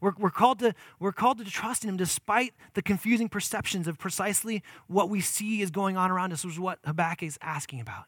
We're, 0.00 0.12
we're, 0.18 0.30
called 0.30 0.58
to, 0.60 0.74
we're 0.98 1.12
called 1.12 1.38
to 1.38 1.44
trust 1.44 1.82
in 1.82 1.88
Him 1.88 1.96
despite 1.96 2.52
the 2.74 2.82
confusing 2.82 3.28
perceptions 3.28 3.88
of 3.88 3.98
precisely 3.98 4.62
what 4.86 5.08
we 5.08 5.20
see 5.20 5.60
is 5.60 5.70
going 5.70 5.96
on 5.96 6.10
around 6.10 6.32
us, 6.32 6.44
which 6.44 6.54
is 6.54 6.60
what 6.60 6.78
Habakkuk 6.84 7.26
is 7.26 7.38
asking 7.40 7.80
about. 7.80 8.04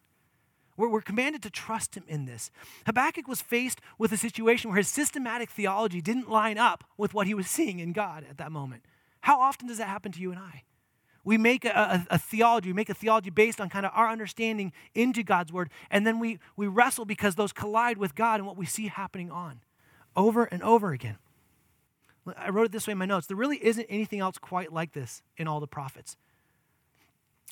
We're, 0.77 0.89
we're 0.89 1.01
commanded 1.01 1.43
to 1.43 1.51
trust 1.51 1.97
him 1.97 2.05
in 2.07 2.27
this. 2.27 2.51
Habakkuk 2.85 3.27
was 3.27 3.41
faced 3.41 3.81
with 3.99 4.13
a 4.13 4.17
situation 4.17 4.71
where 4.71 4.77
his 4.77 4.89
systematic 4.89 5.51
theology 5.51 6.03
didn't 6.03 6.31
line 6.31 6.59
up 6.59 6.85
with 6.97 7.15
what 7.15 7.27
he 7.27 7.35
was 7.35 7.49
seeing 7.49 7.79
in 7.79 7.93
God 7.93 8.25
at 8.29 8.37
that 8.39 8.53
moment. 8.53 8.85
How 9.23 9.41
often 9.41 9.67
does 9.67 9.79
that 9.79 9.89
happen 9.89 10.13
to 10.13 10.21
you 10.21 10.31
and 10.31 10.39
I? 10.39 10.65
We 11.27 11.39
make 11.39 11.65
a, 11.65 12.07
a, 12.09 12.15
a, 12.15 12.19
theology, 12.19 12.69
we 12.69 12.73
make 12.73 12.89
a 12.89 12.95
theology 12.95 13.31
based 13.31 13.61
on 13.61 13.69
kind 13.69 13.85
of 13.85 13.91
our 13.97 14.09
understanding 14.09 14.73
into 14.95 15.25
God's 15.25 15.53
word, 15.53 15.71
and 15.91 16.07
then 16.07 16.21
we, 16.21 16.39
we 16.57 16.69
wrestle 16.69 17.05
because 17.05 17.35
those 17.35 17.53
collide 17.53 17.99
with 17.99 18.15
God 18.15 18.37
and 18.37 18.47
what 18.47 18.57
we 18.57 18.65
see 18.65 18.87
happening 18.87 19.29
on 19.33 19.61
over 20.15 20.45
and 20.45 20.63
over 20.63 20.93
again. 20.93 21.19
I 22.37 22.51
wrote 22.51 22.67
it 22.67 22.73
this 22.73 22.87
way 22.87 22.93
in 22.93 22.99
my 22.99 23.07
notes. 23.07 23.27
There 23.27 23.37
really 23.37 23.59
isn't 23.65 23.87
anything 23.91 24.21
else 24.21 24.39
quite 24.39 24.73
like 24.73 24.93
this 24.93 25.21
in 25.37 25.49
all 25.49 25.59
the 25.59 25.67
prophets. 25.67 26.17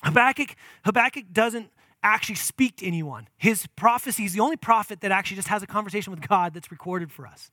Habakkuk, 0.04 0.54
Habakkuk 0.84 1.32
doesn't 1.32 1.70
actually 2.00 2.36
speak 2.36 2.76
to 2.76 2.86
anyone. 2.86 3.26
His 3.36 3.66
prophecy 3.74 4.24
is 4.24 4.34
the 4.34 4.40
only 4.40 4.56
prophet 4.56 5.00
that 5.00 5.10
actually 5.10 5.36
just 5.36 5.48
has 5.48 5.64
a 5.64 5.66
conversation 5.66 6.12
with 6.12 6.26
God 6.26 6.54
that's 6.54 6.70
recorded 6.70 7.10
for 7.10 7.26
us. 7.26 7.50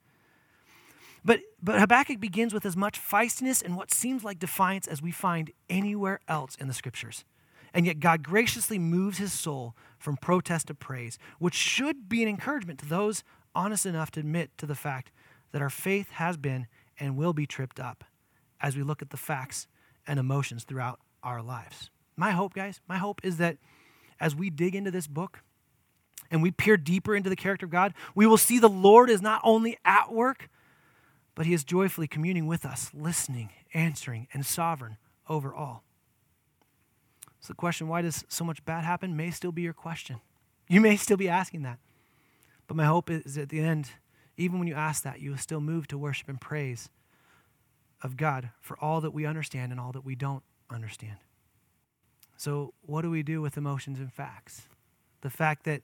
But, 1.23 1.41
but 1.62 1.79
Habakkuk 1.79 2.19
begins 2.19 2.53
with 2.53 2.65
as 2.65 2.75
much 2.75 2.99
feistiness 2.99 3.63
and 3.63 3.75
what 3.75 3.91
seems 3.91 4.23
like 4.23 4.39
defiance 4.39 4.88
as 4.88 5.01
we 5.01 5.12
find 5.12 5.51
anywhere 5.69 6.19
else 6.27 6.55
in 6.55 6.67
the 6.67 6.73
scriptures. 6.73 7.25
And 7.73 7.86
yet, 7.86 7.99
God 7.99 8.23
graciously 8.23 8.79
moves 8.79 9.17
his 9.17 9.31
soul 9.31 9.75
from 9.97 10.17
protest 10.17 10.67
to 10.67 10.73
praise, 10.73 11.17
which 11.39 11.53
should 11.53 12.10
be 12.10 12.21
an 12.21 12.27
encouragement 12.29 12.79
to 12.79 12.86
those 12.86 13.23
honest 13.55 13.86
enough 13.86 14.12
to 14.12 14.19
admit 14.19 14.51
to 14.57 14.65
the 14.65 14.75
fact 14.75 15.12
that 15.51 15.62
our 15.62 15.69
faith 15.69 16.10
has 16.12 16.38
been 16.38 16.67
and 16.99 17.15
will 17.15 17.34
be 17.34 17.45
tripped 17.45 17.79
up 17.79 18.03
as 18.60 18.75
we 18.75 18.84
look 18.84 19.01
at 19.01 19.10
the 19.10 19.17
facts 19.17 19.67
and 20.05 20.19
emotions 20.19 20.63
throughout 20.63 20.99
our 21.23 21.41
lives. 21.41 21.89
My 22.17 22.31
hope, 22.31 22.53
guys, 22.53 22.81
my 22.88 22.97
hope 22.97 23.21
is 23.23 23.38
that 23.38 23.57
as 24.19 24.36
we 24.36 24.49
dig 24.49 24.75
into 24.75 24.91
this 24.91 25.07
book 25.07 25.41
and 26.29 26.41
we 26.41 26.51
peer 26.51 26.77
deeper 26.77 27.15
into 27.15 27.29
the 27.29 27.36
character 27.36 27.65
of 27.65 27.71
God, 27.71 27.93
we 28.15 28.25
will 28.25 28.38
see 28.38 28.60
the 28.60 28.69
Lord 28.69 29.10
is 29.10 29.21
not 29.21 29.41
only 29.43 29.77
at 29.86 30.12
work, 30.12 30.49
but 31.41 31.47
he 31.47 31.56
is 31.56 31.63
joyfully 31.63 32.08
communing 32.08 32.45
with 32.45 32.63
us, 32.63 32.91
listening, 32.93 33.49
answering, 33.73 34.27
and 34.32 34.45
sovereign 34.45 34.97
over 35.27 35.51
all. 35.51 35.84
So 37.39 37.47
the 37.47 37.56
question, 37.56 37.88
why 37.88 38.04
does 38.04 38.23
so 38.27 38.43
much 38.43 38.63
bad 38.63 38.84
happen, 38.84 39.17
may 39.17 39.32
still 39.32 39.51
be 39.51 39.63
your 39.63 39.73
question. 39.73 40.17
You 40.69 40.80
may 40.82 40.97
still 40.97 41.17
be 41.17 41.27
asking 41.27 41.63
that. 41.63 41.80
But 42.67 42.77
my 42.77 42.86
hope 42.86 43.10
is 43.10 43.39
at 43.39 43.49
the 43.49 43.60
end, 43.60 43.89
even 44.38 44.60
when 44.60 44.67
you 44.67 44.75
ask 44.75 45.01
that, 45.01 45.19
you 45.19 45.32
will 45.32 45.39
still 45.39 45.62
move 45.62 45.88
to 45.88 45.97
worship 45.97 46.30
and 46.30 46.39
praise 46.39 46.89
of 48.04 48.17
God 48.17 48.51
for 48.62 48.77
all 48.80 49.01
that 49.01 49.10
we 49.10 49.25
understand 49.25 49.71
and 49.71 49.82
all 49.82 49.93
that 49.93 50.06
we 50.06 50.13
don't 50.13 50.43
understand. 50.69 51.17
So, 52.38 52.75
what 52.84 53.01
do 53.01 53.10
we 53.10 53.23
do 53.23 53.41
with 53.41 53.58
emotions 53.58 53.99
and 53.99 54.13
facts? 54.13 54.67
The 55.21 55.32
fact 55.32 55.63
that 55.63 55.82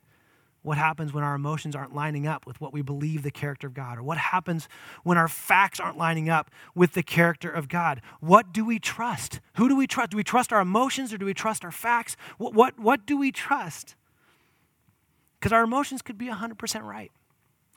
what 0.67 0.77
happens 0.77 1.13
when 1.13 1.23
our 1.23 1.33
emotions 1.33 1.75
aren't 1.75 1.95
lining 1.95 2.27
up 2.27 2.45
with 2.45 2.59
what 2.59 2.73
we 2.73 2.81
believe 2.81 3.23
the 3.23 3.31
character 3.31 3.67
of 3.67 3.73
God, 3.73 3.97
or 3.97 4.03
what 4.03 4.17
happens 4.17 4.67
when 5.03 5.17
our 5.17 5.29
facts 5.29 5.79
aren't 5.79 5.97
lining 5.97 6.29
up 6.29 6.51
with 6.75 6.93
the 6.93 7.01
character 7.01 7.49
of 7.49 7.69
God. 7.69 8.01
What 8.19 8.51
do 8.51 8.65
we 8.65 8.77
trust? 8.77 9.39
Who 9.55 9.69
do 9.69 9.77
we 9.77 9.87
trust? 9.87 10.11
Do 10.11 10.17
we 10.17 10.25
trust 10.25 10.51
our 10.51 10.59
emotions 10.59 11.13
or 11.13 11.17
do 11.17 11.25
we 11.25 11.33
trust 11.33 11.63
our 11.63 11.71
facts? 11.71 12.17
What, 12.37 12.53
what, 12.53 12.77
what 12.77 13.05
do 13.05 13.17
we 13.17 13.31
trust? 13.31 13.95
Because 15.39 15.53
our 15.53 15.63
emotions 15.63 16.01
could 16.01 16.17
be 16.17 16.27
100% 16.27 16.83
right. 16.83 17.11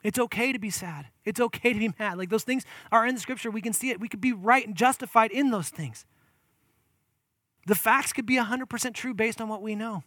It's 0.03 0.19
okay 0.19 0.51
to 0.51 0.59
be 0.59 0.69
sad. 0.69 1.07
It's 1.23 1.39
okay 1.39 1.71
to 1.71 1.79
be 1.79 1.93
mad. 1.97 2.17
Like 2.17 2.29
those 2.29 2.43
things 2.43 2.65
are 2.91 3.05
in 3.05 3.15
the 3.15 3.21
scripture. 3.21 3.49
We 3.49 3.61
can 3.61 3.71
see 3.73 3.89
it. 3.91 4.01
We 4.01 4.09
could 4.09 4.21
be 4.21 4.33
right 4.33 4.67
and 4.67 4.75
justified 4.75 5.31
in 5.31 5.51
those 5.51 5.69
things. 5.69 6.05
The 7.67 7.75
facts 7.75 8.11
could 8.11 8.25
be 8.25 8.35
100% 8.35 8.93
true 8.93 9.13
based 9.13 9.39
on 9.39 9.47
what 9.47 9.61
we 9.61 9.75
know. 9.75 10.03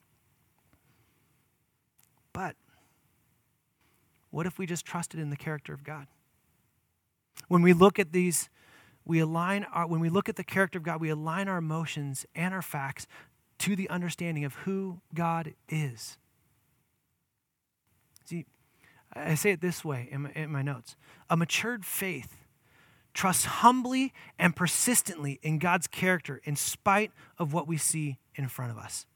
But 2.34 2.56
what 4.34 4.46
if 4.46 4.58
we 4.58 4.66
just 4.66 4.84
trusted 4.84 5.20
in 5.20 5.30
the 5.30 5.36
character 5.36 5.72
of 5.72 5.84
God? 5.84 6.08
When 7.46 7.62
we 7.62 7.72
look 7.72 8.00
at 8.00 8.10
these, 8.10 8.48
we 9.04 9.20
align 9.20 9.64
our, 9.72 9.86
when 9.86 10.00
we 10.00 10.08
look 10.08 10.28
at 10.28 10.34
the 10.34 10.42
character 10.42 10.78
of 10.78 10.82
God, 10.82 11.00
we 11.00 11.08
align 11.08 11.46
our 11.46 11.58
emotions 11.58 12.26
and 12.34 12.52
our 12.52 12.62
facts 12.62 13.06
to 13.58 13.76
the 13.76 13.88
understanding 13.88 14.44
of 14.44 14.54
who 14.54 15.00
God 15.14 15.54
is. 15.68 16.18
See, 18.24 18.44
I 19.12 19.36
say 19.36 19.52
it 19.52 19.60
this 19.60 19.84
way 19.84 20.08
in 20.10 20.22
my, 20.22 20.30
in 20.30 20.50
my 20.50 20.62
notes 20.62 20.96
a 21.30 21.36
matured 21.36 21.86
faith 21.86 22.36
trusts 23.12 23.44
humbly 23.44 24.12
and 24.36 24.56
persistently 24.56 25.38
in 25.44 25.60
God's 25.60 25.86
character 25.86 26.40
in 26.42 26.56
spite 26.56 27.12
of 27.38 27.52
what 27.52 27.68
we 27.68 27.76
see 27.76 28.18
in 28.34 28.48
front 28.48 28.72
of 28.72 28.78
us. 28.78 29.06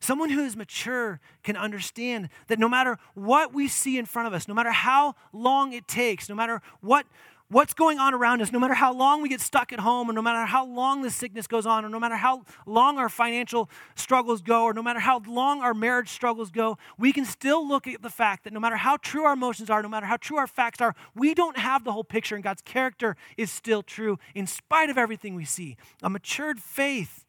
Someone 0.00 0.30
who 0.30 0.44
is 0.44 0.56
mature 0.56 1.20
can 1.42 1.56
understand 1.56 2.28
that 2.48 2.58
no 2.58 2.68
matter 2.68 2.98
what 3.14 3.52
we 3.52 3.68
see 3.68 3.98
in 3.98 4.06
front 4.06 4.28
of 4.28 4.34
us, 4.34 4.48
no 4.48 4.54
matter 4.54 4.72
how 4.72 5.14
long 5.32 5.72
it 5.72 5.86
takes, 5.88 6.28
no 6.28 6.34
matter 6.34 6.62
what 6.80 7.06
what's 7.48 7.74
going 7.74 7.98
on 7.98 8.12
around 8.12 8.42
us, 8.42 8.50
no 8.50 8.58
matter 8.58 8.74
how 8.74 8.92
long 8.92 9.22
we 9.22 9.28
get 9.28 9.40
stuck 9.40 9.72
at 9.72 9.80
home, 9.80 10.10
or 10.10 10.12
no 10.12 10.22
matter 10.22 10.44
how 10.46 10.66
long 10.66 11.02
the 11.02 11.10
sickness 11.10 11.46
goes 11.46 11.66
on, 11.66 11.84
or 11.84 11.88
no 11.88 12.00
matter 12.00 12.16
how 12.16 12.42
long 12.66 12.98
our 12.98 13.08
financial 13.08 13.70
struggles 13.94 14.42
go, 14.42 14.64
or 14.64 14.74
no 14.74 14.82
matter 14.82 15.00
how 15.00 15.22
long 15.26 15.62
our 15.62 15.74
marriage 15.74 16.08
struggles 16.08 16.50
go, 16.50 16.76
we 16.98 17.12
can 17.12 17.24
still 17.24 17.66
look 17.66 17.86
at 17.86 18.02
the 18.02 18.10
fact 18.10 18.44
that 18.44 18.52
no 18.52 18.60
matter 18.60 18.76
how 18.76 18.96
true 18.96 19.24
our 19.24 19.34
emotions 19.34 19.70
are, 19.70 19.82
no 19.82 19.88
matter 19.88 20.06
how 20.06 20.16
true 20.16 20.36
our 20.36 20.46
facts 20.46 20.80
are, 20.80 20.94
we 21.14 21.34
don't 21.34 21.56
have 21.56 21.84
the 21.84 21.92
whole 21.92 22.04
picture, 22.04 22.34
and 22.34 22.44
God's 22.44 22.62
character 22.62 23.16
is 23.36 23.50
still 23.50 23.82
true 23.82 24.18
in 24.34 24.46
spite 24.46 24.90
of 24.90 24.98
everything 24.98 25.34
we 25.34 25.44
see. 25.44 25.76
A 26.02 26.10
matured 26.10 26.60
faith 26.60 27.25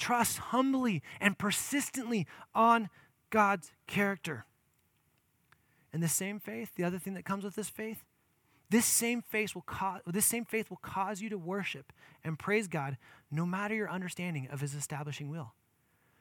trusts 0.00 0.38
humbly 0.38 1.02
and 1.20 1.38
persistently 1.38 2.26
on 2.54 2.88
God's 3.30 3.70
character. 3.86 4.46
And 5.92 6.02
the 6.02 6.08
same 6.08 6.40
faith, 6.40 6.72
the 6.74 6.84
other 6.84 6.98
thing 6.98 7.14
that 7.14 7.24
comes 7.24 7.44
with 7.44 7.54
this 7.54 7.68
faith, 7.68 8.04
this 8.70 8.86
same 8.86 9.22
faith 9.22 9.54
will 9.54 9.62
cause 9.62 10.00
this 10.06 10.26
same 10.26 10.44
faith 10.44 10.70
will 10.70 10.78
cause 10.78 11.20
you 11.20 11.28
to 11.28 11.38
worship 11.38 11.92
and 12.22 12.38
praise 12.38 12.68
God 12.68 12.96
no 13.30 13.44
matter 13.44 13.74
your 13.74 13.90
understanding 13.90 14.48
of 14.50 14.60
his 14.60 14.74
establishing 14.74 15.28
will. 15.28 15.54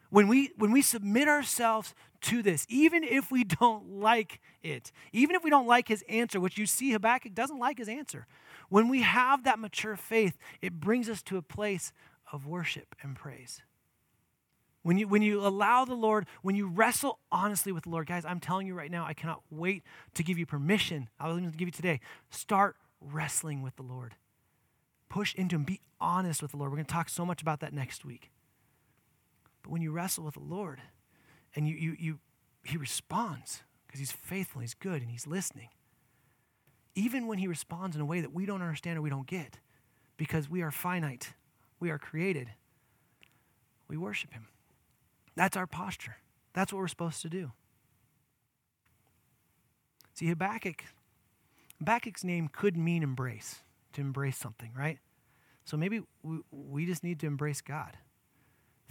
When 0.10 0.28
we 0.28 0.52
when 0.58 0.72
we 0.72 0.82
submit 0.82 1.28
ourselves 1.28 1.94
to 2.22 2.42
this, 2.42 2.65
even 2.68 3.04
if 3.04 3.32
we 3.32 3.44
don't 3.44 4.00
like 4.00 4.42
it, 4.63 4.92
even 5.13 5.36
if 5.36 5.44
we 5.44 5.52
don't 5.52 5.68
like 5.68 5.88
his 5.88 6.04
answer, 6.10 6.39
which 6.39 6.58
you 6.58 6.65
see 6.65 6.92
Habakkuk 6.92 7.36
doesn't 7.36 7.60
like 7.60 7.78
his 7.78 7.88
answer, 7.88 8.26
when 8.70 8.89
we 8.89 9.04
have 9.04 9.44
that 9.44 9.60
mature 9.60 9.96
faith, 9.96 10.36
it 10.60 10.80
brings 10.80 11.08
us 11.08 11.22
to 11.24 11.38
a 11.38 11.44
place 11.44 11.94
of 12.32 12.48
worship 12.48 12.96
and 13.04 13.15
praise. 13.15 13.62
When 14.82 14.98
you, 14.98 15.08
when 15.08 15.22
you 15.22 15.46
allow 15.46 15.84
the 15.84 15.94
Lord, 15.94 16.26
when 16.42 16.56
you 16.56 16.68
wrestle 16.68 17.20
honestly 17.32 17.72
with 17.72 17.84
the 17.84 17.89
Lord, 17.89 18.08
guys, 18.08 18.24
I'm 18.24 18.39
telling 18.39 18.65
you 18.65 18.74
right 18.74 18.89
now, 18.89 19.06
I 19.06 19.13
cannot 19.13 19.42
wait 19.50 19.84
to 20.13 20.24
give 20.24 20.38
you 20.38 20.46
permission. 20.46 21.10
I 21.20 21.28
will 21.28 21.38
even 21.38 21.52
give 21.52 21.68
you 21.68 21.74
today. 21.74 22.00
Start 22.30 22.78
wrestling 23.02 23.62
with 23.62 23.76
the 23.76 23.84
Lord. 23.84 24.15
Push 25.10 25.36
into 25.36 25.58
Him. 25.58 25.63
Be 25.63 25.82
honest 26.00 26.42
with 26.42 26.52
the 26.52 26.58
Lord. 26.58 26.72
We're 26.72 26.78
going 26.78 26.86
to 26.86 26.94
talk 26.94 27.10
so 27.10 27.26
much 27.26 27.42
about 27.42 27.60
that 27.60 27.74
next 27.74 28.06
week. 28.06 28.32
But 29.63 29.72
when 29.72 29.82
you 29.82 29.92
wrestle 29.92 30.24
with 30.24 30.36
the 30.36 30.39
Lord 30.39 30.82
and 31.56 31.68
you, 31.68 31.76
you, 31.76 31.96
you, 32.00 32.20
He 32.63 32.78
responds 32.78 33.63
because 33.86 34.00
He's 34.00 34.13
faithful, 34.13 34.62
He's 34.62 34.76
good, 34.76 35.02
and 35.02 35.12
He's 35.12 35.28
listening. 35.28 35.70
Even 36.96 37.28
when 37.28 37.38
He 37.38 37.48
responds 37.48 37.98
in 37.98 38.02
a 38.02 38.06
way 38.06 38.22
that 38.22 38.34
we 38.34 38.46
don't 38.46 38.62
understand 38.62 38.98
or 38.98 39.02
we 39.02 39.10
don't 39.10 39.28
get, 39.28 39.60
because 40.15 40.50
we 40.50 40.62
are 40.62 40.72
finite, 40.72 41.34
we 41.82 41.89
are 41.89 42.00
created, 42.00 42.50
we 43.89 43.98
worship 43.98 44.32
Him. 44.32 44.48
That's 45.39 45.56
our 45.56 45.67
posture. 45.67 46.17
That's 46.52 46.73
what 46.73 46.80
we're 46.80 46.89
supposed 46.89 47.21
to 47.21 47.30
do. 47.30 47.54
See, 50.13 50.28
Habakkuk, 50.28 50.84
Habakkuk's 51.78 52.25
name 52.25 52.49
could 52.52 52.75
mean 52.75 53.04
embrace, 53.04 53.62
to 53.93 54.02
embrace 54.02 54.36
something, 54.36 54.73
right? 54.78 54.99
So 55.63 55.78
maybe 55.78 56.02
we, 56.23 56.39
we 56.52 56.86
just 56.86 57.06
need 57.06 57.21
to 57.21 57.28
embrace 57.28 57.62
God 57.62 57.95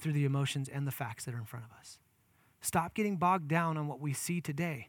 through 0.01 0.15
the 0.15 0.25
emotions 0.25 0.71
and 0.71 0.87
the 0.87 0.91
facts 0.91 1.27
that 1.27 1.35
are 1.35 1.39
in 1.39 1.45
front 1.45 1.67
of 1.67 1.79
us. 1.79 1.99
Stop 2.63 2.95
getting 2.95 3.19
bogged 3.19 3.49
down 3.49 3.77
on 3.77 3.87
what 3.87 4.01
we 4.01 4.15
see 4.15 4.41
today. 4.41 4.89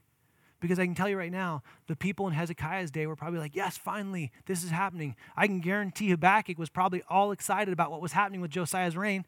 Because 0.61 0.79
I 0.79 0.85
can 0.85 0.95
tell 0.95 1.09
you 1.09 1.17
right 1.17 1.29
now, 1.29 1.63
the 1.87 1.95
people 1.97 2.25
in 2.27 2.33
Hezekiah's 2.33 2.89
day 2.89 3.05
were 3.05 3.17
probably 3.17 3.39
like, 3.39 3.53
yes, 3.53 3.77
finally, 3.77 4.31
this 4.45 4.63
is 4.63 4.69
happening. 4.69 5.17
I 5.35 5.45
can 5.45 5.59
guarantee 5.59 6.11
Habakkuk 6.11 6.57
was 6.57 6.69
probably 6.69 7.03
all 7.09 7.33
excited 7.33 7.73
about 7.73 7.91
what 7.91 7.99
was 7.99 8.13
happening 8.13 8.39
with 8.39 8.51
Josiah's 8.51 8.95
reign. 8.95 9.25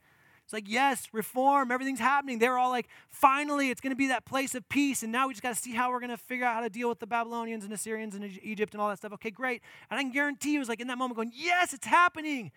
It's 0.52 0.54
like, 0.54 0.70
yes, 0.70 1.08
reform, 1.14 1.72
everything's 1.72 2.02
happening. 2.02 2.40
They 2.40 2.50
were 2.50 2.58
all 2.58 2.72
like, 2.72 2.90
finally, 3.08 3.70
it's 3.70 3.80
going 3.80 3.92
to 3.92 3.96
be 3.96 4.08
that 4.08 4.26
place 4.26 4.54
of 4.54 4.68
peace. 4.68 5.02
And 5.02 5.10
now 5.10 5.30
we 5.30 5.34
just 5.34 5.42
got 5.42 5.56
to 5.56 5.62
see 5.62 5.72
how 5.72 5.92
we're 5.92 6.02
going 6.02 6.10
to 6.10 6.18
figure 6.18 6.46
out 6.46 6.56
how 6.56 6.60
to 6.60 6.70
deal 6.70 6.90
with 6.90 7.00
the 7.00 7.08
Babylonians 7.08 7.64
and 7.64 7.72
Assyrians 7.72 8.16
and 8.16 8.38
Egypt 8.44 8.74
and 8.74 8.82
all 8.82 8.90
that 8.90 8.98
stuff. 8.98 9.14
Okay, 9.14 9.32
great. 9.32 9.62
And 9.90 9.98
I 9.98 10.04
can 10.04 10.12
guarantee 10.12 10.50
he 10.50 10.60
was 10.60 10.68
like 10.68 10.82
in 10.82 10.88
that 10.88 10.98
moment 10.98 11.16
going, 11.16 11.32
yes, 11.34 11.74
it's 11.74 11.88
happening. 11.88 12.52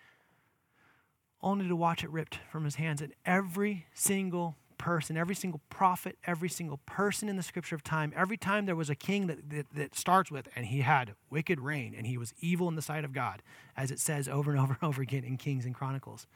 Only 1.41 1.69
to 1.69 1.75
watch 1.75 2.03
it 2.03 2.09
ripped 2.09 2.39
from 2.51 2.65
his 2.65 2.75
hands. 2.75 3.01
And 3.01 3.13
every 3.25 3.87
single 3.93 4.57
person, 4.77 5.15
every 5.15 5.35
single 5.35 5.61
prophet, 5.69 6.17
every 6.25 6.49
single 6.49 6.81
person 6.85 7.29
in 7.29 7.37
the 7.37 7.43
scripture 7.43 7.75
of 7.75 7.83
time, 7.85 8.11
every 8.13 8.35
time 8.35 8.65
there 8.65 8.75
was 8.75 8.89
a 8.89 8.95
king 8.95 9.27
that, 9.27 9.49
that, 9.51 9.67
that, 9.73 9.95
starts 9.95 10.29
with, 10.29 10.49
and 10.53 10.65
he 10.65 10.81
had 10.81 11.13
wicked 11.29 11.61
reign, 11.61 11.95
and 11.97 12.05
he 12.05 12.17
was 12.17 12.33
evil 12.41 12.67
in 12.67 12.75
the 12.75 12.81
sight 12.81 13.05
of 13.05 13.13
God, 13.13 13.41
as 13.77 13.89
it 13.89 14.01
says 14.01 14.27
over 14.27 14.51
and 14.51 14.59
over 14.59 14.77
and 14.81 14.89
over 14.89 15.01
again 15.01 15.23
in 15.23 15.37
Kings 15.37 15.63
and 15.63 15.73
Chronicles. 15.73 16.27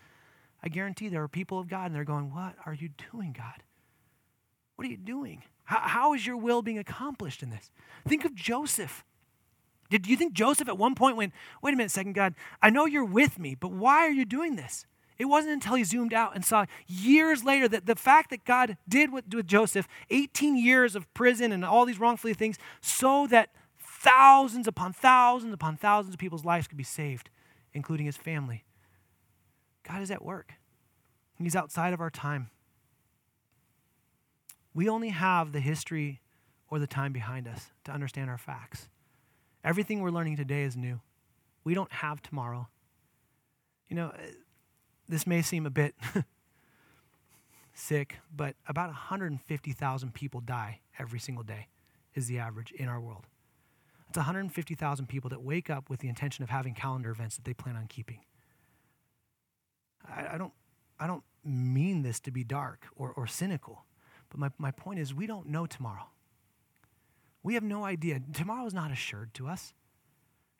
I 0.62 0.70
guarantee 0.70 1.10
there 1.10 1.24
are 1.24 1.28
people 1.28 1.60
of 1.60 1.68
God 1.68 1.88
and 1.88 1.96
they're 1.96 2.04
going, 2.04 2.34
What 2.34 2.56
are 2.66 2.74
you 2.74 2.90
doing, 3.12 3.34
God? 3.38 3.64
What 4.76 4.88
are 4.88 4.92
you 4.92 4.98
doing? 4.98 5.44
How, 5.66 5.80
how 5.80 6.14
is 6.14 6.26
your 6.26 6.38
will 6.38 6.62
being 6.62 6.80
accomplished 6.80 7.44
in 7.44 7.50
this? 7.50 7.70
Think 8.08 8.26
of 8.26 8.34
Joseph. 8.34 9.04
Did 9.90 10.08
you 10.08 10.16
think 10.16 10.34
Joseph 10.34 10.68
at 10.68 10.78
one 10.78 10.96
point 10.96 11.18
went, 11.18 11.34
wait 11.62 11.74
a 11.74 11.78
minute, 11.78 11.92
second 11.92 12.14
God, 12.14 12.36
I 12.62 12.70
know 12.70 12.86
you're 12.86 13.04
with 13.04 13.40
me, 13.40 13.56
but 13.56 13.72
why 13.72 14.06
are 14.06 14.12
you 14.12 14.24
doing 14.24 14.56
this? 14.56 14.86
It 15.18 15.26
wasn't 15.26 15.54
until 15.54 15.76
he 15.76 15.84
zoomed 15.84 16.14
out 16.14 16.34
and 16.34 16.46
saw 16.46 16.66
years 16.88 17.44
later 17.44 17.68
that 17.68 17.86
the 17.86 17.96
fact 17.96 18.30
that 18.30 18.46
God 18.46 18.78
did 18.88 19.12
with, 19.12 19.26
with 19.34 19.48
Joseph, 19.48 19.88
18 20.12 20.56
years 20.56 20.96
of 20.96 21.14
prison 21.14 21.52
and 21.52 21.66
all 21.66 21.86
these 21.86 22.00
wrongfully 22.00 22.34
things, 22.34 22.58
so 22.80 23.28
that 23.28 23.50
thousands 23.78 24.68
upon 24.68 24.94
thousands 24.94 25.54
upon 25.54 25.76
thousands 25.76 26.14
of 26.14 26.20
people's 26.20 26.46
lives 26.46 26.68
could 26.68 26.78
be 26.78 26.84
saved, 26.86 27.30
including 27.74 28.06
his 28.06 28.16
family. 28.16 28.64
God 29.90 30.02
is 30.02 30.12
at 30.12 30.24
work. 30.24 30.54
He's 31.40 31.56
outside 31.56 31.94
of 31.94 32.02
our 32.02 32.10
time. 32.10 32.50
We 34.74 34.88
only 34.88 35.10
have 35.10 35.52
the 35.52 35.60
history 35.60 36.22
or 36.70 36.80
the 36.80 36.88
time 36.88 37.12
behind 37.12 37.48
us 37.48 37.72
to 37.86 37.92
understand 37.92 38.30
our 38.30 38.38
facts. 38.38 38.88
Everything 39.64 40.02
we're 40.02 40.12
learning 40.12 40.38
today 40.38 40.64
is 40.64 40.78
new. 40.78 41.00
We 41.64 41.74
don't 41.74 41.92
have 41.92 42.22
tomorrow. 42.22 42.68
You 43.88 43.96
know, 43.96 44.08
uh, 44.08 44.18
this 45.08 45.26
may 45.26 45.42
seem 45.42 45.66
a 45.66 45.72
bit 45.72 45.96
sick, 47.74 48.18
but 48.36 48.56
about 48.68 48.88
150,000 48.90 50.14
people 50.14 50.42
die 50.42 50.82
every 51.00 51.20
single 51.20 51.44
day, 51.44 51.68
is 52.14 52.28
the 52.28 52.38
average 52.38 52.72
in 52.72 52.88
our 52.88 53.00
world. 53.00 53.26
It's 54.10 54.18
150,000 54.18 55.08
people 55.08 55.30
that 55.32 55.42
wake 55.42 55.70
up 55.70 55.90
with 55.90 56.00
the 56.00 56.10
intention 56.10 56.44
of 56.44 56.50
having 56.50 56.74
calendar 56.76 57.10
events 57.10 57.38
that 57.38 57.46
they 57.46 57.54
plan 57.54 57.76
on 57.76 57.88
keeping. 57.88 58.20
I, 60.08 60.36
I 60.36 60.38
don't, 60.38 60.54
I 61.00 61.08
don't 61.08 61.24
mean 61.44 62.02
this 62.02 62.20
to 62.22 62.32
be 62.32 62.44
dark 62.44 62.88
or, 62.96 63.12
or 63.12 63.28
cynical, 63.28 63.86
but 64.30 64.40
my, 64.40 64.50
my 64.58 64.72
point 64.72 65.00
is 65.00 65.14
we 65.14 65.28
don't 65.28 65.48
know 65.48 65.66
tomorrow. 65.66 66.10
We 67.42 67.54
have 67.54 67.64
no 67.64 67.86
idea. 67.86 68.20
Tomorrow 68.34 68.66
is 68.66 68.74
not 68.74 68.92
assured 68.92 69.34
to 69.36 69.48
us. 69.48 69.74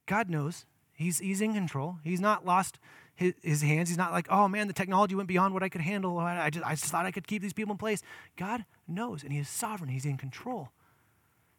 God 0.06 0.30
knows. 0.30 0.66
He's, 0.94 1.20
he's 1.20 1.40
in 1.40 1.54
control. 1.54 1.98
He's 2.04 2.20
not 2.20 2.46
lost 2.46 2.80
his, 3.16 3.34
his 3.42 3.62
hands. 3.62 3.90
He's 3.90 3.98
not 3.98 4.12
like, 4.12 4.28
oh 4.30 4.48
man, 4.48 4.68
the 4.68 4.74
technology 4.74 5.16
went 5.16 5.28
beyond 5.28 5.54
what 5.54 5.64
I 5.64 5.70
could 5.70 5.82
handle. 5.82 6.18
I 6.18 6.50
just, 6.50 6.66
I 6.66 6.72
just 6.72 6.86
thought 6.86 7.06
I 7.06 7.12
could 7.12 7.28
keep 7.28 7.42
these 7.42 7.54
people 7.54 7.74
in 7.74 7.78
place. 7.78 8.02
God 8.38 8.66
knows, 8.88 9.24
and 9.24 9.32
He 9.32 9.40
is 9.40 9.50
sovereign. 9.50 9.90
He's 9.90 10.06
in 10.06 10.18
control. 10.18 10.70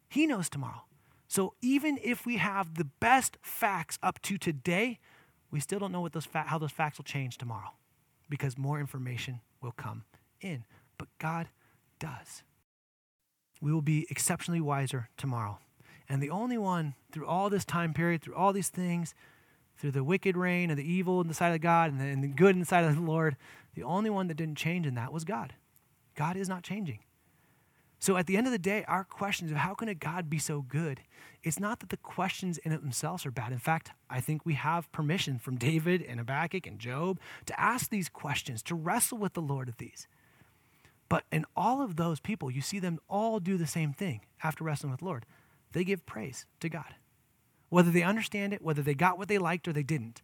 He 0.08 0.26
knows 0.26 0.48
tomorrow. 0.48 0.82
So 1.28 1.54
even 1.62 1.98
if 2.02 2.26
we 2.26 2.38
have 2.38 2.74
the 2.74 2.84
best 2.84 3.38
facts 3.40 3.98
up 4.02 4.20
to 4.22 4.36
today, 4.36 4.98
we 5.50 5.60
still 5.60 5.78
don't 5.78 5.92
know 5.92 6.00
what 6.00 6.12
those 6.12 6.26
fa- 6.26 6.44
how 6.46 6.58
those 6.58 6.70
facts 6.70 6.98
will 6.98 7.04
change 7.04 7.38
tomorrow 7.38 7.72
because 8.28 8.56
more 8.56 8.78
information 8.80 9.40
will 9.60 9.72
come 9.72 10.04
in. 10.40 10.64
But 10.98 11.08
God 11.18 11.48
does. 11.98 12.42
We 13.60 13.72
will 13.72 13.82
be 13.82 14.06
exceptionally 14.10 14.60
wiser 14.60 15.08
tomorrow. 15.16 15.58
And 16.08 16.22
the 16.22 16.30
only 16.30 16.58
one 16.58 16.94
through 17.12 17.26
all 17.26 17.50
this 17.50 17.64
time 17.64 17.92
period, 17.92 18.22
through 18.22 18.34
all 18.34 18.52
these 18.52 18.68
things, 18.68 19.14
through 19.76 19.92
the 19.92 20.04
wicked 20.04 20.36
reign 20.36 20.70
and 20.70 20.78
the 20.78 20.90
evil 20.90 21.20
in 21.20 21.28
the 21.28 21.34
sight 21.34 21.54
of 21.54 21.60
God 21.60 21.90
and 21.90 22.00
the, 22.00 22.04
and 22.04 22.22
the 22.22 22.28
good 22.28 22.54
in 22.54 22.60
the 22.60 22.66
sight 22.66 22.84
of 22.84 22.94
the 22.94 23.00
Lord, 23.00 23.36
the 23.74 23.82
only 23.82 24.10
one 24.10 24.28
that 24.28 24.36
didn't 24.36 24.56
change 24.56 24.86
in 24.86 24.94
that 24.94 25.12
was 25.12 25.24
God. 25.24 25.54
God 26.14 26.36
is 26.36 26.48
not 26.48 26.62
changing. 26.62 27.00
So 28.00 28.16
at 28.16 28.26
the 28.26 28.38
end 28.38 28.46
of 28.46 28.52
the 28.52 28.58
day, 28.58 28.82
our 28.88 29.04
questions 29.04 29.50
of 29.50 29.58
how 29.58 29.74
can 29.74 29.88
a 29.88 29.94
God 29.94 30.30
be 30.30 30.38
so 30.38 30.62
good? 30.62 31.02
It's 31.42 31.60
not 31.60 31.80
that 31.80 31.90
the 31.90 31.98
questions 31.98 32.56
in 32.56 32.72
themselves 32.72 33.26
are 33.26 33.30
bad. 33.30 33.52
In 33.52 33.58
fact, 33.58 33.92
I 34.08 34.22
think 34.22 34.46
we 34.46 34.54
have 34.54 34.90
permission 34.90 35.38
from 35.38 35.56
David 35.56 36.02
and 36.02 36.18
Habakkuk 36.18 36.66
and 36.66 36.78
Job 36.78 37.20
to 37.44 37.60
ask 37.60 37.90
these 37.90 38.08
questions, 38.08 38.62
to 38.64 38.74
wrestle 38.74 39.18
with 39.18 39.34
the 39.34 39.42
Lord 39.42 39.68
of 39.68 39.76
these. 39.76 40.08
But 41.10 41.24
in 41.30 41.44
all 41.54 41.82
of 41.82 41.96
those 41.96 42.20
people, 42.20 42.50
you 42.50 42.62
see 42.62 42.78
them 42.78 43.00
all 43.06 43.38
do 43.38 43.58
the 43.58 43.66
same 43.66 43.92
thing 43.92 44.22
after 44.42 44.64
wrestling 44.64 44.92
with 44.92 45.00
the 45.00 45.06
Lord. 45.06 45.26
They 45.72 45.84
give 45.84 46.06
praise 46.06 46.46
to 46.60 46.70
God. 46.70 46.94
Whether 47.68 47.90
they 47.90 48.02
understand 48.02 48.54
it, 48.54 48.62
whether 48.62 48.80
they 48.80 48.94
got 48.94 49.18
what 49.18 49.28
they 49.28 49.38
liked 49.38 49.68
or 49.68 49.74
they 49.74 49.82
didn't, 49.82 50.22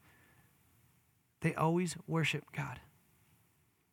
they 1.42 1.54
always 1.54 1.96
worship 2.06 2.44
God. 2.56 2.80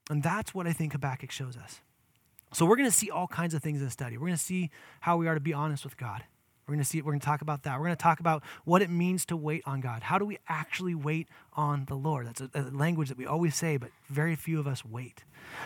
And 0.09 0.23
that's 0.23 0.55
what 0.55 0.67
I 0.67 0.73
think 0.73 0.93
Habakkuk 0.93 1.31
shows 1.31 1.57
us. 1.57 1.81
So 2.53 2.65
we're 2.65 2.75
going 2.75 2.89
to 2.89 2.95
see 2.95 3.09
all 3.09 3.27
kinds 3.27 3.53
of 3.53 3.63
things 3.63 3.79
in 3.79 3.85
the 3.85 3.91
study. 3.91 4.17
We're 4.17 4.27
going 4.27 4.37
to 4.37 4.43
see 4.43 4.69
how 5.01 5.17
we 5.17 5.27
are 5.27 5.33
to 5.33 5.39
be 5.39 5.53
honest 5.53 5.83
with 5.83 5.97
God. 5.97 6.23
We're 6.67 6.75
going 6.75 6.83
to 6.83 6.89
see 6.89 7.01
we're 7.01 7.11
going 7.11 7.19
to 7.19 7.25
talk 7.25 7.41
about 7.41 7.63
that. 7.63 7.77
We're 7.77 7.87
going 7.87 7.97
to 7.97 8.01
talk 8.01 8.21
about 8.21 8.43
what 8.63 8.81
it 8.81 8.89
means 8.89 9.25
to 9.25 9.35
wait 9.35 9.63
on 9.65 9.81
God. 9.81 10.03
How 10.03 10.17
do 10.17 10.23
we 10.23 10.37
actually 10.47 10.95
wait 10.95 11.27
on 11.53 11.85
the 11.85 11.95
Lord? 11.95 12.27
That's 12.27 12.39
a, 12.39 12.49
a 12.53 12.61
language 12.71 13.09
that 13.09 13.17
we 13.17 13.25
always 13.25 13.55
say, 13.55 13.75
but 13.75 13.89
very 14.09 14.35
few 14.35 14.59
of 14.59 14.67
us 14.67 14.85
wait. 14.85 15.25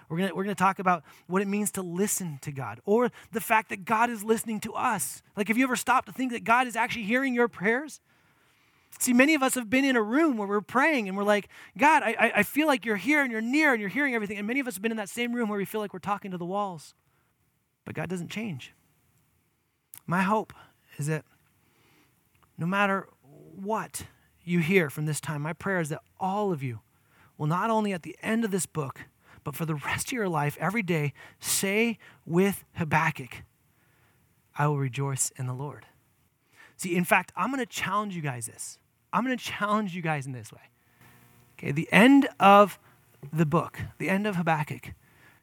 We're 0.10 0.18
going 0.18 0.30
to, 0.30 0.36
we're 0.36 0.44
going 0.44 0.56
to 0.56 0.60
talk 0.60 0.80
about 0.80 1.04
what 1.28 1.44
it 1.44 1.48
means 1.48 1.72
to 1.74 1.84
listen 1.84 2.40
to 2.42 2.52
God 2.52 2.80
or 2.84 3.12
the 3.32 3.42
fact 3.42 3.70
that 3.70 3.86
God 3.86 4.10
is 4.10 4.24
listening 4.24 4.60
to 4.62 4.74
us. 4.74 5.22
Like, 5.36 5.50
have 5.50 5.58
you 5.58 5.66
ever 5.66 5.76
stopped 5.76 6.08
to 6.08 6.14
think 6.14 6.32
that 6.32 6.44
God 6.44 6.66
is 6.66 6.76
actually 6.76 7.04
hearing 7.04 7.36
your 7.36 7.48
prayers? 7.48 8.02
See, 9.00 9.14
many 9.14 9.36
of 9.36 9.44
us 9.44 9.56
have 9.56 9.70
been 9.70 9.86
in 9.86 9.96
a 9.96 10.02
room 10.02 10.38
where 10.38 10.48
we're 10.48 10.62
praying 10.62 11.08
and 11.08 11.16
we're 11.16 11.24
like, 11.24 11.50
God, 11.78 12.04
I, 12.04 12.32
I 12.36 12.44
feel 12.44 12.68
like 12.68 12.86
you're 12.86 12.96
here 12.96 13.22
and 13.22 13.32
you're 13.32 13.42
near 13.42 13.74
and 13.74 13.80
you're 13.80 13.90
hearing 13.90 14.16
everything. 14.16 14.38
And 14.38 14.48
many 14.48 14.60
of 14.60 14.68
us 14.68 14.76
have 14.76 14.82
been 14.82 14.92
in 14.92 14.98
that 14.98 15.10
same 15.10 15.34
room 15.34 15.50
where 15.50 15.58
we 15.58 15.66
feel 15.66 15.82
like 15.82 15.94
we're 15.94 16.00
talking 16.00 16.32
to 16.32 16.38
the 16.38 16.46
walls. 16.46 16.96
But 17.86 17.96
God 17.96 18.10
doesn't 18.10 18.30
change. 18.30 18.74
My 20.08 20.24
hope 20.24 20.52
is 20.98 21.08
that 21.08 21.26
no 22.58 22.66
matter 22.66 23.08
what 23.22 24.04
you 24.44 24.60
hear 24.60 24.90
from 24.90 25.06
this 25.06 25.22
time, 25.22 25.42
my 25.42 25.54
prayer 25.54 25.80
is 25.80 25.90
that 25.90 26.02
all 26.20 26.52
of 26.52 26.64
you 26.64 26.80
will 27.38 27.48
not 27.48 27.70
only 27.70 27.94
at 27.94 28.04
the 28.04 28.18
end 28.24 28.44
of 28.44 28.52
this 28.52 28.66
book, 28.66 29.02
but 29.44 29.56
for 29.56 29.66
the 29.66 29.76
rest 29.76 30.08
of 30.08 30.12
your 30.14 30.28
life, 30.28 30.58
every 30.60 30.82
day, 30.82 31.14
say 31.40 31.98
with 32.26 32.64
Habakkuk, 32.76 33.44
I 34.58 34.68
will 34.68 34.78
rejoice 34.78 35.32
in 35.38 35.46
the 35.46 35.54
Lord. 35.54 35.86
See, 36.78 36.96
in 36.96 37.04
fact, 37.04 37.34
I'm 37.36 37.52
going 37.52 37.60
to 37.60 37.66
challenge 37.66 38.16
you 38.16 38.22
guys 38.22 38.46
this. 38.46 38.78
I'm 39.12 39.26
going 39.26 39.38
to 39.38 39.44
challenge 39.44 39.96
you 39.96 40.02
guys 40.02 40.26
in 40.26 40.32
this 40.32 40.52
way. 40.52 40.62
Okay, 41.58 41.72
the 41.72 41.92
end 41.92 42.30
of 42.40 42.80
the 43.34 43.46
book, 43.46 43.80
the 43.98 44.10
end 44.10 44.28
of 44.28 44.36
Habakkuk, 44.36 44.94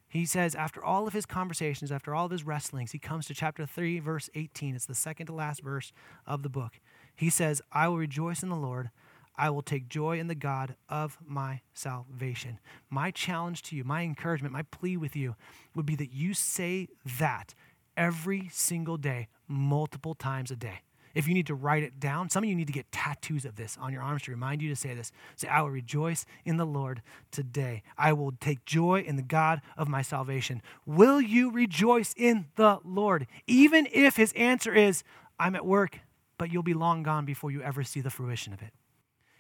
he 0.08 0.24
says, 0.24 0.54
after 0.54 0.82
all 0.82 1.08
of 1.08 1.12
his 1.12 1.26
conversations, 1.26 1.90
after 1.90 2.14
all 2.14 2.26
of 2.26 2.30
his 2.30 2.44
wrestlings, 2.44 2.92
he 2.92 3.00
comes 3.00 3.26
to 3.26 3.34
chapter 3.34 3.66
3, 3.66 3.98
verse 3.98 4.30
18. 4.36 4.76
It's 4.76 4.86
the 4.86 4.94
second 4.94 5.26
to 5.26 5.32
last 5.32 5.60
verse 5.60 5.92
of 6.24 6.44
the 6.44 6.48
book. 6.48 6.78
He 7.16 7.30
says, 7.30 7.60
I 7.72 7.88
will 7.88 7.98
rejoice 7.98 8.44
in 8.44 8.48
the 8.48 8.54
Lord. 8.54 8.90
I 9.36 9.50
will 9.50 9.62
take 9.62 9.88
joy 9.88 10.20
in 10.20 10.28
the 10.28 10.36
God 10.36 10.76
of 10.88 11.18
my 11.26 11.62
salvation. 11.72 12.60
My 12.88 13.10
challenge 13.10 13.62
to 13.62 13.76
you, 13.76 13.82
my 13.82 14.02
encouragement, 14.02 14.52
my 14.52 14.62
plea 14.62 14.96
with 14.96 15.16
you 15.16 15.34
would 15.74 15.86
be 15.86 15.96
that 15.96 16.12
you 16.12 16.32
say 16.32 16.86
that 17.18 17.54
every 17.96 18.48
single 18.52 18.96
day, 18.96 19.26
multiple 19.48 20.14
times 20.14 20.52
a 20.52 20.56
day. 20.56 20.82
If 21.14 21.28
you 21.28 21.34
need 21.34 21.46
to 21.46 21.54
write 21.54 21.82
it 21.82 22.00
down, 22.00 22.28
some 22.28 22.42
of 22.42 22.50
you 22.50 22.56
need 22.56 22.66
to 22.66 22.72
get 22.72 22.90
tattoos 22.90 23.44
of 23.44 23.56
this 23.56 23.78
on 23.80 23.92
your 23.92 24.02
arms 24.02 24.22
to 24.22 24.30
remind 24.30 24.62
you 24.62 24.68
to 24.68 24.76
say 24.76 24.94
this. 24.94 25.12
Say, 25.36 25.48
I 25.48 25.62
will 25.62 25.70
rejoice 25.70 26.26
in 26.44 26.56
the 26.56 26.66
Lord 26.66 27.02
today. 27.30 27.82
I 27.96 28.12
will 28.12 28.32
take 28.40 28.64
joy 28.64 29.04
in 29.06 29.16
the 29.16 29.22
God 29.22 29.60
of 29.76 29.88
my 29.88 30.02
salvation. 30.02 30.60
Will 30.86 31.20
you 31.20 31.50
rejoice 31.50 32.14
in 32.16 32.46
the 32.56 32.78
Lord? 32.84 33.26
Even 33.46 33.86
if 33.92 34.16
his 34.16 34.32
answer 34.32 34.74
is, 34.74 35.04
I'm 35.38 35.54
at 35.54 35.64
work, 35.64 36.00
but 36.36 36.52
you'll 36.52 36.62
be 36.62 36.74
long 36.74 37.02
gone 37.02 37.24
before 37.24 37.50
you 37.50 37.62
ever 37.62 37.84
see 37.84 38.00
the 38.00 38.10
fruition 38.10 38.52
of 38.52 38.62
it. 38.62 38.72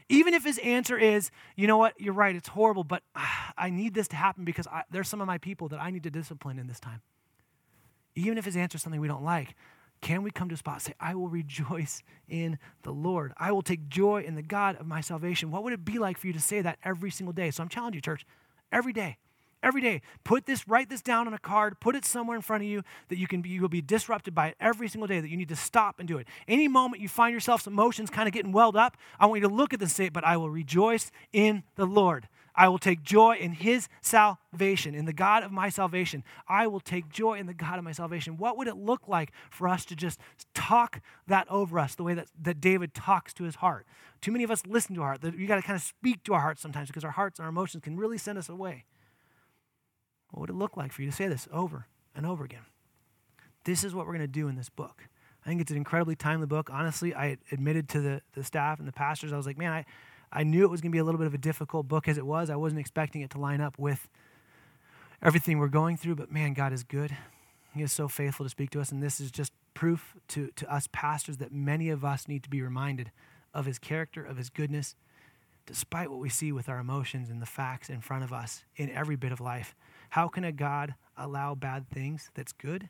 Even 0.08 0.34
if 0.34 0.44
his 0.44 0.58
answer 0.58 0.98
is, 0.98 1.30
you 1.56 1.66
know 1.66 1.78
what, 1.78 1.98
you're 1.98 2.12
right, 2.12 2.36
it's 2.36 2.48
horrible, 2.48 2.84
but 2.84 3.02
ah, 3.16 3.52
I 3.56 3.70
need 3.70 3.94
this 3.94 4.06
to 4.08 4.16
happen 4.16 4.44
because 4.44 4.66
I, 4.66 4.82
there's 4.90 5.08
some 5.08 5.20
of 5.20 5.26
my 5.26 5.38
people 5.38 5.68
that 5.68 5.80
I 5.80 5.90
need 5.90 6.02
to 6.02 6.10
discipline 6.10 6.58
in 6.58 6.66
this 6.66 6.78
time. 6.78 7.00
Even 8.14 8.38
if 8.38 8.44
his 8.44 8.56
answer 8.56 8.76
is 8.76 8.82
something 8.82 9.00
we 9.00 9.08
don't 9.08 9.24
like, 9.24 9.54
can 10.04 10.22
we 10.22 10.30
come 10.30 10.50
to 10.50 10.54
a 10.54 10.58
spot 10.58 10.82
say, 10.82 10.92
I 11.00 11.14
will 11.14 11.28
rejoice 11.28 12.02
in 12.28 12.58
the 12.82 12.90
Lord? 12.90 13.32
I 13.38 13.52
will 13.52 13.62
take 13.62 13.88
joy 13.88 14.22
in 14.22 14.34
the 14.34 14.42
God 14.42 14.76
of 14.76 14.86
my 14.86 15.00
salvation. 15.00 15.50
What 15.50 15.64
would 15.64 15.72
it 15.72 15.82
be 15.82 15.98
like 15.98 16.18
for 16.18 16.26
you 16.26 16.34
to 16.34 16.40
say 16.40 16.60
that 16.60 16.78
every 16.84 17.10
single 17.10 17.32
day? 17.32 17.50
So 17.50 17.62
I'm 17.62 17.70
challenging 17.70 17.96
you, 17.96 18.02
church, 18.02 18.26
every 18.70 18.92
day. 18.92 19.16
Every 19.62 19.80
day, 19.80 20.02
put 20.22 20.44
this, 20.44 20.68
write 20.68 20.90
this 20.90 21.00
down 21.00 21.26
on 21.26 21.32
a 21.32 21.38
card, 21.38 21.80
put 21.80 21.96
it 21.96 22.04
somewhere 22.04 22.36
in 22.36 22.42
front 22.42 22.62
of 22.62 22.68
you 22.68 22.82
that 23.08 23.16
you 23.16 23.26
can 23.26 23.40
be, 23.40 23.48
you 23.48 23.62
will 23.62 23.70
be 23.70 23.80
disrupted 23.80 24.34
by 24.34 24.48
it 24.48 24.56
every 24.60 24.88
single 24.88 25.06
day, 25.06 25.20
that 25.20 25.30
you 25.30 25.38
need 25.38 25.48
to 25.48 25.56
stop 25.56 26.00
and 26.00 26.06
do 26.06 26.18
it. 26.18 26.26
Any 26.46 26.68
moment 26.68 27.00
you 27.00 27.08
find 27.08 27.32
yourself 27.32 27.66
emotions 27.66 28.10
kind 28.10 28.28
of 28.28 28.34
getting 28.34 28.52
welled 28.52 28.76
up, 28.76 28.98
I 29.18 29.24
want 29.24 29.40
you 29.40 29.48
to 29.48 29.54
look 29.54 29.72
at 29.72 29.80
this 29.80 29.88
and 29.88 29.96
say, 29.96 30.08
but 30.10 30.22
I 30.22 30.36
will 30.36 30.50
rejoice 30.50 31.10
in 31.32 31.62
the 31.76 31.86
Lord. 31.86 32.28
I 32.56 32.68
will 32.68 32.78
take 32.78 33.02
joy 33.02 33.36
in 33.36 33.52
his 33.52 33.88
salvation, 34.00 34.94
in 34.94 35.06
the 35.06 35.12
God 35.12 35.42
of 35.42 35.50
my 35.50 35.68
salvation. 35.68 36.22
I 36.48 36.66
will 36.66 36.80
take 36.80 37.08
joy 37.08 37.34
in 37.38 37.46
the 37.46 37.54
God 37.54 37.78
of 37.78 37.84
my 37.84 37.92
salvation. 37.92 38.36
What 38.36 38.56
would 38.56 38.68
it 38.68 38.76
look 38.76 39.08
like 39.08 39.32
for 39.50 39.66
us 39.66 39.84
to 39.86 39.96
just 39.96 40.20
talk 40.54 41.00
that 41.26 41.48
over 41.50 41.78
us 41.78 41.94
the 41.94 42.04
way 42.04 42.14
that, 42.14 42.28
that 42.40 42.60
David 42.60 42.94
talks 42.94 43.34
to 43.34 43.44
his 43.44 43.56
heart? 43.56 43.86
Too 44.20 44.30
many 44.30 44.44
of 44.44 44.50
us 44.50 44.62
listen 44.66 44.94
to 44.94 45.02
our 45.02 45.18
heart. 45.18 45.34
You 45.36 45.46
got 45.46 45.56
to 45.56 45.62
kind 45.62 45.76
of 45.76 45.82
speak 45.82 46.22
to 46.24 46.34
our 46.34 46.40
hearts 46.40 46.62
sometimes 46.62 46.88
because 46.88 47.04
our 47.04 47.10
hearts 47.10 47.38
and 47.38 47.44
our 47.44 47.50
emotions 47.50 47.82
can 47.82 47.96
really 47.96 48.18
send 48.18 48.38
us 48.38 48.48
away. 48.48 48.84
What 50.30 50.40
would 50.40 50.50
it 50.50 50.56
look 50.56 50.76
like 50.76 50.92
for 50.92 51.02
you 51.02 51.10
to 51.10 51.16
say 51.16 51.28
this 51.28 51.48
over 51.52 51.88
and 52.14 52.24
over 52.24 52.44
again? 52.44 52.66
This 53.64 53.82
is 53.82 53.94
what 53.94 54.06
we're 54.06 54.12
going 54.12 54.20
to 54.20 54.28
do 54.28 54.48
in 54.48 54.56
this 54.56 54.68
book. 54.68 55.08
I 55.44 55.48
think 55.48 55.60
it's 55.60 55.70
an 55.70 55.76
incredibly 55.76 56.16
timely 56.16 56.46
book. 56.46 56.70
Honestly, 56.72 57.14
I 57.14 57.36
admitted 57.52 57.88
to 57.90 58.00
the, 58.00 58.22
the 58.34 58.44
staff 58.44 58.78
and 58.78 58.88
the 58.88 58.92
pastors, 58.92 59.32
I 59.32 59.36
was 59.36 59.46
like, 59.46 59.58
man, 59.58 59.72
I, 59.72 59.84
I 60.34 60.42
knew 60.42 60.64
it 60.64 60.70
was 60.70 60.80
going 60.80 60.90
to 60.90 60.94
be 60.94 60.98
a 60.98 61.04
little 61.04 61.18
bit 61.18 61.28
of 61.28 61.34
a 61.34 61.38
difficult 61.38 61.86
book 61.86 62.08
as 62.08 62.18
it 62.18 62.26
was. 62.26 62.50
I 62.50 62.56
wasn't 62.56 62.80
expecting 62.80 63.22
it 63.22 63.30
to 63.30 63.38
line 63.38 63.60
up 63.60 63.78
with 63.78 64.08
everything 65.22 65.58
we're 65.58 65.68
going 65.68 65.96
through, 65.96 66.16
but 66.16 66.30
man, 66.30 66.54
God 66.54 66.72
is 66.72 66.82
good. 66.82 67.16
He 67.72 67.82
is 67.82 67.92
so 67.92 68.08
faithful 68.08 68.44
to 68.44 68.50
speak 68.50 68.70
to 68.70 68.80
us, 68.80 68.90
and 68.90 69.02
this 69.02 69.20
is 69.20 69.30
just 69.30 69.52
proof 69.74 70.14
to, 70.28 70.50
to 70.56 70.72
us 70.72 70.88
pastors 70.92 71.36
that 71.38 71.52
many 71.52 71.88
of 71.88 72.04
us 72.04 72.26
need 72.26 72.42
to 72.42 72.50
be 72.50 72.62
reminded 72.62 73.12
of 73.52 73.66
his 73.66 73.78
character, 73.78 74.24
of 74.24 74.36
his 74.36 74.50
goodness, 74.50 74.96
despite 75.66 76.10
what 76.10 76.20
we 76.20 76.28
see 76.28 76.52
with 76.52 76.68
our 76.68 76.78
emotions 76.78 77.30
and 77.30 77.40
the 77.40 77.46
facts 77.46 77.88
in 77.88 78.00
front 78.00 78.24
of 78.24 78.32
us 78.32 78.64
in 78.76 78.90
every 78.90 79.16
bit 79.16 79.32
of 79.32 79.40
life. 79.40 79.74
How 80.10 80.28
can 80.28 80.44
a 80.44 80.52
God 80.52 80.94
allow 81.16 81.54
bad 81.54 81.88
things 81.88 82.30
that's 82.34 82.52
good? 82.52 82.88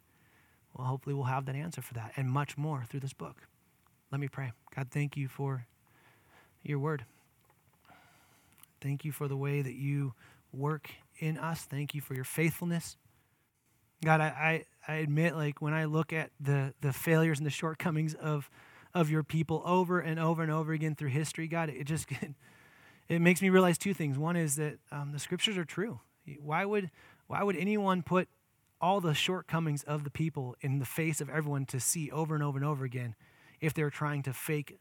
Well, 0.75 0.87
hopefully, 0.87 1.15
we'll 1.15 1.25
have 1.25 1.45
that 1.47 1.55
answer 1.55 1.83
for 1.83 1.95
that 1.95 2.13
and 2.17 2.29
much 2.29 2.59
more 2.59 2.85
through 2.89 3.01
this 3.01 3.13
book. 3.13 3.43
Let 4.11 4.21
me 4.21 4.29
pray. 4.29 4.53
God, 4.75 4.89
thank 4.91 5.17
you 5.17 5.29
for 5.29 5.67
your 6.63 6.79
word. 6.79 7.05
Thank 8.85 9.07
you 9.07 9.13
for 9.13 9.29
the 9.29 9.37
way 9.37 9.63
that 9.63 9.73
you 9.73 10.13
work 10.53 10.91
in 11.19 11.39
us. 11.39 11.63
Thank 11.63 11.95
you 11.95 12.03
for 12.03 12.13
your 12.13 12.25
faithfulness. 12.25 12.99
God, 14.05 14.21
I, 14.21 14.67
I, 14.87 14.93
I 14.93 14.97
admit, 14.97 15.35
like, 15.35 15.63
when 15.63 15.73
I 15.73 15.87
look 15.87 16.13
at 16.13 16.33
the, 16.39 16.75
the 16.83 16.93
failures 16.93 17.39
and 17.39 17.47
the 17.47 17.51
shortcomings 17.51 18.13
of, 18.13 18.51
of 18.93 19.11
your 19.11 19.23
people 19.23 19.63
over 19.65 20.01
and 20.01 20.21
over 20.21 20.43
and 20.43 20.53
over 20.53 20.75
again 20.75 20.95
through 20.97 21.09
history, 21.09 21.49
God, 21.49 21.71
it 21.71 21.85
just 21.85 22.09
it 23.09 23.23
makes 23.23 23.41
me 23.41 23.49
realize 23.49 23.79
two 23.79 23.95
things. 23.95 24.19
One 24.19 24.37
is 24.37 24.57
that 24.57 24.75
um, 24.93 25.13
the 25.13 25.19
scriptures 25.19 25.57
are 25.57 25.65
true. 25.65 26.01
Why 26.39 26.67
would, 26.67 26.91
why 27.27 27.43
would 27.43 27.57
anyone 27.57 28.03
put 28.03 28.29
all 28.83 29.01
the 29.01 29.15
shortcomings 29.15 29.83
of 29.85 30.05
the 30.05 30.11
people 30.11 30.57
in 30.61 30.79
the 30.79 30.85
face 30.85 31.23
of 31.23 31.31
everyone 31.31 31.65
to 31.67 31.81
see 31.81 32.11
over 32.11 32.35
and 32.35 32.45
over 32.45 32.59
and 32.59 32.67
over 32.67 32.85
again 32.85 33.15
if 33.63 33.73
they're 33.73 33.89
trying 33.89 34.23
to 34.25 34.35
fake 34.35 34.79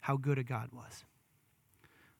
how 0.00 0.18
good 0.18 0.36
a 0.36 0.44
God 0.44 0.68
was? 0.70 1.04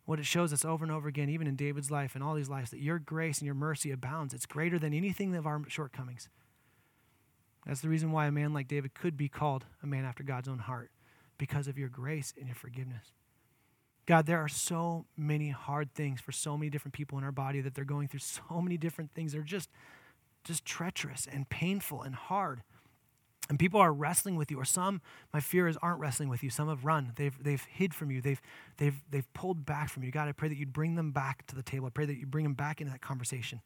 What 0.08 0.18
it 0.18 0.24
shows 0.24 0.54
us 0.54 0.64
over 0.64 0.86
and 0.86 0.90
over 0.90 1.06
again, 1.06 1.28
even 1.28 1.46
in 1.46 1.54
David's 1.54 1.90
life 1.90 2.14
and 2.14 2.24
all 2.24 2.32
these 2.32 2.48
lives, 2.48 2.70
that 2.70 2.80
your 2.80 2.98
grace 2.98 3.40
and 3.40 3.44
your 3.44 3.54
mercy 3.54 3.90
abounds. 3.90 4.32
It's 4.32 4.46
greater 4.46 4.78
than 4.78 4.94
anything 4.94 5.36
of 5.36 5.46
our 5.46 5.60
shortcomings. 5.68 6.30
That's 7.66 7.82
the 7.82 7.90
reason 7.90 8.10
why 8.10 8.24
a 8.24 8.32
man 8.32 8.54
like 8.54 8.68
David 8.68 8.94
could 8.94 9.18
be 9.18 9.28
called 9.28 9.66
a 9.82 9.86
man 9.86 10.06
after 10.06 10.22
God's 10.22 10.48
own 10.48 10.60
heart, 10.60 10.90
because 11.36 11.68
of 11.68 11.76
your 11.76 11.90
grace 11.90 12.32
and 12.38 12.46
your 12.46 12.54
forgiveness. 12.54 13.12
God, 14.06 14.24
there 14.24 14.38
are 14.38 14.48
so 14.48 15.04
many 15.14 15.50
hard 15.50 15.92
things 15.92 16.22
for 16.22 16.32
so 16.32 16.56
many 16.56 16.70
different 16.70 16.94
people 16.94 17.18
in 17.18 17.24
our 17.24 17.30
body 17.30 17.60
that 17.60 17.74
they're 17.74 17.84
going 17.84 18.08
through 18.08 18.20
so 18.20 18.62
many 18.62 18.78
different 18.78 19.12
things. 19.12 19.32
They're 19.32 19.42
just, 19.42 19.68
just 20.42 20.64
treacherous 20.64 21.28
and 21.30 21.50
painful 21.50 22.00
and 22.00 22.14
hard. 22.14 22.62
And 23.48 23.58
people 23.58 23.80
are 23.80 23.92
wrestling 23.92 24.36
with 24.36 24.50
you, 24.50 24.60
or 24.60 24.64
some, 24.64 25.00
my 25.32 25.40
fear 25.40 25.68
is, 25.68 25.78
aren't 25.80 26.00
wrestling 26.00 26.28
with 26.28 26.42
you. 26.42 26.50
Some 26.50 26.68
have 26.68 26.84
run. 26.84 27.12
They've, 27.16 27.42
they've 27.42 27.64
hid 27.64 27.94
from 27.94 28.10
you. 28.10 28.20
They've, 28.20 28.40
they've, 28.76 29.00
they've 29.10 29.32
pulled 29.32 29.64
back 29.64 29.88
from 29.88 30.02
you. 30.02 30.10
God, 30.10 30.28
I 30.28 30.32
pray 30.32 30.48
that 30.48 30.58
you'd 30.58 30.72
bring 30.72 30.96
them 30.96 31.12
back 31.12 31.46
to 31.46 31.56
the 31.56 31.62
table. 31.62 31.86
I 31.86 31.90
pray 31.90 32.04
that 32.04 32.18
you 32.18 32.26
bring 32.26 32.44
them 32.44 32.54
back 32.54 32.80
into 32.80 32.92
that 32.92 33.00
conversation. 33.00 33.62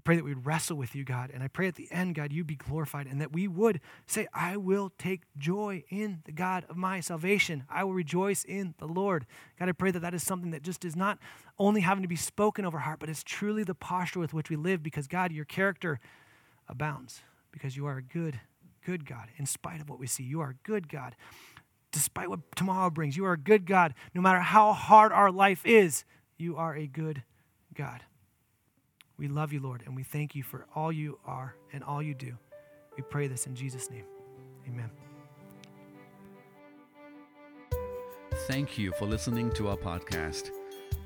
I 0.00 0.02
pray 0.02 0.16
that 0.16 0.24
we'd 0.24 0.46
wrestle 0.46 0.78
with 0.78 0.94
you, 0.94 1.04
God. 1.04 1.30
And 1.34 1.42
I 1.42 1.48
pray 1.48 1.68
at 1.68 1.74
the 1.74 1.86
end, 1.90 2.14
God, 2.14 2.32
you'd 2.32 2.46
be 2.46 2.54
glorified 2.54 3.06
and 3.06 3.20
that 3.20 3.34
we 3.34 3.46
would 3.46 3.80
say, 4.06 4.26
I 4.32 4.56
will 4.56 4.92
take 4.96 5.24
joy 5.36 5.84
in 5.90 6.22
the 6.24 6.32
God 6.32 6.64
of 6.70 6.76
my 6.78 7.00
salvation. 7.00 7.64
I 7.68 7.84
will 7.84 7.92
rejoice 7.92 8.42
in 8.44 8.74
the 8.78 8.86
Lord. 8.86 9.26
God, 9.58 9.68
I 9.68 9.72
pray 9.72 9.90
that 9.90 10.00
that 10.00 10.14
is 10.14 10.22
something 10.22 10.52
that 10.52 10.62
just 10.62 10.86
is 10.86 10.96
not 10.96 11.18
only 11.58 11.82
having 11.82 12.00
to 12.00 12.08
be 12.08 12.16
spoken 12.16 12.64
over 12.64 12.78
heart, 12.78 12.98
but 12.98 13.10
it's 13.10 13.22
truly 13.22 13.62
the 13.62 13.74
posture 13.74 14.20
with 14.20 14.32
which 14.32 14.48
we 14.48 14.56
live 14.56 14.82
because, 14.82 15.06
God, 15.06 15.32
your 15.32 15.44
character 15.44 16.00
abounds 16.66 17.20
because 17.52 17.76
you 17.76 17.84
are 17.84 17.98
a 17.98 18.02
good, 18.02 18.40
good 18.90 19.06
God. 19.06 19.28
In 19.36 19.46
spite 19.46 19.80
of 19.80 19.88
what 19.88 20.00
we 20.00 20.08
see, 20.08 20.24
you 20.24 20.40
are 20.40 20.50
a 20.50 20.68
good 20.68 20.88
God. 20.88 21.14
Despite 21.92 22.28
what 22.28 22.40
tomorrow 22.56 22.90
brings, 22.90 23.16
you 23.16 23.24
are 23.24 23.34
a 23.34 23.38
good 23.38 23.64
God. 23.64 23.94
No 24.16 24.20
matter 24.20 24.40
how 24.40 24.72
hard 24.72 25.12
our 25.12 25.30
life 25.30 25.64
is, 25.64 26.04
you 26.38 26.56
are 26.56 26.74
a 26.74 26.88
good 26.88 27.22
God. 27.72 28.02
We 29.16 29.28
love 29.28 29.52
you, 29.52 29.60
Lord, 29.60 29.84
and 29.86 29.94
we 29.94 30.02
thank 30.02 30.34
you 30.34 30.42
for 30.42 30.66
all 30.74 30.90
you 30.90 31.20
are 31.24 31.54
and 31.72 31.84
all 31.84 32.02
you 32.02 32.14
do. 32.14 32.36
We 32.96 33.04
pray 33.04 33.28
this 33.28 33.46
in 33.46 33.54
Jesus' 33.54 33.88
name. 33.90 34.06
Amen. 34.66 34.90
Thank 38.48 38.76
you 38.76 38.90
for 38.98 39.06
listening 39.06 39.52
to 39.52 39.68
our 39.68 39.76
podcast. 39.76 40.50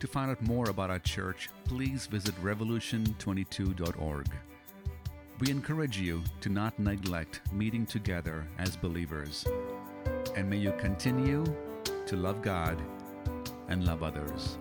To 0.01 0.07
find 0.07 0.31
out 0.31 0.41
more 0.41 0.71
about 0.71 0.89
our 0.89 1.01
church, 1.01 1.51
please 1.67 2.07
visit 2.07 2.35
revolution22.org. 2.43 4.29
We 5.41 5.51
encourage 5.51 5.99
you 5.99 6.23
to 6.43 6.49
not 6.49 6.79
neglect 6.79 7.41
meeting 7.53 7.87
together 7.87 8.47
as 8.59 8.77
believers. 8.77 9.45
And 10.37 10.49
may 10.49 10.59
you 10.59 10.73
continue 10.79 11.45
to 12.07 12.17
love 12.17 12.41
God 12.41 12.81
and 13.69 13.85
love 13.85 14.05
others. 14.05 14.59